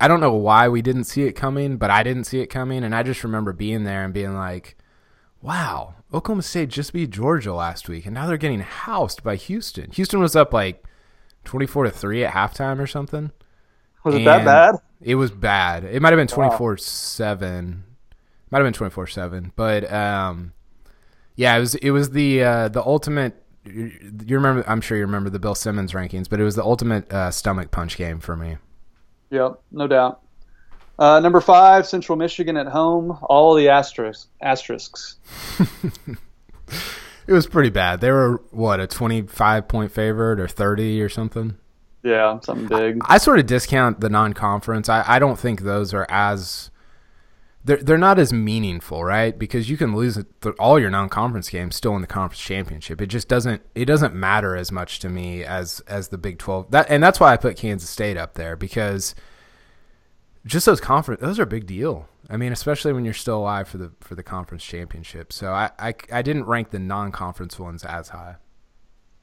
I 0.00 0.08
don't 0.08 0.20
know 0.20 0.32
why 0.34 0.68
we 0.68 0.80
didn't 0.82 1.04
see 1.04 1.24
it 1.24 1.32
coming, 1.32 1.76
but 1.76 1.90
I 1.90 2.02
didn't 2.02 2.24
see 2.24 2.40
it 2.40 2.46
coming, 2.46 2.82
and 2.84 2.94
I 2.94 3.02
just 3.02 3.22
remember 3.22 3.52
being 3.52 3.84
there 3.84 4.02
and 4.04 4.12
being 4.14 4.34
like, 4.34 4.76
"Wow, 5.42 5.94
Oklahoma 6.14 6.42
State 6.42 6.68
just 6.68 6.92
beat 6.92 7.10
Georgia 7.10 7.52
last 7.52 7.88
week, 7.88 8.06
and 8.06 8.14
now 8.14 8.26
they're 8.26 8.36
getting 8.36 8.60
housed 8.60 9.22
by 9.22 9.36
Houston. 9.36 9.90
Houston 9.90 10.20
was 10.20 10.36
up 10.36 10.52
like 10.52 10.84
twenty-four 11.44 11.84
to 11.84 11.90
three 11.90 12.24
at 12.24 12.32
halftime 12.32 12.78
or 12.78 12.86
something. 12.86 13.32
Was 14.04 14.14
it 14.14 14.24
that 14.24 14.44
bad? 14.44 14.76
It 15.00 15.16
was 15.16 15.32
bad. 15.32 15.84
It 15.84 16.00
might 16.00 16.12
have 16.12 16.18
been 16.18 16.28
twenty-four 16.28 16.76
seven. 16.76 17.84
Might 18.50 18.58
have 18.58 18.66
been 18.66 18.72
twenty-four 18.72 19.08
seven, 19.08 19.52
but 19.56 19.92
um, 19.92 20.52
yeah, 21.34 21.56
it 21.56 21.60
was. 21.60 21.74
It 21.74 21.90
was 21.90 22.10
the 22.10 22.42
uh, 22.42 22.68
the 22.68 22.84
ultimate. 22.84 23.42
You 23.64 23.90
you 24.24 24.36
remember? 24.36 24.64
I'm 24.68 24.80
sure 24.80 24.96
you 24.96 25.04
remember 25.04 25.28
the 25.28 25.40
Bill 25.40 25.56
Simmons 25.56 25.92
rankings, 25.92 26.28
but 26.30 26.38
it 26.38 26.44
was 26.44 26.54
the 26.54 26.62
ultimate 26.62 27.12
uh, 27.12 27.32
stomach 27.32 27.72
punch 27.72 27.96
game 27.96 28.20
for 28.20 28.36
me. 28.36 28.58
Yep, 29.30 29.60
no 29.72 29.88
doubt. 29.88 30.20
Uh, 30.98 31.20
number 31.20 31.40
five, 31.40 31.86
Central 31.86 32.16
Michigan 32.16 32.56
at 32.56 32.66
home. 32.66 33.18
All 33.22 33.54
the 33.54 33.68
asterisks. 33.68 34.28
asterisks. 34.40 35.16
It 37.26 37.32
was 37.32 37.46
pretty 37.46 37.70
bad. 37.70 38.00
They 38.00 38.10
were 38.10 38.40
what 38.50 38.80
a 38.80 38.86
25 38.86 39.68
point 39.68 39.90
favorite 39.90 40.38
or 40.38 40.48
30 40.48 41.02
or 41.02 41.08
something. 41.08 41.56
Yeah, 42.02 42.38
something 42.40 42.68
big. 42.68 42.98
I 43.04 43.18
sort 43.18 43.40
of 43.40 43.46
discount 43.46 44.00
the 44.00 44.08
non-conference. 44.08 44.88
I, 44.88 45.02
I 45.06 45.18
don't 45.18 45.38
think 45.38 45.62
those 45.62 45.92
are 45.92 46.06
as 46.08 46.70
they're 47.64 47.78
they're 47.78 47.98
not 47.98 48.20
as 48.20 48.32
meaningful, 48.32 49.02
right? 49.02 49.36
Because 49.36 49.68
you 49.68 49.76
can 49.76 49.96
lose 49.96 50.22
all 50.60 50.78
your 50.78 50.90
non-conference 50.90 51.48
games 51.48 51.74
still 51.74 51.96
in 51.96 52.00
the 52.00 52.06
conference 52.06 52.40
championship. 52.40 53.02
It 53.02 53.06
just 53.06 53.26
doesn't 53.26 53.62
it 53.74 53.86
doesn't 53.86 54.14
matter 54.14 54.54
as 54.54 54.70
much 54.70 55.00
to 55.00 55.08
me 55.08 55.42
as 55.42 55.80
as 55.88 56.08
the 56.08 56.18
Big 56.18 56.38
12. 56.38 56.70
That 56.70 56.86
and 56.88 57.02
that's 57.02 57.18
why 57.18 57.32
I 57.32 57.36
put 57.36 57.56
Kansas 57.56 57.90
State 57.90 58.16
up 58.16 58.34
there 58.34 58.54
because 58.54 59.16
just 60.46 60.66
those 60.66 60.80
conference 60.80 61.20
those 61.20 61.38
are 61.38 61.44
a 61.44 61.46
big 61.46 61.66
deal. 61.66 62.08
I 62.28 62.36
mean, 62.36 62.52
especially 62.52 62.92
when 62.92 63.04
you're 63.04 63.14
still 63.14 63.38
alive 63.38 63.68
for 63.68 63.78
the 63.78 63.92
for 64.00 64.14
the 64.14 64.22
conference 64.22 64.64
championship. 64.64 65.32
So 65.32 65.52
I 65.52 65.70
I, 65.78 65.94
I 66.12 66.22
didn't 66.22 66.44
rank 66.44 66.70
the 66.70 66.78
non-conference 66.78 67.58
ones 67.58 67.84
as 67.84 68.08
high. 68.08 68.36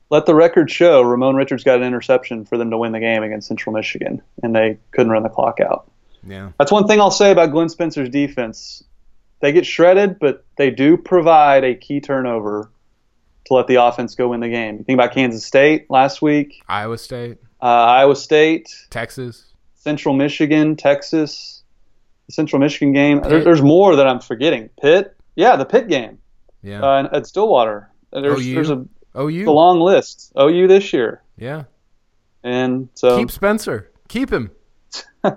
Let 0.09 0.25
the 0.25 0.36
record 0.36 0.69
show 0.69 1.01
Ramon 1.01 1.36
Richards 1.36 1.63
got 1.63 1.77
an 1.79 1.83
interception 1.83 2.45
for 2.45 2.57
them 2.57 2.69
to 2.69 2.77
win 2.77 2.91
the 2.91 2.99
game 2.99 3.23
against 3.23 3.47
Central 3.47 3.73
Michigan, 3.73 4.21
and 4.43 4.55
they 4.55 4.77
couldn't 4.91 5.12
run 5.12 5.23
the 5.23 5.29
clock 5.29 5.59
out. 5.59 5.89
Yeah. 6.25 6.51
That's 6.59 6.71
one 6.71 6.88
thing 6.88 6.99
I'll 7.01 7.12
say 7.12 7.31
about 7.31 7.51
Glenn 7.51 7.69
Spencer's 7.69 8.09
defense. 8.09 8.83
They 9.39 9.51
get 9.51 9.65
shredded, 9.65 10.19
but 10.19 10.45
they 10.57 10.69
do 10.69 10.97
provide 10.97 11.63
a 11.63 11.75
key 11.75 11.99
turnover 11.99 12.71
to 13.45 13.53
let 13.53 13.67
the 13.67 13.75
offense 13.75 14.15
go 14.15 14.29
win 14.29 14.39
the 14.39 14.49
game. 14.49 14.77
You 14.77 14.83
think 14.83 14.97
about 14.97 15.13
Kansas 15.13 15.45
State 15.45 15.89
last 15.89 16.21
week, 16.21 16.63
Iowa 16.67 16.97
State, 16.97 17.39
uh, 17.62 17.65
Iowa 17.65 18.15
State, 18.15 18.69
Texas. 18.89 19.52
Central 19.83 20.15
Michigan, 20.15 20.75
Texas, 20.77 21.61
the 22.27 22.33
Central 22.33 22.59
Michigan 22.59 22.93
game. 22.93 23.21
There, 23.21 23.43
there's 23.43 23.61
more 23.61 23.97
that 23.97 24.07
I'm 24.07 24.21
forgetting. 24.21 24.69
Pitt, 24.81 25.15
yeah, 25.35 25.57
the 25.57 25.65
Pitt 25.65 25.89
game 25.89 26.19
Yeah. 26.61 26.81
uh, 26.81 27.09
at 27.11 27.27
Stillwater. 27.27 27.89
There's, 28.13 28.39
OU. 28.47 28.53
there's 28.55 28.69
a, 28.69 28.85
OU. 29.19 29.49
a 29.49 29.51
long 29.51 29.79
list. 29.81 30.31
OU 30.39 30.67
this 30.67 30.93
year, 30.93 31.21
Yeah. 31.37 31.63
and 32.43 32.87
so 32.93 33.17
Keep 33.17 33.31
Spencer. 33.31 33.91
Keep 34.07 34.31
him. 34.31 34.51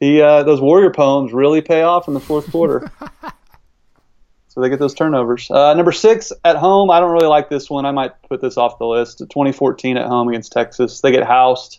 he 0.00 0.20
uh, 0.20 0.42
those 0.42 0.60
Warrior 0.60 0.90
poems 0.90 1.32
really 1.32 1.60
pay 1.60 1.82
off 1.82 2.08
in 2.08 2.14
the 2.14 2.20
fourth 2.20 2.50
quarter. 2.50 2.90
so 4.48 4.60
they 4.60 4.70
get 4.70 4.78
those 4.78 4.94
turnovers. 4.94 5.50
Uh, 5.50 5.74
number 5.74 5.92
six 5.92 6.32
at 6.44 6.56
home. 6.56 6.90
I 6.90 6.98
don't 7.00 7.12
really 7.12 7.26
like 7.28 7.48
this 7.48 7.70
one. 7.70 7.84
I 7.86 7.90
might 7.92 8.12
put 8.28 8.40
this 8.40 8.56
off 8.56 8.78
the 8.78 8.86
list. 8.86 9.18
2014 9.18 9.96
at 9.98 10.06
home 10.06 10.28
against 10.28 10.50
Texas. 10.52 11.00
They 11.00 11.12
get 11.12 11.24
housed. 11.24 11.78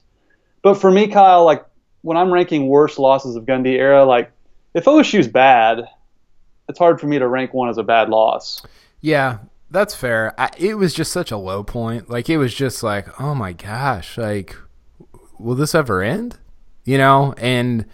But 0.61 0.75
for 0.75 0.89
me, 0.91 1.07
Kyle, 1.07 1.43
like 1.45 1.65
when 2.03 2.17
I'm 2.17 2.31
ranking 2.31 2.67
worst 2.67 2.99
losses 2.99 3.35
of 3.35 3.45
Gundy 3.45 3.77
era, 3.77 4.05
like 4.05 4.31
if 4.75 4.85
OSU's 4.85 5.27
bad, 5.27 5.87
it's 6.69 6.77
hard 6.77 7.01
for 7.01 7.07
me 7.07 7.17
to 7.17 7.27
rank 7.27 7.53
one 7.53 7.69
as 7.69 7.77
a 7.77 7.83
bad 7.83 8.09
loss. 8.09 8.61
Yeah, 9.01 9.39
that's 9.71 9.95
fair. 9.95 10.39
I, 10.39 10.51
it 10.57 10.75
was 10.75 10.93
just 10.93 11.11
such 11.11 11.31
a 11.31 11.37
low 11.37 11.63
point. 11.63 12.09
Like 12.09 12.29
it 12.29 12.37
was 12.37 12.53
just 12.53 12.83
like, 12.83 13.19
oh 13.19 13.33
my 13.33 13.53
gosh, 13.53 14.17
like 14.17 14.55
will 15.39 15.55
this 15.55 15.73
ever 15.73 16.01
end? 16.01 16.37
You 16.85 16.97
know, 16.97 17.33
and 17.37 17.85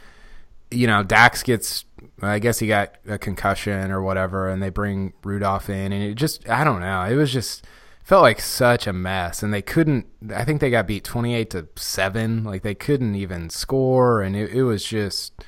you 0.71 0.87
know, 0.87 1.03
Daxx 1.03 1.43
gets 1.43 1.85
I 2.21 2.39
guess 2.39 2.59
he 2.59 2.67
got 2.67 2.95
a 3.07 3.17
concussion 3.17 3.91
or 3.91 4.01
whatever 4.01 4.49
and 4.49 4.61
they 4.61 4.69
bring 4.69 5.13
Rudolph 5.23 5.69
in 5.69 5.93
and 5.93 6.03
it 6.03 6.15
just 6.15 6.49
I 6.49 6.63
don't 6.63 6.81
know. 6.81 7.03
It 7.03 7.15
was 7.15 7.31
just 7.31 7.65
felt 8.09 8.23
like 8.23 8.41
such 8.41 8.87
a 8.87 8.91
mess 8.91 9.43
and 9.43 9.53
they 9.53 9.61
couldn't 9.61 10.07
I 10.35 10.43
think 10.43 10.61
they 10.61 10.71
got 10.71 10.87
beat 10.87 11.03
28 11.03 11.51
to 11.51 11.67
7. 11.75 12.43
Like 12.43 12.63
they 12.63 12.73
couldn't 12.73 13.13
even 13.13 13.51
score 13.51 14.23
and 14.23 14.35
it, 14.35 14.49
it 14.49 14.63
was 14.63 14.83
just 14.83 15.45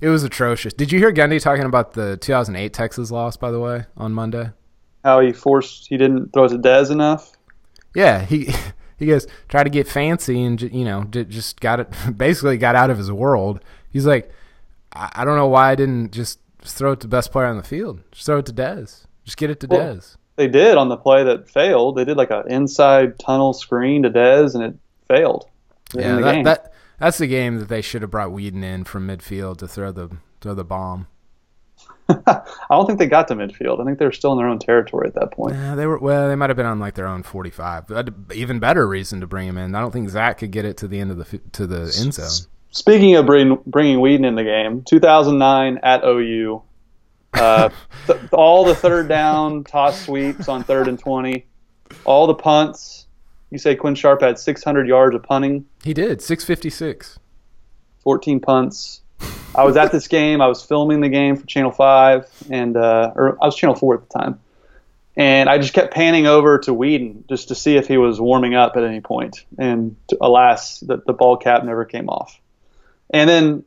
it 0.00 0.08
was 0.08 0.24
atrocious. 0.24 0.74
Did 0.74 0.90
you 0.90 0.98
hear 0.98 1.12
Gundy 1.12 1.40
talking 1.40 1.64
about 1.64 1.92
the 1.92 2.16
2008 2.16 2.72
Texas 2.72 3.12
loss 3.12 3.36
by 3.36 3.52
the 3.52 3.60
way 3.60 3.84
on 3.96 4.12
Monday? 4.12 4.50
How 5.04 5.20
he 5.20 5.32
forced, 5.32 5.86
he 5.86 5.96
didn't 5.96 6.32
throw 6.32 6.46
it 6.46 6.48
to 6.48 6.58
Dez 6.58 6.90
enough. 6.90 7.30
Yeah, 7.94 8.24
he 8.24 8.52
he 8.98 9.06
goes 9.06 9.28
try 9.48 9.62
to 9.62 9.70
get 9.70 9.86
fancy 9.86 10.42
and 10.42 10.60
you 10.60 10.84
know 10.84 11.04
just 11.04 11.60
got 11.60 11.78
it 11.78 11.88
basically 12.16 12.58
got 12.58 12.74
out 12.74 12.90
of 12.90 12.98
his 12.98 13.12
world. 13.12 13.60
He's 13.88 14.04
like, 14.04 14.32
I, 14.92 15.12
I 15.14 15.24
don't 15.24 15.36
know 15.36 15.46
why 15.46 15.70
I 15.70 15.74
didn't 15.76 16.10
just 16.10 16.40
throw 16.60 16.90
it 16.90 17.00
to 17.02 17.06
the 17.06 17.16
best 17.16 17.30
player 17.30 17.46
on 17.46 17.56
the 17.56 17.62
field. 17.62 18.00
Just 18.10 18.26
throw 18.26 18.38
it 18.38 18.46
to 18.46 18.52
Dez. 18.52 19.06
Just 19.24 19.36
get 19.36 19.48
it 19.48 19.60
to 19.60 19.68
Well, 19.68 19.94
Dez. 19.94 20.16
They 20.36 20.48
did 20.48 20.76
on 20.76 20.88
the 20.88 20.96
play 20.96 21.24
that 21.24 21.48
failed. 21.48 21.96
They 21.96 22.04
did 22.04 22.16
like 22.16 22.30
an 22.30 22.50
inside 22.50 23.18
tunnel 23.18 23.52
screen 23.52 24.02
to 24.02 24.10
Dez, 24.10 24.54
and 24.54 24.64
it 24.64 24.74
failed. 25.06 25.48
Yeah, 25.94 26.16
that, 26.16 26.44
that 26.44 26.72
that's 26.98 27.18
the 27.18 27.26
game 27.26 27.58
that 27.58 27.68
they 27.68 27.82
should 27.82 28.02
have 28.02 28.10
brought 28.10 28.30
Weeden 28.30 28.64
in 28.64 28.84
from 28.84 29.06
midfield 29.06 29.58
to 29.58 29.68
throw 29.68 29.92
the 29.92 30.10
throw 30.40 30.54
the 30.54 30.64
bomb. 30.64 31.06
I 32.08 32.42
don't 32.70 32.86
think 32.86 32.98
they 32.98 33.06
got 33.06 33.28
to 33.28 33.34
midfield. 33.34 33.80
I 33.80 33.84
think 33.84 33.98
they 33.98 34.04
were 34.04 34.12
still 34.12 34.32
in 34.32 34.38
their 34.38 34.48
own 34.48 34.58
territory 34.58 35.08
at 35.08 35.14
that 35.14 35.32
point. 35.32 35.54
Yeah, 35.54 35.74
they 35.74 35.86
were 35.86 35.98
well. 35.98 36.28
They 36.28 36.34
might 36.34 36.50
have 36.50 36.56
been 36.56 36.66
on 36.66 36.80
like 36.80 36.94
their 36.94 37.06
own 37.06 37.22
forty-five. 37.22 37.86
But 37.86 38.10
even 38.34 38.58
better 38.58 38.86
reason 38.86 39.20
to 39.20 39.26
bring 39.26 39.48
him 39.48 39.56
in. 39.56 39.74
I 39.74 39.80
don't 39.80 39.90
think 39.90 40.10
Zac 40.10 40.38
could 40.38 40.50
get 40.50 40.64
it 40.64 40.76
to 40.78 40.88
the 40.88 41.00
end 41.00 41.10
of 41.10 41.18
the 41.18 41.38
to 41.52 41.66
the 41.66 41.96
end 41.98 42.14
zone. 42.14 42.48
Speaking 42.70 43.14
of 43.14 43.24
bring, 43.24 43.56
bringing 43.66 43.98
Weeden 43.98 44.26
in 44.26 44.34
the 44.34 44.42
game, 44.42 44.82
2009 44.82 45.78
at 45.84 46.02
OU, 46.04 46.60
uh, 47.34 47.68
th- 48.06 48.18
all 48.32 48.64
the 48.64 48.74
third 48.74 49.08
down 49.08 49.64
toss 49.64 50.04
sweeps 50.04 50.48
on 50.48 50.62
third 50.64 50.88
and 50.88 50.98
20, 50.98 51.44
all 52.04 52.26
the 52.26 52.34
punts. 52.34 53.06
You 53.50 53.58
say 53.58 53.74
Quinn 53.76 53.94
Sharp 53.94 54.20
had 54.20 54.38
600 54.38 54.88
yards 54.88 55.14
of 55.14 55.22
punting, 55.22 55.64
He 55.82 55.94
did 55.94 56.20
six 56.20 56.44
fifty-six. 56.44 57.18
14 58.02 58.40
punts. 58.40 59.00
I 59.54 59.64
was 59.64 59.76
at 59.76 59.92
this 59.92 60.08
game. 60.08 60.40
I 60.40 60.46
was 60.48 60.62
filming 60.62 61.00
the 61.00 61.08
game 61.08 61.36
for 61.36 61.46
Channel 61.46 61.70
5, 61.70 62.28
and 62.50 62.76
uh, 62.76 63.12
or 63.14 63.38
I 63.40 63.46
was 63.46 63.56
Channel 63.56 63.76
4 63.76 63.94
at 63.94 64.08
the 64.08 64.18
time. 64.18 64.40
And 65.16 65.48
I 65.48 65.58
just 65.58 65.72
kept 65.72 65.94
panning 65.94 66.26
over 66.26 66.58
to 66.58 66.72
Weeden 66.72 67.26
just 67.28 67.48
to 67.48 67.54
see 67.54 67.76
if 67.76 67.86
he 67.86 67.96
was 67.96 68.20
warming 68.20 68.54
up 68.56 68.76
at 68.76 68.82
any 68.82 69.00
point. 69.00 69.44
And 69.58 69.94
alas, 70.20 70.80
the, 70.80 71.02
the 71.06 71.12
ball 71.12 71.36
cap 71.36 71.64
never 71.64 71.84
came 71.84 72.08
off. 72.08 72.38
And 73.10 73.30
then 73.30 73.64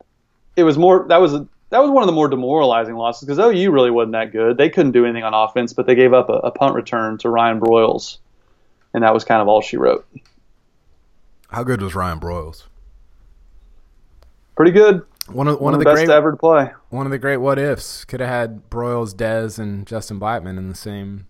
it 0.57 0.63
was 0.63 0.77
more 0.77 1.05
that 1.07 1.21
was 1.21 1.33
a, 1.33 1.47
that 1.69 1.79
was 1.79 1.91
one 1.91 2.03
of 2.03 2.07
the 2.07 2.13
more 2.13 2.27
demoralizing 2.27 2.95
losses 2.95 3.27
because 3.27 3.39
OU 3.39 3.71
really 3.71 3.91
wasn't 3.91 4.13
that 4.13 4.31
good. 4.31 4.57
They 4.57 4.69
couldn't 4.69 4.93
do 4.93 5.05
anything 5.05 5.23
on 5.23 5.33
offense, 5.33 5.73
but 5.73 5.85
they 5.85 5.95
gave 5.95 6.13
up 6.13 6.29
a, 6.29 6.33
a 6.33 6.51
punt 6.51 6.75
return 6.75 7.17
to 7.19 7.29
Ryan 7.29 7.59
Broyles, 7.59 8.17
and 8.93 9.03
that 9.03 9.13
was 9.13 9.23
kind 9.23 9.41
of 9.41 9.47
all 9.47 9.61
she 9.61 9.77
wrote. 9.77 10.07
How 11.49 11.63
good 11.63 11.81
was 11.81 11.95
Ryan 11.95 12.19
Broyles? 12.19 12.63
Pretty 14.55 14.71
good. 14.71 15.03
One 15.27 15.47
of 15.47 15.55
One, 15.55 15.63
one, 15.65 15.73
of 15.73 15.79
the, 15.79 15.85
best 15.85 15.95
great 15.95 16.09
ever 16.09 16.31
to 16.31 16.37
play. 16.37 16.71
one 16.89 17.05
of 17.05 17.11
the 17.11 17.17
great 17.17 17.37
what 17.37 17.59
ifs 17.59 18.05
could 18.05 18.21
have 18.21 18.29
had 18.29 18.69
Broyles, 18.69 19.13
Dez, 19.13 19.59
and 19.59 19.85
Justin 19.85 20.19
Blackmon 20.19 20.57
in 20.57 20.69
the 20.69 20.75
same 20.75 21.27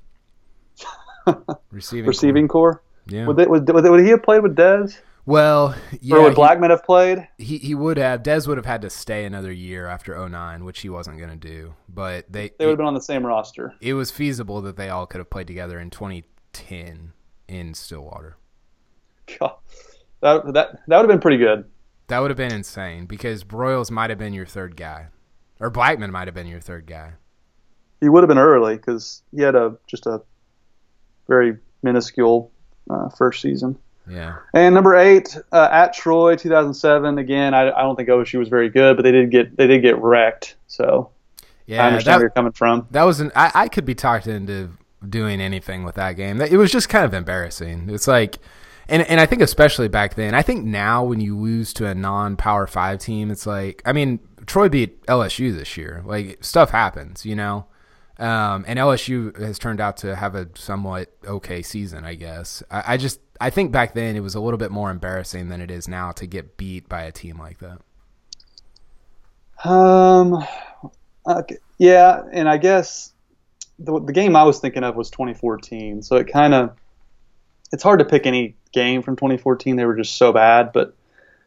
receiving 1.72 2.06
core. 2.06 2.10
Receiving 2.10 2.48
core. 2.48 2.82
Yeah. 3.08 3.26
Would, 3.26 3.38
they, 3.38 3.46
would, 3.48 3.68
would, 3.68 3.84
would 3.84 4.04
he 4.04 4.10
have 4.10 4.22
played 4.22 4.44
with 4.44 4.56
Dez? 4.56 5.00
Well, 5.28 5.76
yeah, 6.00 6.16
or 6.16 6.22
would 6.24 6.34
he- 6.34 6.40
Blackmon 6.42 6.70
have 6.70 6.84
played? 6.86 7.28
he, 7.38 7.58
he 7.58 7.76
would 7.76 7.98
have. 7.98 8.24
Dez 8.24 8.48
would 8.48 8.58
have 8.58 8.66
had 8.66 8.82
to 8.84 8.90
stay 8.90 9.26
another 9.26 9.52
year 9.52 9.86
after 9.86 10.16
09, 10.28 10.64
which 10.64 10.80
he 10.80 10.88
wasn't 10.90 11.18
going 11.18 11.30
to 11.30 11.36
do. 11.36 11.74
But 11.90 12.32
they 12.32 12.52
They 12.58 12.66
would 12.66 12.72
have 12.72 12.78
been 12.78 12.88
on 12.88 12.94
the 12.94 13.02
same 13.02 13.26
roster. 13.26 13.74
it 13.82 13.94
was 13.94 14.10
feasible 14.10 14.62
that 14.62 14.78
they 14.78 14.88
all 14.90 15.06
could 15.06 15.20
have 15.20 15.30
played 15.30 15.48
together 15.48 15.80
in 15.80 15.90
2010 15.90 17.12
in 17.50 17.74
Stillwater. 17.74 18.38
God, 19.40 19.56
that 20.22 20.46
that 20.54 20.80
that 20.88 20.98
would 20.98 21.04
have 21.04 21.08
been 21.08 21.20
pretty 21.20 21.38
good. 21.38 21.66
That 22.08 22.20
would 22.20 22.32
have 22.32 22.38
been 22.38 22.54
insane 22.54 23.06
because 23.06 23.44
Broyles 23.44 23.92
might 23.92 24.10
have 24.10 24.18
been 24.20 24.32
your 24.34 24.46
third 24.46 24.78
guy, 24.78 25.08
or 25.60 25.70
Blackmon 25.70 26.10
might 26.12 26.30
have 26.30 26.36
been 26.36 26.48
your 26.48 26.62
third 26.62 26.86
guy. 26.88 27.16
He 28.00 28.08
would 28.08 28.24
have 28.24 28.30
been 28.30 28.38
early 28.38 28.78
because 28.78 29.24
he 29.36 29.42
had 29.42 29.56
a 29.56 29.76
just 29.88 30.06
a 30.06 30.22
very 31.28 31.58
minuscule 31.84 32.50
uh, 32.90 33.10
first 33.10 33.42
season. 33.42 33.78
Yeah. 34.10 34.38
And 34.54 34.74
number 34.74 34.96
eight 34.96 35.38
uh, 35.52 35.70
at 35.72 35.94
Troy, 35.94 36.36
2007. 36.36 37.18
Again, 37.18 37.54
I, 37.54 37.70
I 37.72 37.82
don't 37.82 37.96
think 37.96 38.10
OSU 38.10 38.40
was 38.40 38.50
very 38.50 38.70
good, 38.70 38.96
but 38.96 39.04
they 39.04 39.12
did 39.12 39.32
get 39.32 39.58
they 39.58 39.68
did 39.68 39.82
get 39.82 39.98
wrecked. 40.00 40.56
So 40.68 41.12
Yeah, 41.66 41.84
I 41.84 41.88
understand 41.88 42.14
that, 42.14 42.18
where 42.18 42.24
you're 42.26 42.30
coming 42.32 42.52
from. 42.54 42.88
that 42.92 43.04
was 43.04 43.20
an. 43.20 43.32
I, 43.36 43.52
I 43.54 43.68
could 43.68 43.86
be 43.86 43.96
talked 43.96 44.28
into 44.28 44.70
doing 45.08 45.42
anything 45.42 45.84
with 45.84 45.96
that 45.96 46.14
game. 46.14 46.42
It 46.42 46.58
was 46.58 46.72
just 46.72 46.90
kind 46.90 47.06
of 47.06 47.14
embarrassing. 47.14 47.90
It's 47.90 48.08
like, 48.08 48.38
and 48.88 49.04
and 49.04 49.20
I 49.20 49.26
think 49.26 49.42
especially 49.42 49.88
back 49.88 50.16
then. 50.16 50.34
I 50.34 50.42
think 50.42 50.66
now 50.66 51.04
when 51.04 51.20
you 51.20 51.38
lose 51.38 51.74
to 51.74 51.88
a 51.88 51.96
non-power 51.96 52.68
five 52.68 53.00
team, 53.00 53.30
it's 53.30 53.46
like, 53.46 53.82
I 53.86 53.94
mean, 53.94 54.20
Troy 54.46 54.70
beat 54.70 55.06
LSU 55.08 55.56
this 55.56 55.78
year. 55.78 56.02
Like 56.06 56.44
stuff 56.44 56.72
happens, 56.72 57.26
you 57.26 57.36
know. 57.36 57.66
Um, 58.20 58.66
and 58.68 58.80
LSU 58.80 59.38
has 59.40 59.60
turned 59.60 59.80
out 59.80 59.98
to 59.98 60.16
have 60.16 60.34
a 60.34 60.50
somewhat 60.56 61.12
okay 61.26 61.62
season, 61.62 62.04
I 62.04 62.16
guess. 62.16 62.64
I, 62.72 62.94
I 62.94 62.98
just 62.98 63.20
I 63.40 63.50
think 63.50 63.72
back 63.72 63.94
then 63.94 64.16
it 64.16 64.22
was 64.22 64.36
a 64.36 64.40
little 64.40 64.58
bit 64.58 64.72
more 64.72 64.90
embarrassing 64.90 65.50
than 65.50 65.62
it 65.62 65.70
is 65.70 65.88
now 65.88 66.12
to 66.14 66.26
get 66.26 66.58
beat 66.58 66.90
by 66.90 67.04
a 67.04 67.12
team 67.12 67.38
like 67.38 67.60
that. 67.60 67.80
Um, 69.70 70.44
okay. 71.28 71.58
yeah, 71.78 72.24
and 72.32 72.50
I 72.50 72.58
guess 72.58 73.14
the, 73.80 74.00
the 74.00 74.14
game 74.14 74.36
I 74.36 74.44
was 74.44 74.60
thinking 74.60 74.84
of 74.84 74.96
was 74.96 75.10
2014. 75.12 76.02
So 76.02 76.16
it 76.16 76.32
kind 76.32 76.54
of 76.54 76.76
it's 77.72 77.84
hard 77.84 78.00
to 78.00 78.06
pick 78.06 78.26
any 78.26 78.56
game 78.72 79.02
from 79.02 79.16
2014. 79.16 79.76
They 79.76 79.86
were 79.86 79.96
just 79.96 80.18
so 80.18 80.32
bad. 80.32 80.72
But 80.74 80.96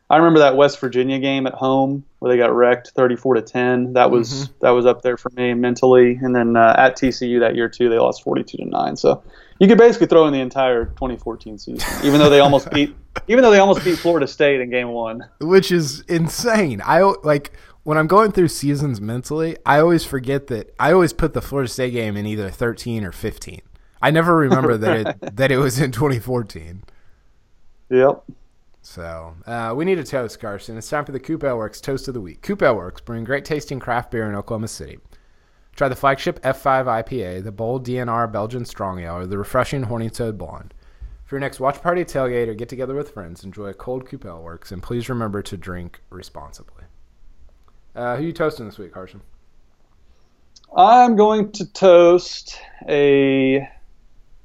I 0.08 0.18
remember 0.18 0.40
that 0.40 0.56
West 0.56 0.78
Virginia 0.80 1.18
game 1.18 1.46
at 1.46 1.54
home 1.54 2.04
where 2.20 2.30
they 2.32 2.38
got 2.38 2.54
wrecked 2.54 2.92
34 2.94 3.34
to 3.34 3.42
10. 3.42 3.94
That 3.94 4.10
was 4.10 4.30
Mhm. 4.30 4.50
that 4.60 4.70
was 4.70 4.86
up 4.86 5.02
there 5.02 5.16
for 5.16 5.30
me 5.36 5.52
mentally. 5.54 6.18
And 6.22 6.34
then 6.34 6.56
uh, 6.56 6.74
at 6.78 6.96
TCU 6.96 7.40
that 7.40 7.56
year 7.56 7.68
too, 7.68 7.88
they 7.88 7.98
lost 7.98 8.22
42 8.22 8.58
to 8.58 8.64
nine. 8.66 8.94
So 8.96 9.22
you 9.58 9.66
could 9.68 9.78
basically 9.78 10.06
throw 10.06 10.26
in 10.26 10.32
the 10.32 10.40
entire 10.40 10.84
2014 10.86 11.58
season, 11.58 12.06
even 12.06 12.20
though 12.20 12.30
they 12.30 12.40
almost 12.40 12.70
beat 12.74 12.94
even 13.26 13.42
though 13.42 13.50
they 13.50 13.58
almost 13.58 13.84
beat 13.84 13.98
Florida 13.98 14.26
State 14.26 14.60
in 14.60 14.70
game 14.70 14.88
one. 14.90 15.24
which 15.40 15.72
is 15.72 16.00
insane. 16.02 16.80
I 16.84 17.00
like 17.22 17.52
when 17.82 17.96
I'm 17.96 18.06
going 18.06 18.30
through 18.32 18.48
seasons 18.48 19.00
mentally, 19.00 19.56
I 19.64 19.80
always 19.80 20.04
forget 20.04 20.46
that 20.48 20.74
I 20.78 20.92
always 20.92 21.12
put 21.14 21.32
the 21.32 21.40
Florida 21.40 21.68
State 21.70 21.92
game 21.92 22.16
in 22.16 22.26
either 22.26 22.50
13 22.50 23.02
or 23.04 23.12
15. 23.12 23.62
I 24.02 24.10
never 24.10 24.36
remember 24.36 24.76
that 24.76 25.06
it 25.22 25.36
that 25.36 25.50
it 25.50 25.56
was 25.56 25.78
in 25.80 25.90
2014. 25.90 26.82
Yep. 27.90 28.22
So 28.82 29.34
uh, 29.46 29.74
we 29.76 29.84
need 29.84 29.98
a 29.98 30.04
toast, 30.04 30.40
Carson. 30.40 30.78
It's 30.78 30.88
time 30.88 31.04
for 31.04 31.12
the 31.12 31.20
Coop 31.20 31.42
Works 31.42 31.80
Toast 31.80 32.08
of 32.08 32.14
the 32.14 32.20
Week. 32.20 32.40
Coop 32.42 32.62
Works 32.62 33.00
bring 33.00 33.24
great 33.24 33.44
tasting 33.44 33.78
craft 33.78 34.10
beer 34.10 34.28
in 34.28 34.34
Oklahoma 34.34 34.68
City. 34.68 34.98
Try 35.76 35.88
the 35.88 35.96
flagship 35.96 36.40
F5 36.42 36.86
IPA, 36.86 37.44
the 37.44 37.52
bold 37.52 37.86
DNR 37.86 38.30
Belgian 38.30 38.64
Strong 38.64 39.00
Ale, 39.00 39.16
or 39.16 39.26
the 39.26 39.38
refreshing 39.38 39.84
Horny 39.84 40.10
Toad 40.10 40.36
Blonde. 40.36 40.74
For 41.24 41.36
your 41.36 41.40
next 41.40 41.60
watch 41.60 41.80
party, 41.80 42.04
tailgate, 42.04 42.48
or 42.48 42.54
get 42.54 42.68
together 42.68 42.94
with 42.94 43.12
friends, 43.12 43.44
enjoy 43.44 43.66
a 43.66 43.74
cold 43.74 44.06
Coop 44.06 44.24
Works, 44.24 44.72
and 44.72 44.82
please 44.82 45.08
remember 45.08 45.42
to 45.42 45.56
drink 45.56 46.00
responsibly. 46.10 46.84
Uh, 47.94 48.16
who 48.16 48.24
you 48.24 48.32
toasting 48.32 48.66
this 48.66 48.78
week, 48.78 48.92
Carson? 48.92 49.20
I'm 50.76 51.16
going 51.16 51.52
to 51.52 51.66
toast 51.72 52.58
a 52.88 53.68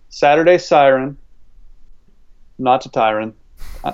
Saturday 0.09 0.57
Siren, 0.57 1.17
not 2.57 2.81
to 2.81 2.89
Tyron. 2.89 3.33
Uh, 3.85 3.93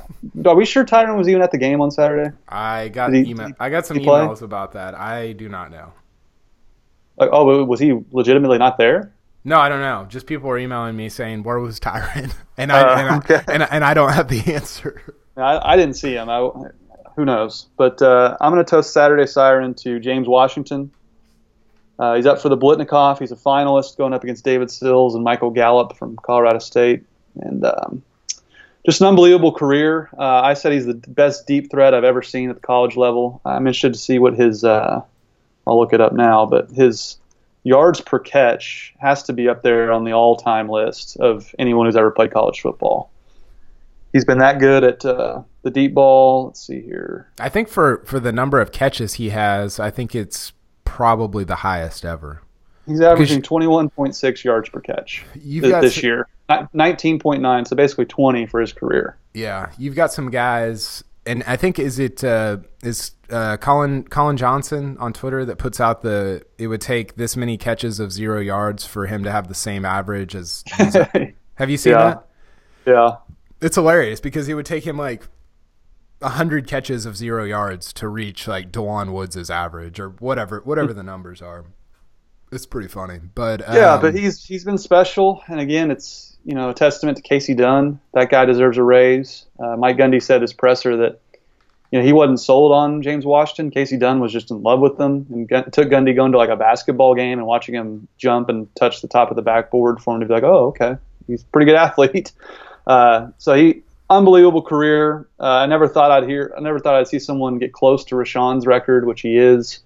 Are 0.49 0.55
we 0.55 0.65
sure 0.65 0.85
Tyron 0.85 1.17
was 1.17 1.27
even 1.27 1.41
at 1.41 1.51
the 1.51 1.57
game 1.57 1.81
on 1.81 1.91
Saturday? 1.91 2.35
I 2.47 2.87
got 2.89 3.13
he- 3.13 3.29
email. 3.29 3.49
I 3.59 3.69
got 3.69 3.85
some 3.85 3.97
he 3.97 4.03
play? 4.05 4.21
emails 4.21 4.41
about 4.41 4.71
that. 4.73 4.95
I 4.95 5.33
do 5.33 5.49
not 5.49 5.69
know. 5.71 5.91
Like, 7.17 7.29
oh, 7.31 7.63
was 7.65 7.79
he 7.79 7.99
legitimately 8.11 8.57
not 8.57 8.77
there? 8.77 9.13
No, 9.43 9.59
I 9.59 9.69
don't 9.69 9.81
know. 9.81 10.05
Just 10.07 10.27
people 10.27 10.47
were 10.49 10.57
emailing 10.57 10.95
me 10.95 11.09
saying 11.09 11.43
where 11.43 11.59
was 11.59 11.79
Tyron, 11.79 12.31
and 12.57 12.71
I, 12.71 12.81
Uh, 12.81 12.97
and, 12.99 13.07
I 13.09 13.17
okay. 13.17 13.41
and, 13.47 13.63
I 13.63 13.67
and 13.71 13.83
I 13.83 13.93
don't 13.93 14.13
have 14.13 14.27
the 14.27 14.39
answer. 14.53 15.01
I, 15.35 15.73
I 15.73 15.75
didn't 15.77 15.95
see 15.95 16.13
him. 16.13 16.29
I, 16.29 16.49
who 17.15 17.25
knows? 17.25 17.67
But 17.77 18.01
uh, 18.01 18.37
I'm 18.39 18.53
going 18.53 18.63
to 18.63 18.69
toast 18.69 18.93
Saturday 18.93 19.25
Siren 19.27 19.73
to 19.75 19.99
James 19.99 20.27
Washington. 20.27 20.91
Uh, 21.99 22.15
he's 22.15 22.25
up 22.25 22.41
for 22.41 22.49
the 22.49 22.57
Biletnikoff. 22.57 23.19
He's 23.19 23.31
a 23.31 23.35
finalist 23.35 23.97
going 23.97 24.13
up 24.13 24.23
against 24.23 24.43
David 24.45 24.71
Sills 24.71 25.13
and 25.15 25.23
Michael 25.23 25.51
Gallup 25.51 25.97
from 25.97 26.15
Colorado 26.17 26.59
State. 26.59 27.03
And 27.35 27.63
um, 27.65 28.01
just 28.85 29.01
an 29.01 29.07
unbelievable 29.07 29.51
career. 29.51 30.09
Uh, 30.17 30.41
I 30.41 30.53
said 30.53 30.71
he's 30.71 30.85
the 30.85 30.93
best 30.93 31.47
deep 31.47 31.69
threat 31.69 31.93
I've 31.93 32.03
ever 32.03 32.21
seen 32.21 32.49
at 32.49 32.55
the 32.55 32.61
college 32.61 32.95
level. 32.95 33.41
I'm 33.45 33.67
interested 33.67 33.93
to 33.93 33.99
see 33.99 34.19
what 34.19 34.33
his, 34.35 34.63
uh, 34.63 35.01
I'll 35.67 35.79
look 35.79 35.93
it 35.93 36.01
up 36.01 36.13
now, 36.13 36.45
but 36.45 36.69
his 36.71 37.17
yards 37.63 38.01
per 38.01 38.19
catch 38.19 38.93
has 38.99 39.23
to 39.23 39.33
be 39.33 39.47
up 39.47 39.61
there 39.61 39.91
on 39.91 40.03
the 40.03 40.13
all 40.13 40.35
time 40.35 40.69
list 40.69 41.17
of 41.17 41.53
anyone 41.59 41.85
who's 41.85 41.95
ever 41.95 42.11
played 42.11 42.31
college 42.31 42.61
football. 42.61 43.11
He's 44.13 44.25
been 44.25 44.39
that 44.39 44.59
good 44.59 44.83
at 44.83 45.05
uh, 45.05 45.43
the 45.61 45.69
deep 45.69 45.93
ball. 45.93 46.47
Let's 46.47 46.65
see 46.65 46.81
here. 46.81 47.29
I 47.39 47.49
think 47.49 47.69
for 47.69 48.03
for 48.05 48.19
the 48.19 48.31
number 48.31 48.59
of 48.59 48.71
catches 48.71 49.13
he 49.13 49.29
has, 49.29 49.79
I 49.79 49.89
think 49.89 50.13
it's 50.13 50.51
probably 50.83 51.45
the 51.45 51.57
highest 51.57 52.03
ever. 52.03 52.41
He's 52.85 52.99
averaging 52.99 53.41
21.6 53.41 54.43
yards 54.43 54.67
per 54.69 54.81
catch 54.81 55.23
th- 55.33 55.61
got 55.61 55.81
this 55.81 56.03
year. 56.03 56.27
Ni- 56.73 56.93
19.9, 56.93 57.67
so 57.67 57.75
basically 57.75 58.05
20 58.05 58.45
for 58.47 58.59
his 58.61 58.73
career. 58.73 59.17
Yeah, 59.33 59.71
you've 59.77 59.95
got 59.95 60.11
some 60.11 60.29
guys, 60.29 61.03
and 61.25 61.43
I 61.47 61.55
think 61.55 61.79
is 61.79 61.99
it 61.99 62.23
uh, 62.23 62.57
is 62.83 63.11
uh, 63.29 63.57
Colin 63.57 64.03
Colin 64.03 64.37
Johnson 64.37 64.97
on 64.99 65.13
Twitter 65.13 65.45
that 65.45 65.57
puts 65.57 65.79
out 65.79 66.01
the 66.01 66.43
it 66.57 66.67
would 66.67 66.81
take 66.81 67.15
this 67.15 67.37
many 67.37 67.57
catches 67.57 67.99
of 67.99 68.11
zero 68.11 68.39
yards 68.39 68.85
for 68.85 69.05
him 69.05 69.23
to 69.23 69.31
have 69.31 69.47
the 69.47 69.55
same 69.55 69.85
average 69.85 70.35
as. 70.35 70.63
have 71.55 71.69
you 71.69 71.77
seen 71.77 71.93
Yeah. 71.93 72.03
that? 72.05 72.25
yeah. 72.85 73.09
It's 73.61 73.75
hilarious 73.75 74.19
because 74.19 74.49
it 74.49 74.55
would 74.55 74.65
take 74.65 74.85
him 74.85 74.97
like 74.97 75.23
hundred 76.21 76.67
catches 76.67 77.05
of 77.05 77.17
zero 77.17 77.43
yards 77.45 77.93
to 77.93 78.07
reach 78.07 78.47
like 78.47 78.71
Dewan 78.71 79.11
Woods' 79.13 79.49
average 79.49 79.99
or 79.99 80.09
whatever 80.09 80.61
whatever 80.63 80.93
the 80.93 81.03
numbers 81.03 81.41
are. 81.41 81.65
It's 82.51 82.65
pretty 82.65 82.89
funny, 82.89 83.19
but 83.33 83.67
um, 83.67 83.75
Yeah, 83.75 83.97
but 84.01 84.13
he's 84.13 84.43
he's 84.43 84.65
been 84.65 84.77
special, 84.77 85.41
and 85.47 85.59
again, 85.59 85.89
it's 85.89 86.30
you 86.45 86.55
know 86.55 86.69
a 86.69 86.73
testament 86.73 87.17
to 87.17 87.23
Kasey 87.23 87.55
Dunn. 87.55 87.99
That 88.13 88.29
guy 88.29 88.45
deserves 88.45 88.77
a 88.77 88.83
raise. 88.83 89.45
Uh, 89.59 89.75
Mike 89.77 89.97
Gundy 89.97 90.21
said 90.21 90.41
his 90.41 90.53
presser 90.53 90.97
that 90.97 91.19
you 91.91 91.99
know 91.99 92.05
he 92.05 92.13
wasn't 92.13 92.39
sold 92.39 92.71
on 92.71 93.01
James 93.01 93.25
Washington. 93.25 93.71
Kasey 93.71 93.99
Dunn 93.99 94.19
was 94.19 94.31
just 94.31 94.51
in 94.51 94.63
love 94.63 94.79
with 94.79 94.99
him, 94.99 95.25
and 95.29 95.47
Gun- 95.47 95.71
took 95.71 95.89
Gundy 95.89 96.15
going 96.15 96.31
to 96.31 96.37
like 96.37 96.49
a 96.49 96.55
basketball 96.55 97.15
game 97.15 97.37
and 97.37 97.47
watching 97.47 97.75
him 97.75 98.07
jump 98.17 98.49
and 98.49 98.73
touch 98.75 99.01
the 99.01 99.07
top 99.07 99.29
of 99.29 99.35
the 99.35 99.41
backboard 99.41 100.01
for 100.01 100.15
him 100.15 100.21
to 100.21 100.27
be 100.27 100.33
like, 100.33 100.43
oh, 100.43 100.67
okay, 100.67 100.95
he's 101.27 101.43
a 101.43 101.45
pretty 101.45 101.65
good 101.65 101.75
athlete. 101.77 102.31
Uh, 102.87 103.29
so 103.37 103.53
he 103.53 103.83
unbelievable 104.09 104.63
career. 104.63 105.27
Uh, 105.39 105.43
I 105.43 105.65
never 105.67 105.87
thought 105.87 106.11
I'd 106.11 106.27
hear. 106.27 106.51
I 106.57 106.59
never 106.61 106.79
thought 106.79 106.95
I'd 106.95 107.07
see 107.07 107.19
someone 107.19 107.59
get 107.59 107.73
close 107.73 108.03
to 108.05 108.15
Rashaun's 108.15 108.65
record, 108.65 109.05
which 109.05 109.21
he 109.21 109.37
is. 109.37 109.79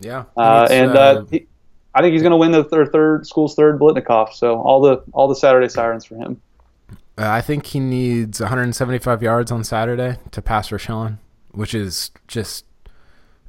yeah, 0.00 0.24
Uh, 0.36 0.68
and 0.70 0.90
uh, 0.96 1.24
he, 1.30 1.46
I 1.94 2.00
think 2.00 2.12
he's 2.12 2.22
going 2.22 2.32
to 2.32 2.38
win 2.38 2.52
the 2.52 2.64
third, 2.64 2.90
third 2.92 3.26
school's 3.26 3.54
third 3.54 3.78
Biletnikoff. 3.78 4.32
So 4.32 4.60
all 4.60 4.80
the 4.80 5.02
all 5.12 5.28
the 5.28 5.36
Saturday 5.36 5.68
sirens 5.68 6.04
for 6.04 6.16
him. 6.16 6.40
Uh, 7.18 7.28
I 7.28 7.42
think 7.42 7.66
he 7.66 7.80
needs 7.80 8.40
175 8.40 9.22
yards 9.22 9.52
on 9.52 9.64
Saturday 9.64 10.16
to 10.30 10.40
pass 10.40 10.70
Rashaun, 10.70 11.18
which 11.50 11.74
is 11.74 12.10
just 12.26 12.64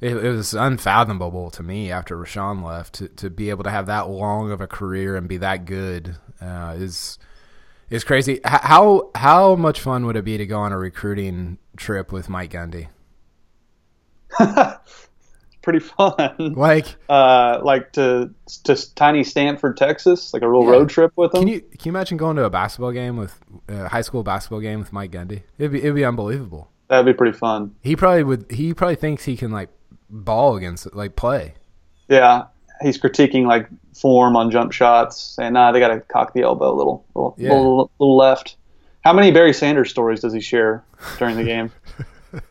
it, 0.00 0.16
it 0.16 0.30
was 0.30 0.52
unfathomable 0.52 1.50
to 1.52 1.62
me 1.62 1.90
after 1.90 2.16
Rashaun 2.16 2.62
left 2.62 2.94
to, 2.94 3.08
to 3.08 3.30
be 3.30 3.48
able 3.48 3.64
to 3.64 3.70
have 3.70 3.86
that 3.86 4.10
long 4.10 4.50
of 4.50 4.60
a 4.60 4.66
career 4.66 5.16
and 5.16 5.26
be 5.26 5.38
that 5.38 5.64
good 5.64 6.16
uh, 6.42 6.74
is 6.76 7.18
is 7.88 8.04
crazy. 8.04 8.34
H- 8.34 8.40
how 8.44 9.10
how 9.14 9.56
much 9.56 9.80
fun 9.80 10.04
would 10.04 10.16
it 10.16 10.24
be 10.24 10.36
to 10.36 10.44
go 10.44 10.58
on 10.58 10.72
a 10.72 10.78
recruiting 10.78 11.58
trip 11.76 12.12
with 12.12 12.28
Mike 12.28 12.52
Gundy? 12.52 12.88
Pretty 15.64 15.78
fun. 15.98 16.54
Like, 16.56 16.86
Uh, 17.08 17.58
like 17.64 17.92
to 17.94 18.30
to 18.64 18.94
tiny 18.94 19.24
Stanford, 19.24 19.76
Texas, 19.76 20.32
like 20.32 20.42
a 20.42 20.48
real 20.48 20.62
Yeah. 20.64 20.70
road 20.70 20.88
trip 20.90 21.12
with 21.16 21.34
him. 21.34 21.40
can 21.40 21.48
you 21.48 21.60
can 21.62 21.78
you 21.84 21.88
imagine 21.90 22.16
going 22.18 22.36
to 22.36 22.44
a 22.44 22.50
basketball 22.50 22.92
game 22.92 23.16
with 23.16 23.40
a 23.68 23.88
high 23.88 24.02
school 24.02 24.22
basketball 24.22 24.60
game 24.60 24.78
with 24.78 24.92
Mike 24.92 25.10
Gundy? 25.10 25.42
It'd 25.58 25.72
be 25.72 25.78
it'd 25.78 25.94
be 25.94 26.04
unbelievable. 26.04 26.68
That'd 26.88 27.06
be 27.06 27.14
pretty 27.16 27.36
fun. 27.36 27.74
He 27.82 27.96
probably 27.96 28.22
would. 28.24 28.50
He 28.50 28.74
probably 28.74 28.96
thinks 28.96 29.24
he 29.24 29.36
can 29.38 29.50
like 29.50 29.70
ball 30.10 30.54
against 30.56 30.84
it, 30.86 30.94
like 30.94 31.16
play. 31.16 31.54
Yeah, 32.08 32.44
he's 32.82 33.00
critiquing 33.00 33.46
like 33.46 33.66
form 33.98 34.36
on 34.36 34.50
jump 34.50 34.70
shots, 34.72 35.18
saying 35.18 35.54
nah, 35.54 35.72
they 35.72 35.80
got 35.80 35.88
to 35.88 36.00
cock 36.00 36.34
the 36.34 36.42
elbow 36.42 36.70
a 36.72 36.76
little, 36.76 37.04
little, 37.14 37.34
Yeah. 37.38 37.50
little, 37.54 37.90
little 37.98 38.16
left. 38.18 38.56
How 39.02 39.14
many 39.14 39.30
Barry 39.30 39.54
Sanders 39.54 39.88
stories 39.90 40.20
does 40.20 40.34
he 40.34 40.40
share 40.40 40.84
during 41.18 41.36
the 41.36 41.44
game? 41.44 41.70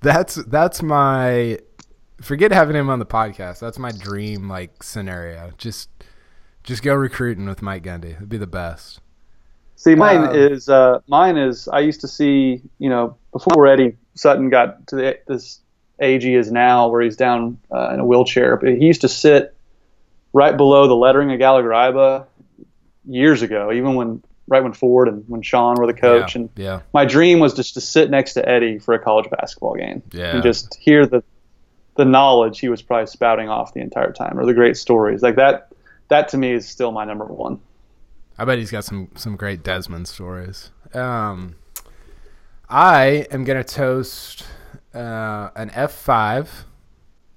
That's 0.00 0.36
that's 0.36 0.82
my 0.82 1.58
forget 2.20 2.52
having 2.52 2.76
him 2.76 2.88
on 2.88 2.98
the 2.98 3.06
podcast. 3.06 3.60
That's 3.60 3.78
my 3.78 3.92
dream 3.92 4.48
like 4.48 4.82
scenario. 4.82 5.52
Just 5.58 5.88
just 6.62 6.82
go 6.82 6.94
recruiting 6.94 7.46
with 7.46 7.62
Mike 7.62 7.82
Gundy. 7.82 8.16
It'd 8.16 8.28
be 8.28 8.38
the 8.38 8.46
best. 8.46 9.00
See, 9.76 9.94
mine 9.94 10.24
Um, 10.28 10.34
is 10.34 10.68
uh, 10.68 11.00
mine 11.08 11.36
is 11.36 11.68
I 11.68 11.80
used 11.80 12.02
to 12.02 12.08
see 12.08 12.62
you 12.78 12.88
know 12.90 13.16
before 13.32 13.66
Eddie 13.66 13.96
Sutton 14.14 14.50
got 14.50 14.86
to 14.88 14.96
the, 14.96 15.18
this 15.26 15.60
age 16.00 16.22
he 16.24 16.34
is 16.34 16.50
now, 16.50 16.88
where 16.88 17.02
he's 17.02 17.16
down 17.16 17.58
uh, 17.70 17.90
in 17.92 18.00
a 18.00 18.04
wheelchair. 18.04 18.56
But 18.56 18.70
he 18.70 18.86
used 18.86 19.02
to 19.02 19.08
sit 19.08 19.54
right 20.32 20.56
below 20.56 20.86
the 20.86 20.94
lettering 20.96 21.32
of 21.32 21.38
Gallagher 21.38 21.70
Iba 21.70 22.26
years 23.06 23.42
ago, 23.42 23.72
even 23.72 23.94
when 23.94 24.22
right 24.50 24.62
when 24.62 24.74
Ford 24.74 25.08
and 25.08 25.24
when 25.28 25.40
Sean 25.40 25.76
were 25.76 25.86
the 25.86 25.94
coach. 25.94 26.34
Yeah, 26.34 26.40
and 26.42 26.50
yeah. 26.56 26.80
my 26.92 27.06
dream 27.06 27.38
was 27.38 27.54
just 27.54 27.72
to 27.74 27.80
sit 27.80 28.10
next 28.10 28.34
to 28.34 28.46
Eddie 28.46 28.78
for 28.78 28.92
a 28.92 28.98
college 28.98 29.30
basketball 29.30 29.76
game 29.76 30.02
Yeah. 30.12 30.34
and 30.34 30.42
just 30.42 30.74
hear 30.74 31.06
the 31.06 31.22
the 31.96 32.04
knowledge 32.04 32.60
he 32.60 32.68
was 32.68 32.82
probably 32.82 33.06
spouting 33.06 33.48
off 33.48 33.72
the 33.74 33.80
entire 33.80 34.12
time, 34.12 34.38
or 34.38 34.44
the 34.46 34.54
great 34.54 34.76
stories 34.76 35.22
like 35.22 35.36
that. 35.36 35.72
That 36.08 36.28
to 36.30 36.36
me 36.38 36.52
is 36.52 36.68
still 36.68 36.92
my 36.92 37.04
number 37.04 37.24
one. 37.24 37.60
I 38.38 38.44
bet 38.44 38.58
he's 38.58 38.70
got 38.70 38.84
some 38.84 39.08
some 39.14 39.36
great 39.36 39.62
Desmond 39.62 40.08
stories. 40.08 40.70
Um, 40.94 41.56
I 42.68 43.26
am 43.30 43.44
gonna 43.44 43.64
toast 43.64 44.44
uh, 44.94 45.50
an 45.54 45.70
F 45.74 45.92
five. 45.92 46.64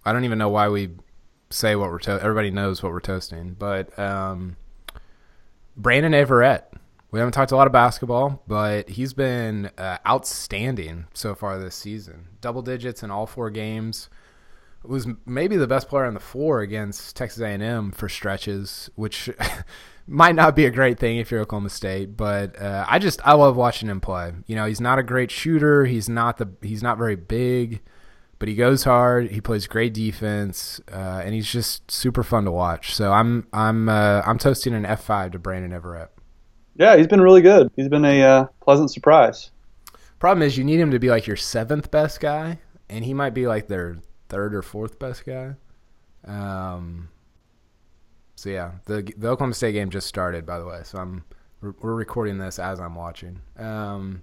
I 0.06 0.12
don't 0.14 0.24
even 0.26 0.38
know 0.38 0.50
why 0.50 0.70
we 0.70 0.90
say 1.50 1.76
what 1.76 1.90
we're 1.92 2.00
to- 2.00 2.20
everybody 2.22 2.50
knows 2.52 2.82
what 2.82 2.92
we're 2.92 3.00
toasting, 3.00 3.56
but 3.58 3.98
um, 4.00 4.58
Brandon 5.78 6.14
Averette. 6.14 6.73
We 7.14 7.20
haven't 7.20 7.34
talked 7.34 7.52
a 7.52 7.56
lot 7.56 7.68
of 7.68 7.74
basketball, 7.74 8.42
but 8.48 8.90
he's 8.90 9.14
been 9.14 9.70
uh, 9.78 10.00
outstanding 10.06 11.06
so 11.14 11.36
far 11.36 11.60
this 11.60 11.76
season. 11.76 12.30
Double 12.42 12.64
digits 12.64 13.04
in 13.04 13.12
all 13.12 13.28
four 13.28 13.52
games. 13.52 14.10
Was 14.82 15.08
maybe 15.24 15.56
the 15.56 15.68
best 15.68 15.88
player 15.88 16.06
on 16.06 16.16
the 16.16 16.20
floor 16.20 16.62
against 16.62 17.16
Texas 17.16 17.40
A&M 17.44 17.92
for 17.92 18.10
stretches, 18.10 18.90
which 18.96 19.30
might 20.08 20.34
not 20.34 20.56
be 20.56 20.66
a 20.66 20.72
great 20.72 20.98
thing 20.98 21.20
if 21.20 21.30
you're 21.30 21.42
Oklahoma 21.42 21.70
State. 21.70 22.18
But 22.18 22.60
uh, 22.60 22.88
I 22.90 22.98
just 22.98 23.22
I 23.24 23.34
love 23.36 23.56
watching 23.56 23.90
him 23.90 24.02
play. 24.02 24.34
You 24.48 24.56
know, 24.56 24.66
he's 24.66 24.82
not 24.82 24.98
a 24.98 25.04
great 25.04 25.30
shooter. 25.30 25.86
He's 25.86 26.10
not 26.10 26.38
the 26.40 26.50
he's 26.64 26.82
not 26.82 26.98
very 26.98 27.16
big, 27.16 27.82
but 28.40 28.48
he 28.48 28.56
goes 28.56 28.86
hard. 28.86 29.30
He 29.30 29.40
plays 29.40 29.68
great 29.68 29.94
defense, 29.94 30.82
uh, 30.92 31.22
and 31.24 31.36
he's 31.36 31.52
just 31.52 31.92
super 31.92 32.24
fun 32.24 32.46
to 32.46 32.52
watch. 32.52 32.96
So 32.96 33.14
I'm 33.14 33.46
I'm 33.54 33.88
uh, 33.88 34.24
I'm 34.26 34.40
toasting 34.40 34.74
an 34.74 34.84
F 34.84 35.04
five 35.04 35.32
to 35.34 35.40
Brandon 35.40 35.74
Averette. 35.74 36.13
Yeah, 36.76 36.98
he's 36.98 37.08
been 37.08 37.22
really 37.22 37.42
good. 37.42 37.72
He's 37.76 37.88
been 37.88 38.06
a 38.06 38.22
uh, 38.22 38.46
pleasant 38.62 38.92
surprise. 38.92 39.50
Problem 40.20 40.46
is, 40.48 40.58
you 40.58 40.64
need 40.64 40.80
him 40.80 40.92
to 40.92 41.00
be 41.00 41.10
like 41.10 41.28
your 41.28 41.36
seventh 41.36 41.92
best 41.92 42.22
guy, 42.22 42.60
and 42.90 43.04
he 43.04 43.14
might 43.14 43.34
be 43.34 43.46
like 43.46 43.68
their 43.68 43.98
third 44.30 44.56
or 44.56 44.62
fourth 44.62 44.98
best 45.00 45.26
guy. 45.26 45.56
Um. 46.26 47.10
So 48.36 48.50
yeah, 48.50 48.72
the 48.86 49.04
the 49.18 49.28
Oklahoma 49.30 49.54
State 49.54 49.74
game 49.74 49.90
just 49.90 50.08
started, 50.08 50.46
by 50.46 50.60
the 50.60 50.66
way. 50.66 50.80
So 50.84 50.98
I'm 50.98 51.26
we're, 51.62 51.94
recording 51.94 52.38
this 52.38 52.60
as 52.60 52.80
I'm 52.80 52.96
watching. 52.96 53.42
Um. 53.58 54.22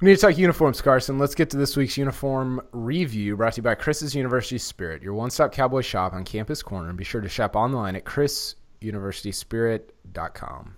We 0.00 0.08
need 0.08 0.16
to 0.16 0.20
talk 0.20 0.36
uniforms, 0.36 0.82
Carson. 0.82 1.20
Let's 1.20 1.36
get 1.36 1.50
to 1.50 1.56
this 1.56 1.76
week's 1.76 1.96
uniform 1.96 2.60
review 2.72 3.36
brought 3.36 3.52
to 3.54 3.60
you 3.60 3.62
by 3.62 3.76
Chris's 3.76 4.12
University 4.14 4.58
Spirit, 4.58 5.02
your 5.02 5.14
one 5.14 5.30
stop 5.30 5.52
cowboy 5.52 5.82
shop 5.82 6.12
on 6.12 6.24
Campus 6.24 6.62
Corner. 6.62 6.88
And 6.88 6.98
be 6.98 7.04
sure 7.04 7.20
to 7.20 7.28
shop 7.28 7.54
online 7.54 7.94
at 7.94 8.04
chrisuniversityspirit.com. 8.04 10.74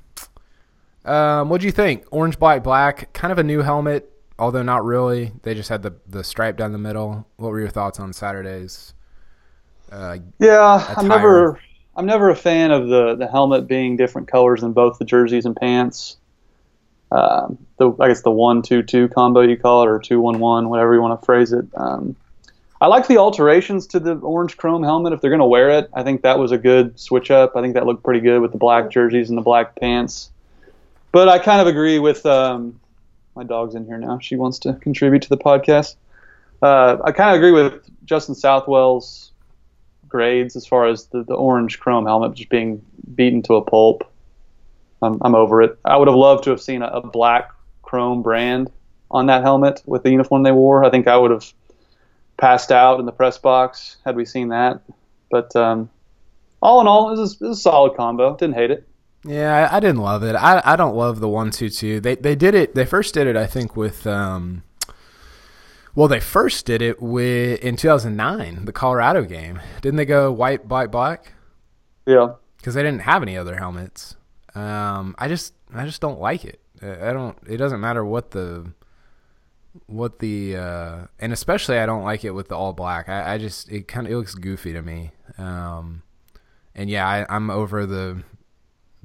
Um, 1.06 1.48
what 1.48 1.60
do 1.60 1.66
you 1.66 1.72
think? 1.72 2.04
Orange, 2.10 2.38
black, 2.38 2.62
black. 2.62 3.12
Kind 3.12 3.32
of 3.32 3.38
a 3.38 3.44
new 3.44 3.62
helmet, 3.62 4.10
although 4.38 4.62
not 4.62 4.84
really. 4.84 5.32
They 5.42 5.54
just 5.54 5.68
had 5.68 5.82
the 5.82 5.94
the 6.06 6.24
stripe 6.24 6.56
down 6.56 6.72
the 6.72 6.78
middle. 6.78 7.26
What 7.36 7.50
were 7.50 7.60
your 7.60 7.68
thoughts 7.68 8.00
on 8.00 8.12
Saturday's? 8.12 8.92
Uh, 9.90 10.18
Yeah, 10.40 10.82
attire. 10.82 10.94
I'm 10.98 11.08
never 11.08 11.60
I'm 11.96 12.06
never 12.06 12.30
a 12.30 12.36
fan 12.36 12.72
of 12.72 12.88
the 12.88 13.14
the 13.14 13.28
helmet 13.28 13.68
being 13.68 13.96
different 13.96 14.28
colors 14.28 14.62
in 14.62 14.72
both 14.72 14.98
the 14.98 15.04
jerseys 15.04 15.46
and 15.46 15.56
pants. 15.56 16.16
Um, 17.12 17.58
the 17.78 17.92
I 18.00 18.08
guess 18.08 18.22
the 18.22 18.32
one 18.32 18.62
two 18.62 18.82
two 18.82 19.08
combo 19.08 19.42
you 19.42 19.56
call 19.56 19.84
it 19.84 19.88
or 19.88 20.00
two 20.00 20.20
one 20.20 20.40
one 20.40 20.68
whatever 20.68 20.94
you 20.94 21.00
want 21.00 21.20
to 21.20 21.24
phrase 21.24 21.52
it. 21.52 21.64
Um, 21.74 22.16
I 22.80 22.88
like 22.88 23.06
the 23.06 23.16
alterations 23.18 23.86
to 23.88 24.00
the 24.00 24.16
orange 24.16 24.56
chrome 24.56 24.82
helmet 24.82 25.12
if 25.12 25.20
they're 25.20 25.30
going 25.30 25.40
to 25.40 25.46
wear 25.46 25.70
it. 25.70 25.88
I 25.94 26.02
think 26.02 26.22
that 26.22 26.38
was 26.38 26.52
a 26.52 26.58
good 26.58 26.98
switch 27.00 27.30
up. 27.30 27.56
I 27.56 27.62
think 27.62 27.74
that 27.74 27.86
looked 27.86 28.02
pretty 28.02 28.20
good 28.20 28.40
with 28.42 28.52
the 28.52 28.58
black 28.58 28.90
jerseys 28.90 29.30
and 29.30 29.38
the 29.38 29.42
black 29.42 29.76
pants. 29.76 30.30
But 31.16 31.30
I 31.30 31.38
kind 31.38 31.62
of 31.62 31.66
agree 31.66 31.98
with 31.98 32.26
um, 32.26 32.78
my 33.34 33.42
dog's 33.42 33.74
in 33.74 33.86
here 33.86 33.96
now. 33.96 34.18
She 34.18 34.36
wants 34.36 34.58
to 34.58 34.74
contribute 34.74 35.22
to 35.22 35.30
the 35.30 35.38
podcast. 35.38 35.96
Uh, 36.60 36.98
I 37.02 37.10
kind 37.10 37.30
of 37.30 37.36
agree 37.36 37.52
with 37.52 37.88
Justin 38.04 38.34
Southwell's 38.34 39.32
grades 40.06 40.56
as 40.56 40.66
far 40.66 40.86
as 40.86 41.06
the, 41.06 41.24
the 41.24 41.32
orange 41.32 41.80
chrome 41.80 42.04
helmet 42.04 42.34
just 42.34 42.50
being 42.50 42.84
beaten 43.14 43.40
to 43.44 43.54
a 43.54 43.64
pulp. 43.64 44.12
I'm, 45.00 45.16
I'm 45.22 45.34
over 45.34 45.62
it. 45.62 45.78
I 45.86 45.96
would 45.96 46.06
have 46.06 46.18
loved 46.18 46.44
to 46.44 46.50
have 46.50 46.60
seen 46.60 46.82
a, 46.82 46.88
a 46.88 47.06
black 47.06 47.50
chrome 47.80 48.20
brand 48.20 48.70
on 49.10 49.24
that 49.28 49.42
helmet 49.42 49.82
with 49.86 50.02
the 50.02 50.10
uniform 50.10 50.42
they 50.42 50.52
wore. 50.52 50.84
I 50.84 50.90
think 50.90 51.08
I 51.08 51.16
would 51.16 51.30
have 51.30 51.50
passed 52.36 52.70
out 52.70 53.00
in 53.00 53.06
the 53.06 53.12
press 53.12 53.38
box 53.38 53.96
had 54.04 54.16
we 54.16 54.26
seen 54.26 54.48
that. 54.48 54.82
But 55.30 55.56
um, 55.56 55.88
all 56.60 56.82
in 56.82 56.86
all, 56.86 57.08
it 57.08 57.18
was, 57.18 57.40
a, 57.40 57.42
it 57.42 57.48
was 57.48 57.58
a 57.58 57.62
solid 57.62 57.96
combo. 57.96 58.36
Didn't 58.36 58.56
hate 58.56 58.70
it. 58.70 58.86
Yeah, 59.26 59.68
I, 59.70 59.76
I 59.76 59.80
didn't 59.80 60.00
love 60.00 60.22
it. 60.22 60.34
I, 60.34 60.62
I 60.64 60.76
don't 60.76 60.96
love 60.96 61.20
the 61.20 61.28
one 61.28 61.50
two 61.50 61.68
two. 61.68 62.00
They 62.00 62.14
they 62.14 62.34
did 62.34 62.54
it. 62.54 62.74
They 62.74 62.84
first 62.84 63.14
did 63.14 63.26
it, 63.26 63.36
I 63.36 63.46
think, 63.46 63.76
with 63.76 64.06
um. 64.06 64.62
Well, 65.94 66.08
they 66.08 66.20
first 66.20 66.66
did 66.66 66.82
it 66.82 67.00
with 67.00 67.58
in 67.60 67.76
2009, 67.76 68.66
the 68.66 68.72
Colorado 68.72 69.22
game. 69.24 69.60
Didn't 69.80 69.96
they 69.96 70.04
go 70.04 70.30
white, 70.30 70.68
black, 70.68 70.90
black? 70.90 71.32
Yeah. 72.06 72.34
Because 72.58 72.74
they 72.74 72.82
didn't 72.82 73.00
have 73.00 73.22
any 73.22 73.34
other 73.34 73.56
helmets. 73.56 74.14
Um, 74.54 75.14
I 75.18 75.28
just 75.28 75.54
I 75.74 75.86
just 75.86 76.00
don't 76.00 76.20
like 76.20 76.44
it. 76.44 76.60
I 76.82 77.10
I 77.10 77.12
don't. 77.12 77.36
It 77.48 77.56
doesn't 77.56 77.80
matter 77.80 78.04
what 78.04 78.30
the 78.30 78.72
what 79.86 80.18
the 80.20 80.56
uh, 80.56 81.06
and 81.18 81.32
especially 81.32 81.78
I 81.78 81.86
don't 81.86 82.04
like 82.04 82.24
it 82.24 82.30
with 82.30 82.48
the 82.48 82.56
all 82.56 82.72
black. 82.72 83.08
I, 83.08 83.34
I 83.34 83.38
just 83.38 83.70
it 83.70 83.88
kind 83.88 84.06
of 84.06 84.12
it 84.12 84.16
looks 84.16 84.34
goofy 84.34 84.72
to 84.72 84.82
me. 84.82 85.12
Um, 85.38 86.02
and 86.74 86.90
yeah, 86.90 87.06
I, 87.06 87.26
I'm 87.28 87.50
over 87.50 87.86
the 87.86 88.22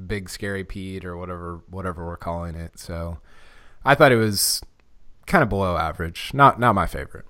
big 0.07 0.29
scary 0.29 0.63
Pete 0.63 1.05
or 1.05 1.17
whatever 1.17 1.61
whatever 1.69 2.05
we're 2.05 2.17
calling 2.17 2.55
it. 2.55 2.77
So 2.79 3.19
I 3.85 3.95
thought 3.95 4.11
it 4.11 4.17
was 4.17 4.61
kind 5.27 5.43
of 5.43 5.49
below 5.49 5.77
average. 5.77 6.31
Not 6.33 6.59
not 6.59 6.73
my 6.75 6.87
favorite. 6.87 7.25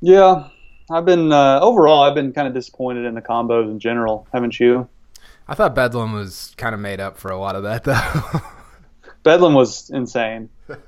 Yeah. 0.00 0.48
I've 0.90 1.04
been, 1.04 1.32
uh, 1.32 1.60
overall, 1.60 2.02
I've 2.02 2.14
been 2.14 2.32
kind 2.32 2.48
of 2.48 2.54
disappointed 2.54 3.04
in 3.04 3.14
the 3.14 3.20
combos 3.20 3.70
in 3.70 3.78
general. 3.78 4.26
Haven't 4.32 4.58
you? 4.58 4.88
I 5.46 5.54
thought 5.54 5.74
Bedlam 5.74 6.12
was 6.14 6.54
kind 6.56 6.74
of 6.74 6.80
made 6.80 6.98
up 6.98 7.18
for 7.18 7.30
a 7.30 7.38
lot 7.38 7.56
of 7.56 7.62
that 7.64 7.84
though. 7.84 8.40
Bedlam 9.22 9.52
was 9.54 9.90
insane. 9.90 10.48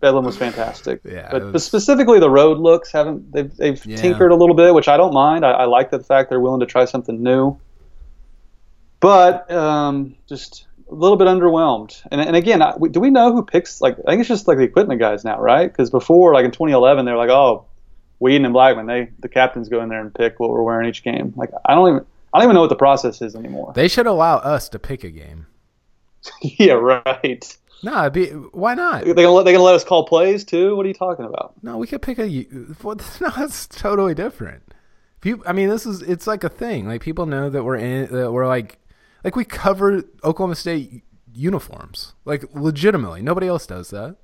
Bedlam 0.00 0.24
was 0.24 0.36
fantastic. 0.36 1.00
Yeah, 1.04 1.28
but, 1.30 1.52
was- 1.52 1.64
specifically 1.64 2.20
the 2.20 2.30
road 2.30 2.58
looks 2.58 2.92
haven't 2.92 3.32
they've 3.32 3.54
they've 3.56 3.84
Yeah. 3.86 3.96
tinkered 3.96 4.32
a 4.32 4.34
little 4.36 4.54
bit, 4.56 4.74
which 4.74 4.88
I 4.88 4.96
don't 4.96 5.14
mind. 5.14 5.44
I, 5.44 5.50
I 5.52 5.64
like 5.64 5.90
the 5.90 6.00
fact 6.00 6.28
they're 6.30 6.40
willing 6.40 6.60
to 6.60 6.66
try 6.66 6.84
something 6.84 7.22
new. 7.22 7.58
But 9.04 9.50
um, 9.50 10.16
just 10.26 10.66
a 10.90 10.94
little 10.94 11.18
bit 11.18 11.26
underwhelmed. 11.26 12.00
And 12.10 12.22
and 12.22 12.34
again, 12.34 12.62
I, 12.62 12.74
do 12.90 13.00
we 13.00 13.10
know 13.10 13.34
who 13.34 13.44
picks? 13.44 13.82
Like 13.82 13.98
I 13.98 14.12
think 14.12 14.20
it's 14.20 14.28
just 14.30 14.48
like 14.48 14.56
the 14.56 14.64
equipment 14.64 14.98
guys 14.98 15.26
now, 15.26 15.38
right? 15.38 15.70
Because 15.70 15.90
before, 15.90 16.32
like 16.32 16.46
in 16.46 16.52
2011, 16.52 17.04
they're 17.04 17.14
like, 17.14 17.28
oh, 17.28 17.66
Weeden 18.18 18.46
and 18.46 18.54
Blackmon, 18.54 18.86
they 18.86 19.12
the 19.18 19.28
captains 19.28 19.68
go 19.68 19.82
in 19.82 19.90
there 19.90 20.00
and 20.00 20.14
pick 20.14 20.40
what 20.40 20.48
we're 20.48 20.62
wearing 20.62 20.88
each 20.88 21.04
game. 21.04 21.34
Like 21.36 21.50
I 21.66 21.74
don't 21.74 21.86
even 21.90 22.06
I 22.32 22.38
don't 22.38 22.44
even 22.46 22.54
know 22.54 22.62
what 22.62 22.70
the 22.70 22.76
process 22.76 23.20
is 23.20 23.36
anymore. 23.36 23.74
they 23.74 23.88
should 23.88 24.06
allow 24.06 24.38
us 24.38 24.70
to 24.70 24.78
pick 24.78 25.04
a 25.04 25.10
game. 25.10 25.48
yeah, 26.40 26.72
right. 26.72 27.58
No, 27.82 28.08
be, 28.08 28.28
why 28.28 28.72
not? 28.72 29.04
They 29.04 29.12
gonna 29.12 29.32
let, 29.32 29.44
they 29.44 29.52
gonna 29.52 29.64
let 29.64 29.74
us 29.74 29.84
call 29.84 30.06
plays 30.06 30.44
too? 30.44 30.76
What 30.76 30.86
are 30.86 30.88
you 30.88 30.94
talking 30.94 31.26
about? 31.26 31.52
No, 31.62 31.76
we 31.76 31.86
could 31.86 32.00
pick 32.00 32.18
a. 32.18 32.24
No, 33.20 33.30
that's 33.36 33.66
totally 33.66 34.14
different. 34.14 34.62
People, 35.20 35.44
I 35.46 35.52
mean, 35.52 35.68
this 35.68 35.84
is 35.84 36.00
it's 36.00 36.26
like 36.26 36.42
a 36.42 36.48
thing. 36.48 36.88
Like 36.88 37.02
people 37.02 37.26
know 37.26 37.50
that 37.50 37.64
we're 37.64 37.76
in 37.76 38.10
that 38.10 38.32
we're 38.32 38.46
like 38.46 38.78
like 39.24 39.34
we 39.34 39.44
cover 39.44 40.04
Oklahoma 40.22 40.54
State 40.54 41.02
uniforms. 41.32 42.14
Like 42.24 42.44
legitimately, 42.54 43.22
nobody 43.22 43.48
else 43.48 43.66
does 43.66 43.90
that. 43.90 44.16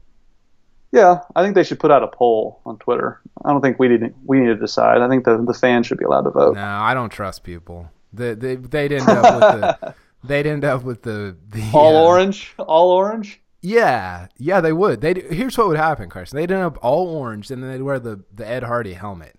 Yeah, 0.93 1.21
I 1.37 1.43
think 1.43 1.55
they 1.55 1.63
should 1.63 1.79
put 1.79 1.93
out 1.93 2.03
a 2.03 2.09
poll 2.09 2.61
on 2.67 2.77
Twitter. 2.79 3.21
I 3.45 3.51
don't 3.51 3.61
think 3.61 3.79
we 3.79 3.89
need 3.89 4.15
we 4.25 4.41
need 4.41 4.47
to 4.47 4.57
decide. 4.57 5.01
I 5.01 5.09
think 5.09 5.25
the 5.25 5.43
the 5.43 5.55
fans 5.55 5.87
should 5.87 5.99
be 5.99 6.05
allowed 6.05 6.23
to 6.23 6.31
vote. 6.31 6.57
No, 6.57 6.63
I 6.63 6.95
don't 6.95 7.11
trust 7.11 7.45
people. 7.45 7.91
They 8.13 8.35
they 8.35 8.57
they'd 8.57 8.93
end 8.93 9.09
up 9.09 9.35
with 9.35 9.61
the 9.81 9.95
they'd 10.25 10.47
end 10.47 10.65
up 10.65 10.83
with 10.83 11.03
the 11.03 11.37
the 11.49 11.71
All 11.73 11.97
uh, 11.97 12.03
orange, 12.03 12.55
all 12.59 12.91
orange. 12.91 13.41
Yeah, 13.63 14.29
yeah, 14.39 14.61
they 14.61 14.73
would. 14.73 15.01
They 15.01 15.15
here's 15.15 15.57
what 15.57 15.69
would 15.69 15.77
happen, 15.77 16.09
Carson. 16.09 16.37
They'd 16.37 16.51
end 16.51 16.63
up 16.63 16.79
all 16.83 17.07
orange, 17.09 17.51
and 17.51 17.63
then 17.63 17.71
they'd 17.71 17.83
wear 17.83 18.01
the 18.01 18.25
the 18.35 18.49
Ed 18.49 18.65
Hardy 18.65 18.95
helmet, 18.95 19.37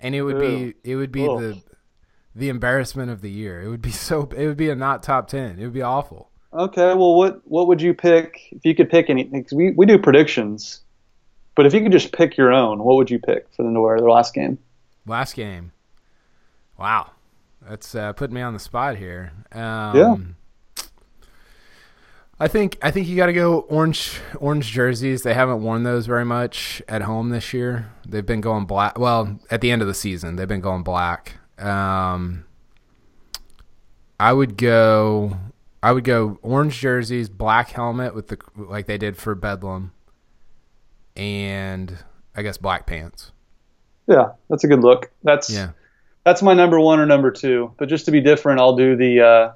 and 0.00 0.14
it 0.14 0.22
would 0.22 0.40
Ew. 0.42 0.74
be 0.84 0.90
it 0.90 0.96
would 0.96 1.12
be 1.12 1.28
Ugh. 1.28 1.38
the 1.38 1.62
the 2.34 2.48
embarrassment 2.48 3.10
of 3.10 3.20
the 3.20 3.30
year. 3.30 3.60
It 3.62 3.68
would 3.68 3.82
be 3.82 3.90
so 3.90 4.28
it 4.36 4.46
would 4.46 4.56
be 4.56 4.70
a 4.70 4.74
not 4.74 5.02
top 5.02 5.28
ten. 5.28 5.58
It 5.58 5.64
would 5.64 5.72
be 5.72 5.82
awful. 5.82 6.30
Okay, 6.52 6.94
well, 6.94 7.14
what 7.14 7.40
what 7.44 7.66
would 7.68 7.80
you 7.80 7.94
pick 7.94 8.48
if 8.52 8.64
you 8.64 8.74
could 8.74 8.90
pick 8.90 9.08
anything? 9.08 9.42
Cause 9.42 9.52
we 9.52 9.70
we 9.72 9.86
do 9.86 9.98
predictions, 9.98 10.80
but 11.54 11.66
if 11.66 11.72
you 11.74 11.80
could 11.82 11.92
just 11.92 12.12
pick 12.12 12.36
your 12.36 12.52
own, 12.52 12.82
what 12.82 12.96
would 12.96 13.10
you 13.10 13.18
pick 13.18 13.46
for 13.54 13.62
them 13.62 13.74
to 13.74 13.80
wear 13.80 13.98
their 13.98 14.10
last 14.10 14.34
game? 14.34 14.58
Last 15.06 15.34
game, 15.34 15.72
wow, 16.78 17.10
that's 17.68 17.94
uh, 17.94 18.12
putting 18.12 18.34
me 18.34 18.42
on 18.42 18.52
the 18.52 18.60
spot 18.60 18.96
here. 18.96 19.32
Um, 19.52 19.96
Yeah. 19.96 20.16
I 22.38 22.48
think 22.48 22.76
I 22.82 22.90
think 22.90 23.06
you 23.06 23.16
got 23.16 23.26
to 23.26 23.32
go 23.32 23.60
orange 23.60 24.20
orange 24.38 24.66
jerseys. 24.72 25.22
They 25.22 25.32
haven't 25.34 25.62
worn 25.62 25.84
those 25.84 26.06
very 26.06 26.24
much 26.24 26.82
at 26.88 27.02
home 27.02 27.30
this 27.30 27.52
year. 27.54 27.92
They've 28.06 28.26
been 28.26 28.40
going 28.40 28.64
black. 28.64 28.98
Well, 28.98 29.38
at 29.48 29.60
the 29.60 29.70
end 29.70 29.80
of 29.80 29.86
the 29.86 29.94
season, 29.94 30.34
they've 30.36 30.48
been 30.48 30.60
going 30.60 30.82
black. 30.82 31.36
Um, 31.62 32.44
I 34.20 34.32
would 34.32 34.56
go 34.56 35.36
I 35.82 35.92
would 35.92 36.04
go 36.04 36.38
orange 36.42 36.78
jerseys, 36.78 37.28
black 37.28 37.70
helmet 37.70 38.14
with 38.14 38.28
the 38.28 38.38
like 38.56 38.86
they 38.86 38.98
did 38.98 39.16
for 39.16 39.34
Bedlam, 39.34 39.92
and 41.16 41.96
I 42.36 42.42
guess 42.42 42.56
black 42.58 42.86
pants. 42.86 43.32
Yeah, 44.06 44.32
that's 44.48 44.64
a 44.64 44.68
good 44.68 44.80
look. 44.80 45.10
That's 45.22 45.50
Yeah. 45.50 45.70
that's 46.24 46.42
my 46.42 46.54
number 46.54 46.78
one 46.80 47.00
or 47.00 47.06
number 47.06 47.30
two. 47.30 47.72
But 47.78 47.88
just 47.88 48.04
to 48.06 48.10
be 48.10 48.20
different, 48.20 48.60
I'll 48.60 48.76
do 48.76 48.96
the 48.96 49.20
uh, 49.20 49.52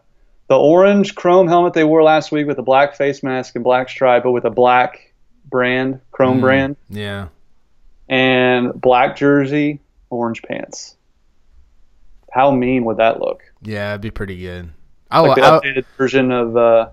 the 0.48 0.56
orange 0.58 1.14
chrome 1.14 1.48
helmet 1.48 1.72
they 1.74 1.84
wore 1.84 2.02
last 2.02 2.30
week 2.32 2.46
with 2.46 2.58
a 2.58 2.62
black 2.62 2.94
face 2.96 3.22
mask 3.22 3.54
and 3.54 3.64
black 3.64 3.88
stripe, 3.88 4.22
but 4.24 4.32
with 4.32 4.44
a 4.44 4.50
black 4.50 5.12
brand, 5.48 6.00
chrome 6.10 6.38
Mm. 6.38 6.40
brand, 6.40 6.76
Yeah. 6.88 7.28
and 8.08 8.72
black 8.80 9.16
jersey, 9.16 9.80
orange 10.10 10.42
pants. 10.42 10.96
How 12.36 12.50
mean 12.50 12.84
would 12.84 12.98
that 12.98 13.18
look? 13.18 13.40
Yeah, 13.62 13.92
it'd 13.92 14.02
be 14.02 14.10
pretty 14.10 14.38
good. 14.38 14.68
I, 15.10 15.20
Like 15.20 15.36
the 15.36 15.42
I, 15.44 15.50
updated 15.58 15.84
version 15.96 16.30
of, 16.30 16.54
uh, 16.56 16.90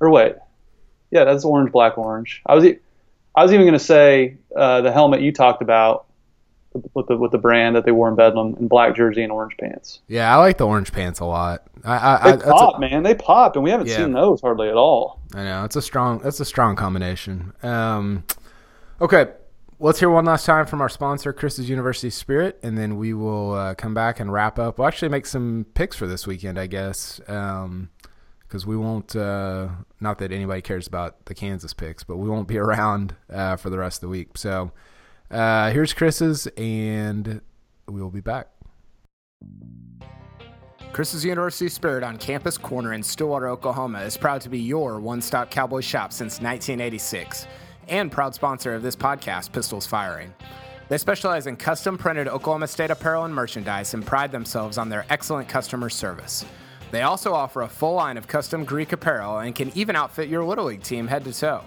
or 0.00 0.10
wait, 0.10 0.34
yeah, 1.10 1.24
that's 1.24 1.44
orange, 1.46 1.72
black, 1.72 1.96
orange. 1.96 2.42
I 2.44 2.54
was, 2.54 2.64
e- 2.64 2.78
I 3.34 3.42
was 3.42 3.52
even 3.52 3.64
going 3.64 3.72
to 3.78 3.78
say 3.78 4.36
uh, 4.54 4.82
the 4.82 4.92
helmet 4.92 5.22
you 5.22 5.32
talked 5.32 5.62
about 5.62 6.04
with 6.92 7.06
the 7.06 7.16
with 7.16 7.32
the 7.32 7.38
brand 7.38 7.74
that 7.74 7.86
they 7.86 7.92
wore 7.92 8.06
in 8.10 8.16
Bedlam 8.16 8.54
in 8.60 8.68
black 8.68 8.94
jersey 8.94 9.22
and 9.22 9.32
orange 9.32 9.56
pants. 9.58 10.00
yeah, 10.08 10.30
I 10.34 10.38
like 10.38 10.58
the 10.58 10.66
orange 10.66 10.92
pants 10.92 11.20
a 11.20 11.24
lot. 11.24 11.62
I, 11.84 11.96
I, 11.96 12.14
I 12.32 12.36
They 12.36 12.42
a- 12.44 12.46
pop, 12.52 12.80
man. 12.80 13.02
They 13.02 13.14
pop, 13.14 13.54
and 13.56 13.64
we 13.64 13.70
haven't 13.70 13.86
Yeah. 13.86 13.96
seen 13.96 14.12
those 14.12 14.42
hardly 14.42 14.68
at 14.68 14.74
all. 14.74 15.22
I 15.34 15.42
know 15.44 15.64
it's 15.64 15.76
a 15.76 15.80
strong 15.82 16.18
that's 16.18 16.38
a 16.40 16.44
strong 16.44 16.76
combination. 16.76 17.54
Um, 17.62 18.24
okay, 19.00 19.28
let's 19.78 19.98
hear 19.98 20.10
one 20.10 20.24
last 20.24 20.46
time 20.46 20.66
from 20.66 20.80
our 20.80 20.88
sponsor, 20.88 21.32
Chris's 21.32 21.68
University 21.68 22.10
Spirit, 22.10 22.58
and 22.62 22.78
then 22.78 22.96
we 22.96 23.12
will 23.12 23.52
uh, 23.52 23.74
come 23.74 23.94
back 23.94 24.20
and 24.20 24.32
wrap 24.32 24.58
up. 24.58 24.78
We'll 24.78 24.88
actually 24.88 25.08
make 25.10 25.26
some 25.26 25.66
picks 25.74 25.96
for 25.96 26.06
this 26.06 26.26
weekend, 26.26 26.58
I 26.58 26.66
guess, 26.66 27.20
because 27.20 28.66
we 28.66 28.76
won't. 28.76 29.14
Uh, 29.14 29.68
not 30.00 30.18
that 30.18 30.32
anybody 30.32 30.62
cares 30.62 30.86
about 30.86 31.26
the 31.26 31.34
Kansas 31.34 31.74
picks, 31.74 32.04
but 32.04 32.16
we 32.16 32.28
won't 32.28 32.48
be 32.48 32.58
around 32.58 33.14
uh, 33.30 33.56
for 33.56 33.70
the 33.70 33.78
rest 33.78 33.98
of 33.98 34.02
the 34.02 34.08
week. 34.08 34.38
So 34.38 34.72
uh, 35.30 35.70
here's 35.70 35.92
Chris's, 35.92 36.46
and 36.56 37.40
we 37.88 38.00
will 38.00 38.10
be 38.10 38.20
back. 38.20 38.48
Chris's 40.92 41.26
University 41.26 41.68
Spirit 41.68 42.02
on 42.02 42.16
Campus 42.16 42.56
Corner 42.56 42.94
in 42.94 43.02
Stillwater, 43.02 43.48
Oklahoma 43.48 44.00
is 44.00 44.16
proud 44.16 44.40
to 44.40 44.48
be 44.48 44.58
your 44.58 44.98
one 44.98 45.20
stop 45.20 45.50
cowboy 45.50 45.82
shop 45.82 46.10
since 46.10 46.40
1986 46.40 47.46
and 47.88 48.10
proud 48.10 48.34
sponsor 48.34 48.74
of 48.74 48.82
this 48.82 48.96
podcast, 48.96 49.52
Pistols 49.52 49.86
Firing. 49.86 50.34
They 50.88 50.98
specialize 50.98 51.46
in 51.46 51.56
custom 51.56 51.98
printed 51.98 52.28
Oklahoma 52.28 52.68
State 52.68 52.90
apparel 52.90 53.24
and 53.24 53.34
merchandise 53.34 53.94
and 53.94 54.06
pride 54.06 54.30
themselves 54.30 54.78
on 54.78 54.88
their 54.88 55.04
excellent 55.10 55.48
customer 55.48 55.90
service. 55.90 56.44
They 56.92 57.02
also 57.02 57.34
offer 57.34 57.62
a 57.62 57.68
full 57.68 57.94
line 57.94 58.16
of 58.16 58.28
custom 58.28 58.64
Greek 58.64 58.92
apparel 58.92 59.38
and 59.38 59.54
can 59.54 59.76
even 59.76 59.96
outfit 59.96 60.28
your 60.28 60.44
Little 60.44 60.66
League 60.66 60.82
team 60.82 61.08
head 61.08 61.24
to 61.24 61.32
toe. 61.32 61.64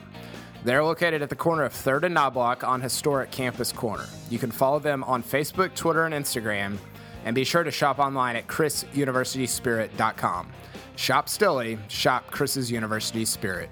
They're 0.64 0.84
located 0.84 1.22
at 1.22 1.30
the 1.30 1.36
corner 1.36 1.64
of 1.64 1.74
3rd 1.74 2.04
and 2.04 2.16
Knoblock 2.16 2.68
on 2.68 2.82
historic 2.82 3.32
Campus 3.32 3.72
Corner. 3.72 4.06
You 4.30 4.40
can 4.40 4.52
follow 4.52 4.80
them 4.80 5.04
on 5.06 5.24
Facebook, 5.24 5.74
Twitter, 5.76 6.06
and 6.06 6.14
Instagram, 6.14 6.78
and 7.26 7.36
be 7.36 7.44
sure 7.44 7.64
to 7.64 7.72
shop 7.72 8.00
online 8.00 8.36
at 8.36 8.48
chrisuniversityspirit.com. 8.48 10.50
Shop 10.96 11.30
Stilly, 11.30 11.78
shop 11.88 12.30
Chris's 12.30 12.72
University 12.72 13.24
Spirit. 13.24 13.70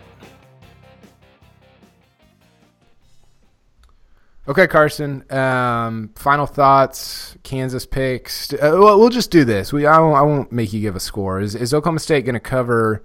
Okay, 4.48 4.66
Carson. 4.68 5.30
Um, 5.32 6.12
final 6.16 6.45
thoughts. 6.45 7.36
Kansas 7.43 7.86
picks. 7.86 8.54
Uh, 8.54 8.58
well, 8.80 8.98
we'll 8.98 9.10
just 9.10 9.30
do 9.30 9.43
this. 9.43 9.74
We 9.74 9.86
I 9.86 10.00
won't, 10.00 10.16
I 10.16 10.22
won't 10.22 10.52
make 10.54 10.72
you 10.72 10.80
give 10.80 10.95
a 10.95 11.02
score. 11.02 11.41
Is 11.41 11.54
is 11.54 11.74
Oklahoma 11.74 12.00
State 12.00 12.24
going 12.24 12.36
to 12.36 12.39
cover 12.39 13.04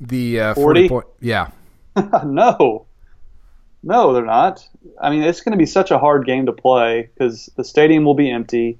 the 0.00 0.40
uh, 0.40 0.54
40? 0.54 0.88
point? 0.88 1.06
Yeah. 1.20 1.50
no, 2.24 2.86
no, 3.82 4.12
they're 4.12 4.24
not. 4.24 4.68
I 5.00 5.10
mean, 5.10 5.22
it's 5.22 5.40
going 5.40 5.52
to 5.52 5.58
be 5.58 5.66
such 5.66 5.90
a 5.90 5.98
hard 5.98 6.26
game 6.26 6.46
to 6.46 6.52
play 6.52 7.10
because 7.12 7.50
the 7.56 7.64
stadium 7.64 8.04
will 8.04 8.14
be 8.14 8.30
empty. 8.30 8.78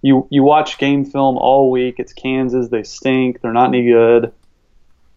You 0.00 0.26
you 0.30 0.42
watch 0.42 0.78
game 0.78 1.04
film 1.04 1.36
all 1.36 1.70
week. 1.70 1.96
It's 1.98 2.14
Kansas. 2.14 2.68
They 2.68 2.84
stink. 2.84 3.42
They're 3.42 3.52
not 3.52 3.68
any 3.68 3.84
good. 3.84 4.32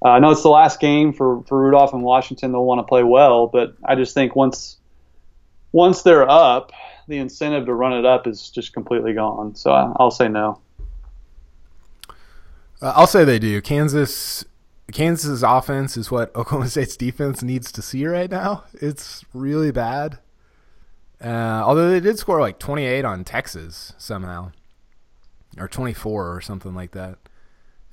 Uh, 0.04 0.10
I 0.10 0.20
know 0.20 0.32
it's 0.32 0.42
the 0.42 0.50
last 0.50 0.80
game 0.80 1.14
for, 1.14 1.44
for 1.44 1.62
Rudolph 1.62 1.94
and 1.94 2.02
Washington. 2.02 2.52
They'll 2.52 2.66
want 2.66 2.80
to 2.80 2.84
play 2.84 3.04
well, 3.04 3.46
but 3.46 3.76
I 3.86 3.94
just 3.94 4.16
think 4.16 4.36
once 4.36 4.78
once 5.72 6.02
they're 6.02 6.30
up, 6.30 6.72
the 7.08 7.18
incentive 7.18 7.66
to 7.66 7.74
run 7.74 7.94
it 7.94 8.06
up 8.06 8.28
is 8.28 8.50
just 8.50 8.74
completely 8.74 9.14
gone. 9.14 9.56
So 9.56 9.72
I, 9.72 9.92
I'll 9.98 10.12
say 10.12 10.28
no. 10.28 10.60
Uh, 12.82 12.94
I'll 12.96 13.08
say 13.08 13.24
they 13.24 13.40
do. 13.40 13.62
Kansas 13.62 14.46
Kansas's 14.92 15.44
offense 15.44 15.98
is 15.98 16.12
what 16.12 16.36
Oklahoma 16.36 16.70
State's 16.70 16.98
defense 16.98 17.42
needs 17.44 17.72
to 17.72 17.82
see 17.82 18.06
right 18.06 18.30
now. 18.30 18.66
It's 18.74 19.24
really 19.34 19.72
bad. 19.72 20.20
Uh, 21.24 21.62
although 21.64 21.90
they 21.90 22.00
did 22.00 22.18
score 22.18 22.40
like 22.40 22.58
28 22.58 23.06
on 23.06 23.24
Texas 23.24 23.94
somehow, 23.98 24.52
or 25.58 25.68
24 25.68 26.36
or 26.36 26.42
something 26.42 26.74
like 26.74 26.92
that. 26.92 27.18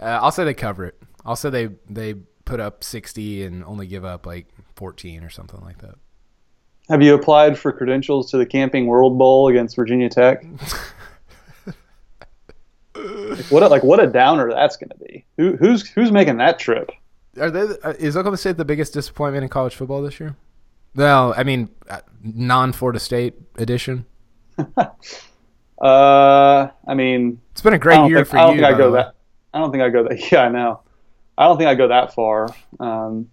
Uh, 0.01 0.19
I'll 0.23 0.31
say 0.31 0.45
they 0.45 0.55
cover 0.55 0.87
it. 0.87 1.01
I'll 1.25 1.37
say 1.37 1.51
they 1.51 1.69
they 1.89 2.15
put 2.45 2.61
up 2.61 2.83
60 2.83 3.45
and 3.45 3.65
only 3.65 3.87
give 3.87 4.05
up 4.05 4.25
like 4.25 4.47
14 4.77 5.23
or 5.23 5.29
something 5.29 5.61
like 5.61 5.79
that. 5.79 5.97
Have 6.89 7.03
you 7.03 7.15
applied 7.15 7.59
for 7.59 7.73
credentials 7.73 8.31
to 8.31 8.39
the 8.39 8.47
Camping 8.47 8.87
World 8.87 9.19
Bowl 9.19 9.49
against 9.49 9.77
Virginia 9.77 10.09
Tech? 10.09 10.45
like 12.95 13.45
what 13.47 13.63
a, 13.63 13.69
like 13.69 13.83
what 13.83 14.03
a 14.03 14.07
downer 14.07 14.51
that's 14.51 14.77
going 14.77 14.89
to 14.91 14.97
be. 14.97 15.25
Who, 15.37 15.57
who's 15.57 15.87
who's 15.89 16.11
making 16.11 16.39
that 16.39 16.59
trip? 16.59 16.91
Are 17.41 17.51
they? 17.51 17.61
uh, 17.83 17.93
Is 17.99 18.17
Oklahoma 18.17 18.37
State 18.39 18.57
the 18.57 18.65
biggest 18.65 18.93
disappointment 18.95 19.43
in 19.45 19.49
college 19.49 19.75
football 19.75 20.03
this 20.03 20.19
year? 20.19 20.37
No, 20.95 21.35
I 21.37 21.45
mean 21.45 21.69
non 22.23 22.73
Florida 22.73 22.99
State 23.01 23.35
edition. 23.57 24.07
Uh, 25.81 26.71
I 26.89 26.95
mean, 26.95 27.41
it's 27.53 27.61
been 27.61 27.73
a 27.75 27.79
great 27.79 28.05
year 28.09 28.17
think, 28.19 28.29
for 28.29 28.39
I 28.39 28.41
don't 28.43 28.57
you. 28.57 28.63
think 28.63 28.75
I 28.75 28.77
go 28.77 28.91
that. 28.93 29.15
I 29.55 29.61
don't 29.61 29.71
think 29.71 29.83
I 29.85 29.91
go 29.91 30.03
that. 30.09 30.19
Yeah, 30.33 30.41
I 30.43 30.49
know. 30.49 30.81
I 31.37 31.45
don't 31.45 31.57
think 31.57 31.69
I 31.69 31.77
go 31.77 31.87
that 31.87 32.15
far. 32.15 32.49
Um, 32.81 33.31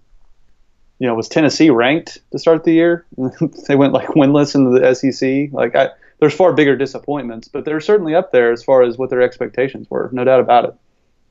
you 1.00 1.08
know, 1.08 1.16
was 1.16 1.28
Tennessee 1.28 1.70
ranked 1.70 2.20
to 2.32 2.40
start 2.40 2.64
the 2.64 2.74
year? 2.74 3.06
they 3.68 3.76
went 3.76 3.94
like 3.94 4.08
winless 4.10 4.56
into 4.56 4.78
the 4.80 4.94
SEC. 4.96 5.52
Like, 5.52 5.76
I, 5.76 5.90
there's 6.20 6.34
far 6.34 6.54
bigger 6.54 6.76
disappointments, 6.76 7.48
but 7.48 7.66
they're 7.66 7.82
certainly 7.82 8.16
up 8.16 8.32
there 8.32 8.52
as 8.52 8.64
far 8.64 8.82
as 8.82 8.98
what 8.98 9.10
their 9.10 9.22
expectations 9.22 9.90
were. 9.90 10.10
No 10.14 10.24
doubt 10.24 10.40
about 10.40 10.66
it. 10.66 10.76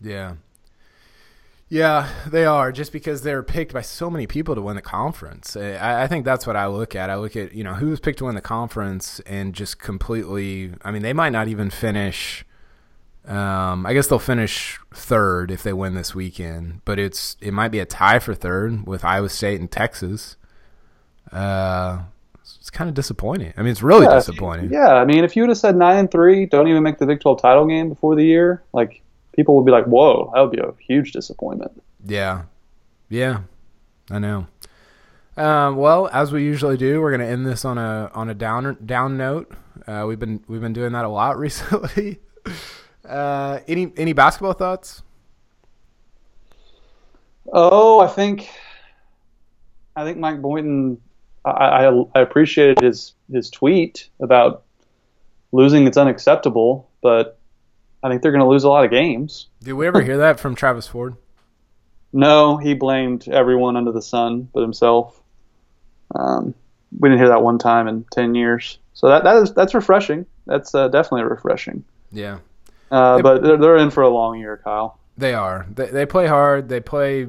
Yeah. 0.00 0.34
Yeah, 1.70 2.08
they 2.28 2.44
are 2.44 2.70
just 2.70 2.92
because 2.92 3.22
they're 3.22 3.42
picked 3.42 3.72
by 3.72 3.80
so 3.80 4.10
many 4.10 4.26
people 4.26 4.54
to 4.54 4.60
win 4.60 4.76
the 4.76 4.82
conference. 4.82 5.56
I, 5.56 6.04
I 6.04 6.06
think 6.06 6.24
that's 6.24 6.46
what 6.46 6.56
I 6.56 6.66
look 6.66 6.94
at. 6.94 7.08
I 7.08 7.16
look 7.16 7.34
at, 7.36 7.54
you 7.54 7.64
know, 7.64 7.74
who 7.74 7.88
was 7.88 8.00
picked 8.00 8.18
to 8.18 8.26
win 8.26 8.34
the 8.34 8.42
conference 8.42 9.18
and 9.20 9.54
just 9.54 9.78
completely, 9.78 10.72
I 10.82 10.90
mean, 10.90 11.02
they 11.02 11.14
might 11.14 11.30
not 11.30 11.48
even 11.48 11.70
finish. 11.70 12.44
Um, 13.26 13.86
I 13.86 13.94
guess 13.94 14.06
they'll 14.08 14.18
finish 14.18 14.78
third 14.92 15.50
if 15.50 15.62
they 15.62 15.72
win 15.72 15.94
this 15.94 16.14
weekend, 16.14 16.82
but 16.84 16.98
it's 16.98 17.36
it 17.40 17.52
might 17.54 17.68
be 17.70 17.78
a 17.80 17.86
tie 17.86 18.18
for 18.18 18.34
third 18.34 18.86
with 18.86 19.04
Iowa 19.04 19.30
State 19.30 19.60
and 19.60 19.70
Texas. 19.70 20.36
Uh, 21.32 22.04
it's 22.42 22.70
kind 22.70 22.88
of 22.88 22.94
disappointing. 22.94 23.52
I 23.56 23.62
mean, 23.62 23.72
it's 23.72 23.82
really 23.82 24.06
Yeah, 24.06 24.08
disappointing. 24.08 24.72
Yeah, 24.72 24.94
I 24.94 25.04
mean, 25.04 25.24
if 25.24 25.36
you 25.36 25.42
would 25.42 25.50
have 25.50 25.58
said 25.58 25.76
nine 25.76 25.98
and 25.98 26.10
three, 26.10 26.46
don't 26.46 26.68
even 26.68 26.82
make 26.82 26.98
the 26.98 27.06
Big 27.06 27.20
12 27.20 27.40
title 27.40 27.66
game 27.66 27.88
before 27.88 28.14
the 28.16 28.24
year, 28.24 28.64
like 28.72 29.02
people 29.34 29.56
would 29.56 29.64
be 29.66 29.72
like, 29.72 29.86
"Whoa, 29.86 30.30
that 30.34 30.40
would 30.40 30.50
be 30.52 30.58
a 30.60 30.72
huge 30.86 31.12
disappointment." 31.12 31.72
Yeah, 32.04 32.44
yeah, 33.08 33.42
I 34.10 34.18
know. 34.20 34.46
Um, 35.36 35.76
well, 35.76 36.08
as 36.12 36.32
we 36.32 36.44
usually 36.44 36.76
do, 36.76 37.00
we're 37.00 37.10
gonna 37.12 37.26
end 37.26 37.46
this 37.46 37.64
on 37.64 37.78
a 37.78 38.10
on 38.14 38.30
a 38.30 38.34
down 38.34 38.76
down 38.84 39.16
note. 39.16 39.52
Uh, 39.86 40.04
we've 40.08 40.18
been 40.20 40.44
we've 40.48 40.60
been 40.60 40.72
doing 40.72 40.92
that 40.92 41.04
a 41.04 41.08
lot 41.08 41.38
recently. 41.40 42.20
Uh, 43.08 43.60
any 43.68 43.92
any 43.96 44.12
basketball 44.12 44.52
thoughts? 44.52 45.02
Oh, 47.52 48.00
I 48.00 48.06
think, 48.08 48.48
I 49.94 50.04
think 50.04 50.18
Mike 50.18 50.40
Boynton. 50.40 51.00
I, 51.44 51.50
I, 51.50 52.04
I 52.14 52.20
appreciated 52.20 52.80
his 52.80 53.12
his 53.30 53.50
tweet 53.50 54.08
about 54.20 54.62
losing. 55.52 55.86
It's 55.86 55.98
unacceptable, 55.98 56.88
but 57.02 57.38
I 58.02 58.08
think 58.08 58.22
they're 58.22 58.32
going 58.32 58.40
to 58.40 58.48
lose 58.48 58.64
a 58.64 58.68
lot 58.68 58.84
of 58.84 58.90
games. 58.90 59.48
Did 59.62 59.74
we 59.74 59.86
ever 59.86 60.00
hear 60.00 60.18
that 60.18 60.40
from 60.40 60.54
Travis 60.54 60.86
Ford? 60.86 61.16
No, 62.12 62.56
he 62.56 62.74
blamed 62.74 63.28
everyone 63.28 63.76
under 63.76 63.92
the 63.92 64.00
sun 64.02 64.48
but 64.52 64.60
himself. 64.60 65.20
Um, 66.14 66.54
we 66.98 67.08
didn't 67.08 67.18
hear 67.18 67.28
that 67.28 67.42
one 67.42 67.58
time 67.58 67.88
in 67.88 68.04
ten 68.12 68.34
years, 68.34 68.78
so 68.92 69.08
that 69.08 69.24
that 69.24 69.36
is 69.42 69.52
that's 69.52 69.74
refreshing. 69.74 70.26
That's 70.46 70.74
uh, 70.74 70.88
definitely 70.88 71.24
refreshing. 71.24 71.84
Yeah, 72.12 72.38
Uh, 72.94 73.20
but 73.22 73.42
they're, 73.42 73.56
they're 73.56 73.76
in 73.78 73.90
for 73.90 74.02
a 74.02 74.08
long 74.08 74.38
year, 74.38 74.60
Kyle. 74.62 74.98
they 75.18 75.34
are. 75.34 75.66
They 75.74 75.86
they 75.86 76.06
play 76.06 76.26
hard. 76.26 76.68
They 76.68 76.80
play 76.80 77.26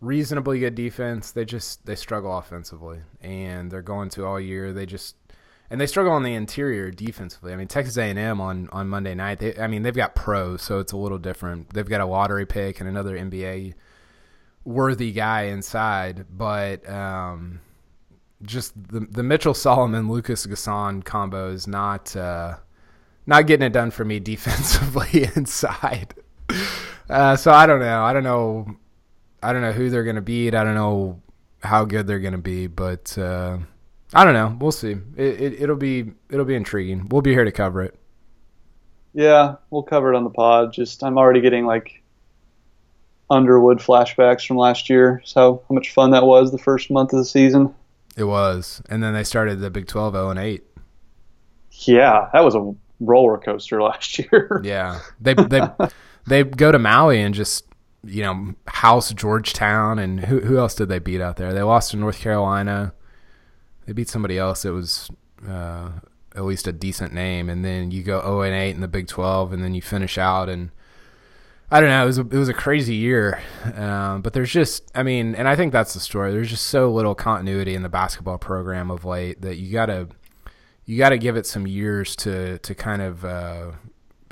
reasonably 0.00 0.58
good 0.60 0.74
defense. 0.74 1.30
They 1.30 1.44
just 1.44 1.86
they 1.86 1.94
struggle 1.94 2.36
offensively, 2.36 3.00
and 3.22 3.70
they're 3.70 3.82
going 3.82 4.10
to 4.10 4.26
all 4.26 4.38
year. 4.38 4.72
They 4.72 4.86
just 4.86 5.16
and 5.70 5.80
they 5.80 5.86
struggle 5.86 6.12
on 6.12 6.22
the 6.22 6.34
interior 6.34 6.90
defensively. 6.90 7.52
I 7.52 7.56
mean, 7.56 7.68
Texas 7.68 7.96
A&M 7.96 8.40
on 8.40 8.68
on 8.72 8.88
Monday 8.88 9.14
night. 9.14 9.38
They, 9.38 9.56
I 9.56 9.66
mean, 9.66 9.82
they've 9.82 9.94
got 9.94 10.14
pros, 10.14 10.62
so 10.62 10.78
it's 10.78 10.92
a 10.92 10.96
little 10.96 11.18
different. 11.18 11.72
They've 11.72 11.88
got 11.88 12.00
a 12.00 12.06
lottery 12.06 12.46
pick 12.46 12.80
and 12.80 12.88
another 12.88 13.16
NBA 13.16 13.74
worthy 14.64 15.12
guy 15.12 15.44
inside, 15.44 16.26
but 16.30 16.86
um, 16.88 17.60
just 18.42 18.72
the 18.88 19.00
the 19.00 19.22
Mitchell 19.22 19.54
Solomon 19.54 20.08
Lucas 20.10 20.46
N'Guessan 20.46 21.04
combo 21.04 21.50
is 21.50 21.66
not 21.66 22.14
uh, 22.14 22.56
not 23.26 23.46
getting 23.46 23.66
it 23.66 23.72
done 23.72 23.90
for 23.90 24.04
me 24.04 24.20
defensively 24.20 25.28
inside. 25.34 26.14
Uh, 27.08 27.36
so 27.36 27.50
I 27.50 27.66
don't 27.66 27.80
know. 27.80 28.02
I 28.02 28.12
don't 28.12 28.24
know. 28.24 28.76
I 29.42 29.52
don't 29.52 29.62
know 29.62 29.72
who 29.72 29.90
they're 29.90 30.04
going 30.04 30.16
to 30.16 30.22
beat. 30.22 30.54
I 30.54 30.64
don't 30.64 30.74
know 30.74 31.20
how 31.62 31.84
good 31.84 32.06
they're 32.06 32.20
going 32.20 32.32
to 32.32 32.38
be, 32.38 32.66
but 32.66 33.16
uh, 33.18 33.58
I 34.12 34.24
don't 34.24 34.34
know. 34.34 34.56
We'll 34.60 34.72
see. 34.72 34.96
It, 35.16 35.60
it, 35.60 35.68
will 35.68 35.76
be 35.76 36.12
it'll 36.30 36.44
be 36.44 36.54
intriguing. 36.54 37.08
We'll 37.08 37.22
be 37.22 37.32
here 37.32 37.44
to 37.44 37.52
cover 37.52 37.82
it. 37.82 37.98
Yeah, 39.12 39.56
we'll 39.70 39.82
cover 39.82 40.12
it 40.12 40.16
on 40.16 40.24
the 40.24 40.30
pod. 40.30 40.72
Just 40.72 41.02
I'm 41.04 41.18
already 41.18 41.40
getting 41.40 41.66
like 41.66 42.02
Underwood 43.30 43.78
flashbacks 43.78 44.46
from 44.46 44.56
last 44.56 44.90
year. 44.90 45.22
So 45.24 45.62
how 45.68 45.74
much 45.74 45.92
fun 45.92 46.10
that 46.10 46.24
was 46.24 46.50
the 46.50 46.58
first 46.58 46.90
month 46.90 47.12
of 47.12 47.18
the 47.18 47.24
season. 47.24 47.74
It 48.16 48.24
was, 48.24 48.80
and 48.88 49.02
then 49.02 49.14
they 49.14 49.24
started 49.24 49.60
the 49.60 49.70
Big 49.70 49.86
12 49.86 50.14
0 50.14 50.30
and 50.30 50.38
8. 50.38 50.62
Yeah, 51.86 52.28
that 52.32 52.44
was 52.44 52.54
a 52.54 52.74
roller 53.06 53.38
coaster 53.38 53.82
last 53.88 54.18
year. 54.18 54.60
yeah, 54.64 55.00
they 55.20 55.34
they 55.34 55.62
they 56.26 56.44
go 56.44 56.72
to 56.72 56.78
Maui 56.78 57.20
and 57.20 57.34
just 57.34 57.66
you 58.04 58.22
know 58.22 58.54
house 58.66 59.12
Georgetown 59.12 59.98
and 59.98 60.20
who 60.20 60.40
who 60.40 60.58
else 60.58 60.74
did 60.74 60.88
they 60.88 60.98
beat 60.98 61.20
out 61.20 61.36
there? 61.36 61.52
They 61.52 61.62
lost 61.62 61.90
to 61.92 61.96
North 61.96 62.18
Carolina. 62.18 62.92
They 63.86 63.92
beat 63.92 64.08
somebody 64.08 64.38
else 64.38 64.64
It 64.64 64.70
was 64.70 65.10
uh, 65.46 65.90
at 66.34 66.44
least 66.44 66.66
a 66.66 66.72
decent 66.72 67.12
name, 67.12 67.48
and 67.50 67.64
then 67.64 67.90
you 67.90 68.02
go 68.02 68.20
0 68.20 68.42
and 68.42 68.54
8 68.54 68.70
in 68.70 68.80
the 68.80 68.88
Big 68.88 69.08
12, 69.08 69.52
and 69.52 69.62
then 69.62 69.74
you 69.74 69.82
finish 69.82 70.16
out 70.16 70.48
and 70.48 70.70
I 71.70 71.80
don't 71.80 71.88
know. 71.88 72.02
It 72.04 72.06
was 72.06 72.18
a, 72.18 72.20
it 72.22 72.38
was 72.38 72.48
a 72.48 72.54
crazy 72.54 72.94
year, 72.94 73.40
um, 73.74 74.22
but 74.22 74.32
there's 74.32 74.52
just 74.52 74.90
I 74.94 75.02
mean, 75.02 75.34
and 75.34 75.48
I 75.48 75.56
think 75.56 75.72
that's 75.72 75.94
the 75.94 76.00
story. 76.00 76.30
There's 76.30 76.50
just 76.50 76.66
so 76.68 76.90
little 76.90 77.14
continuity 77.14 77.74
in 77.74 77.82
the 77.82 77.88
basketball 77.88 78.38
program 78.38 78.90
of 78.90 79.04
late 79.04 79.40
that 79.42 79.56
you 79.56 79.72
gotta 79.72 80.08
you 80.86 80.98
gotta 80.98 81.18
give 81.18 81.36
it 81.36 81.46
some 81.46 81.66
years 81.66 82.14
to 82.16 82.58
to 82.58 82.74
kind 82.74 83.02
of 83.02 83.24
uh, 83.24 83.72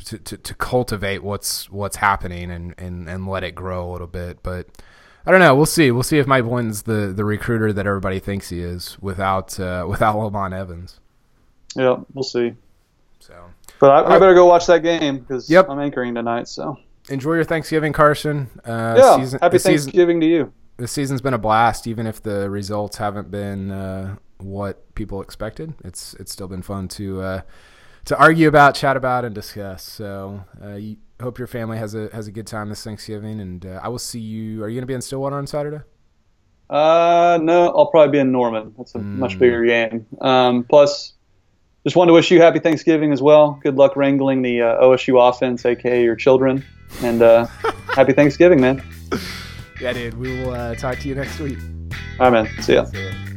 to, 0.05 0.19
to, 0.19 0.37
to 0.37 0.55
cultivate 0.55 1.23
what's 1.23 1.71
what's 1.71 1.97
happening 1.97 2.51
and, 2.51 2.75
and 2.79 3.09
and 3.09 3.27
let 3.27 3.45
it 3.45 3.55
grow 3.55 3.89
a 3.89 3.91
little 3.91 4.07
bit. 4.07 4.43
But 4.43 4.69
I 5.25 5.31
don't 5.31 5.41
know. 5.41 5.55
We'll 5.55 5.67
see. 5.67 5.91
We'll 5.91 6.03
see 6.03 6.19
if 6.19 6.27
Mike 6.27 6.45
Boynton's 6.45 6.83
the 6.83 7.13
the 7.15 7.25
recruiter 7.25 7.73
that 7.73 7.87
everybody 7.87 8.19
thinks 8.19 8.49
he 8.51 8.61
is 8.61 8.99
without 9.01 9.59
uh, 9.59 9.87
without 9.89 10.19
Lamont 10.19 10.55
Evans. 10.55 11.01
Yeah, 11.75 11.99
we'll 12.13 12.25
see. 12.25 12.55
So, 13.21 13.35
but 13.79 13.91
I, 13.91 14.17
I 14.17 14.19
better 14.19 14.35
go 14.35 14.47
watch 14.47 14.67
that 14.67 14.83
game 14.83 15.21
because 15.21 15.49
yep. 15.49 15.69
I'm 15.69 15.79
anchoring 15.79 16.15
tonight. 16.15 16.49
So 16.49 16.77
enjoy 17.09 17.35
your 17.35 17.45
Thanksgiving, 17.45 17.93
Carson. 17.93 18.51
Uh, 18.65 18.95
yeah, 18.99 19.17
season, 19.17 19.39
happy 19.41 19.59
Thanksgiving 19.59 20.17
season, 20.17 20.21
to 20.21 20.27
you. 20.27 20.53
The 20.79 20.89
season's 20.89 21.21
been 21.21 21.35
a 21.35 21.39
blast, 21.39 21.87
even 21.87 22.07
if 22.07 22.21
the 22.23 22.51
results 22.51 22.97
haven't 22.97 23.31
been 23.31 23.71
uh, 23.71 24.17
what 24.45 24.95
people 24.95 25.23
expected. 25.23 25.75
It's 25.85 26.15
it's 26.15 26.33
still 26.33 26.49
been 26.49 26.63
fun 26.63 26.89
to 26.89 27.21
uh, 27.21 27.41
to 28.07 28.19
argue 28.19 28.49
about, 28.49 28.75
chat 28.75 28.97
about, 28.97 29.25
and 29.25 29.35
discuss. 29.35 29.85
So, 29.85 30.45
uh, 30.63 30.75
you, 30.75 30.97
hope 31.21 31.39
your 31.39 31.47
family 31.47 31.79
has 31.79 31.95
a 31.95 32.09
has 32.13 32.27
a 32.27 32.33
good 32.33 32.47
time 32.47 32.69
this 32.69 32.85
Thanksgiving, 32.85 33.41
and 33.41 33.65
uh, 33.65 33.81
I 33.83 33.89
will 33.89 33.99
see 33.99 34.21
you. 34.21 34.63
Are 34.63 34.69
you 34.69 34.75
going 34.75 34.83
to 34.83 34.87
be 34.87 34.95
in 34.95 35.03
Stillwater 35.03 35.37
on 35.37 35.47
Saturday? 35.47 35.83
Uh, 36.69 37.39
no, 37.43 37.69
I'll 37.69 37.87
probably 37.87 38.13
be 38.13 38.19
in 38.19 38.33
Norman. 38.33 38.75
That's 38.79 38.95
a 38.95 38.99
mm. 38.99 39.19
much 39.19 39.39
bigger 39.39 39.65
game. 39.65 40.07
Um, 40.21 40.65
plus, 40.65 41.13
just 41.85 41.97
wanted 41.97 42.11
to 42.11 42.15
wish 42.15 42.31
you 42.31 42.41
happy 42.41 42.61
Thanksgiving 42.61 43.13
as 43.13 43.21
well. 43.21 43.59
Good 43.63 43.77
luck 43.77 43.95
wrangling 43.97 44.43
the 44.43 44.63
uh, 44.63 44.83
OSU 44.83 45.29
offense, 45.29 45.67
aka 45.67 46.03
your 46.03 46.17
children. 46.17 46.65
And 47.03 47.23
uh, 47.23 47.47
happy 47.95 48.13
Thanksgiving, 48.13 48.61
man. 48.61 48.83
Yeah, 49.81 49.93
dude. 49.93 50.15
We 50.15 50.39
will 50.39 50.55
uh, 50.55 50.75
talk 50.77 50.99
to 51.01 51.09
you 51.09 51.15
next 51.15 51.39
week. 51.41 51.59
All 52.19 52.31
right, 52.31 52.45
man. 52.45 52.63
See 52.63 52.75
ya. 52.75 52.85
See 52.85 53.05
ya. 53.05 53.32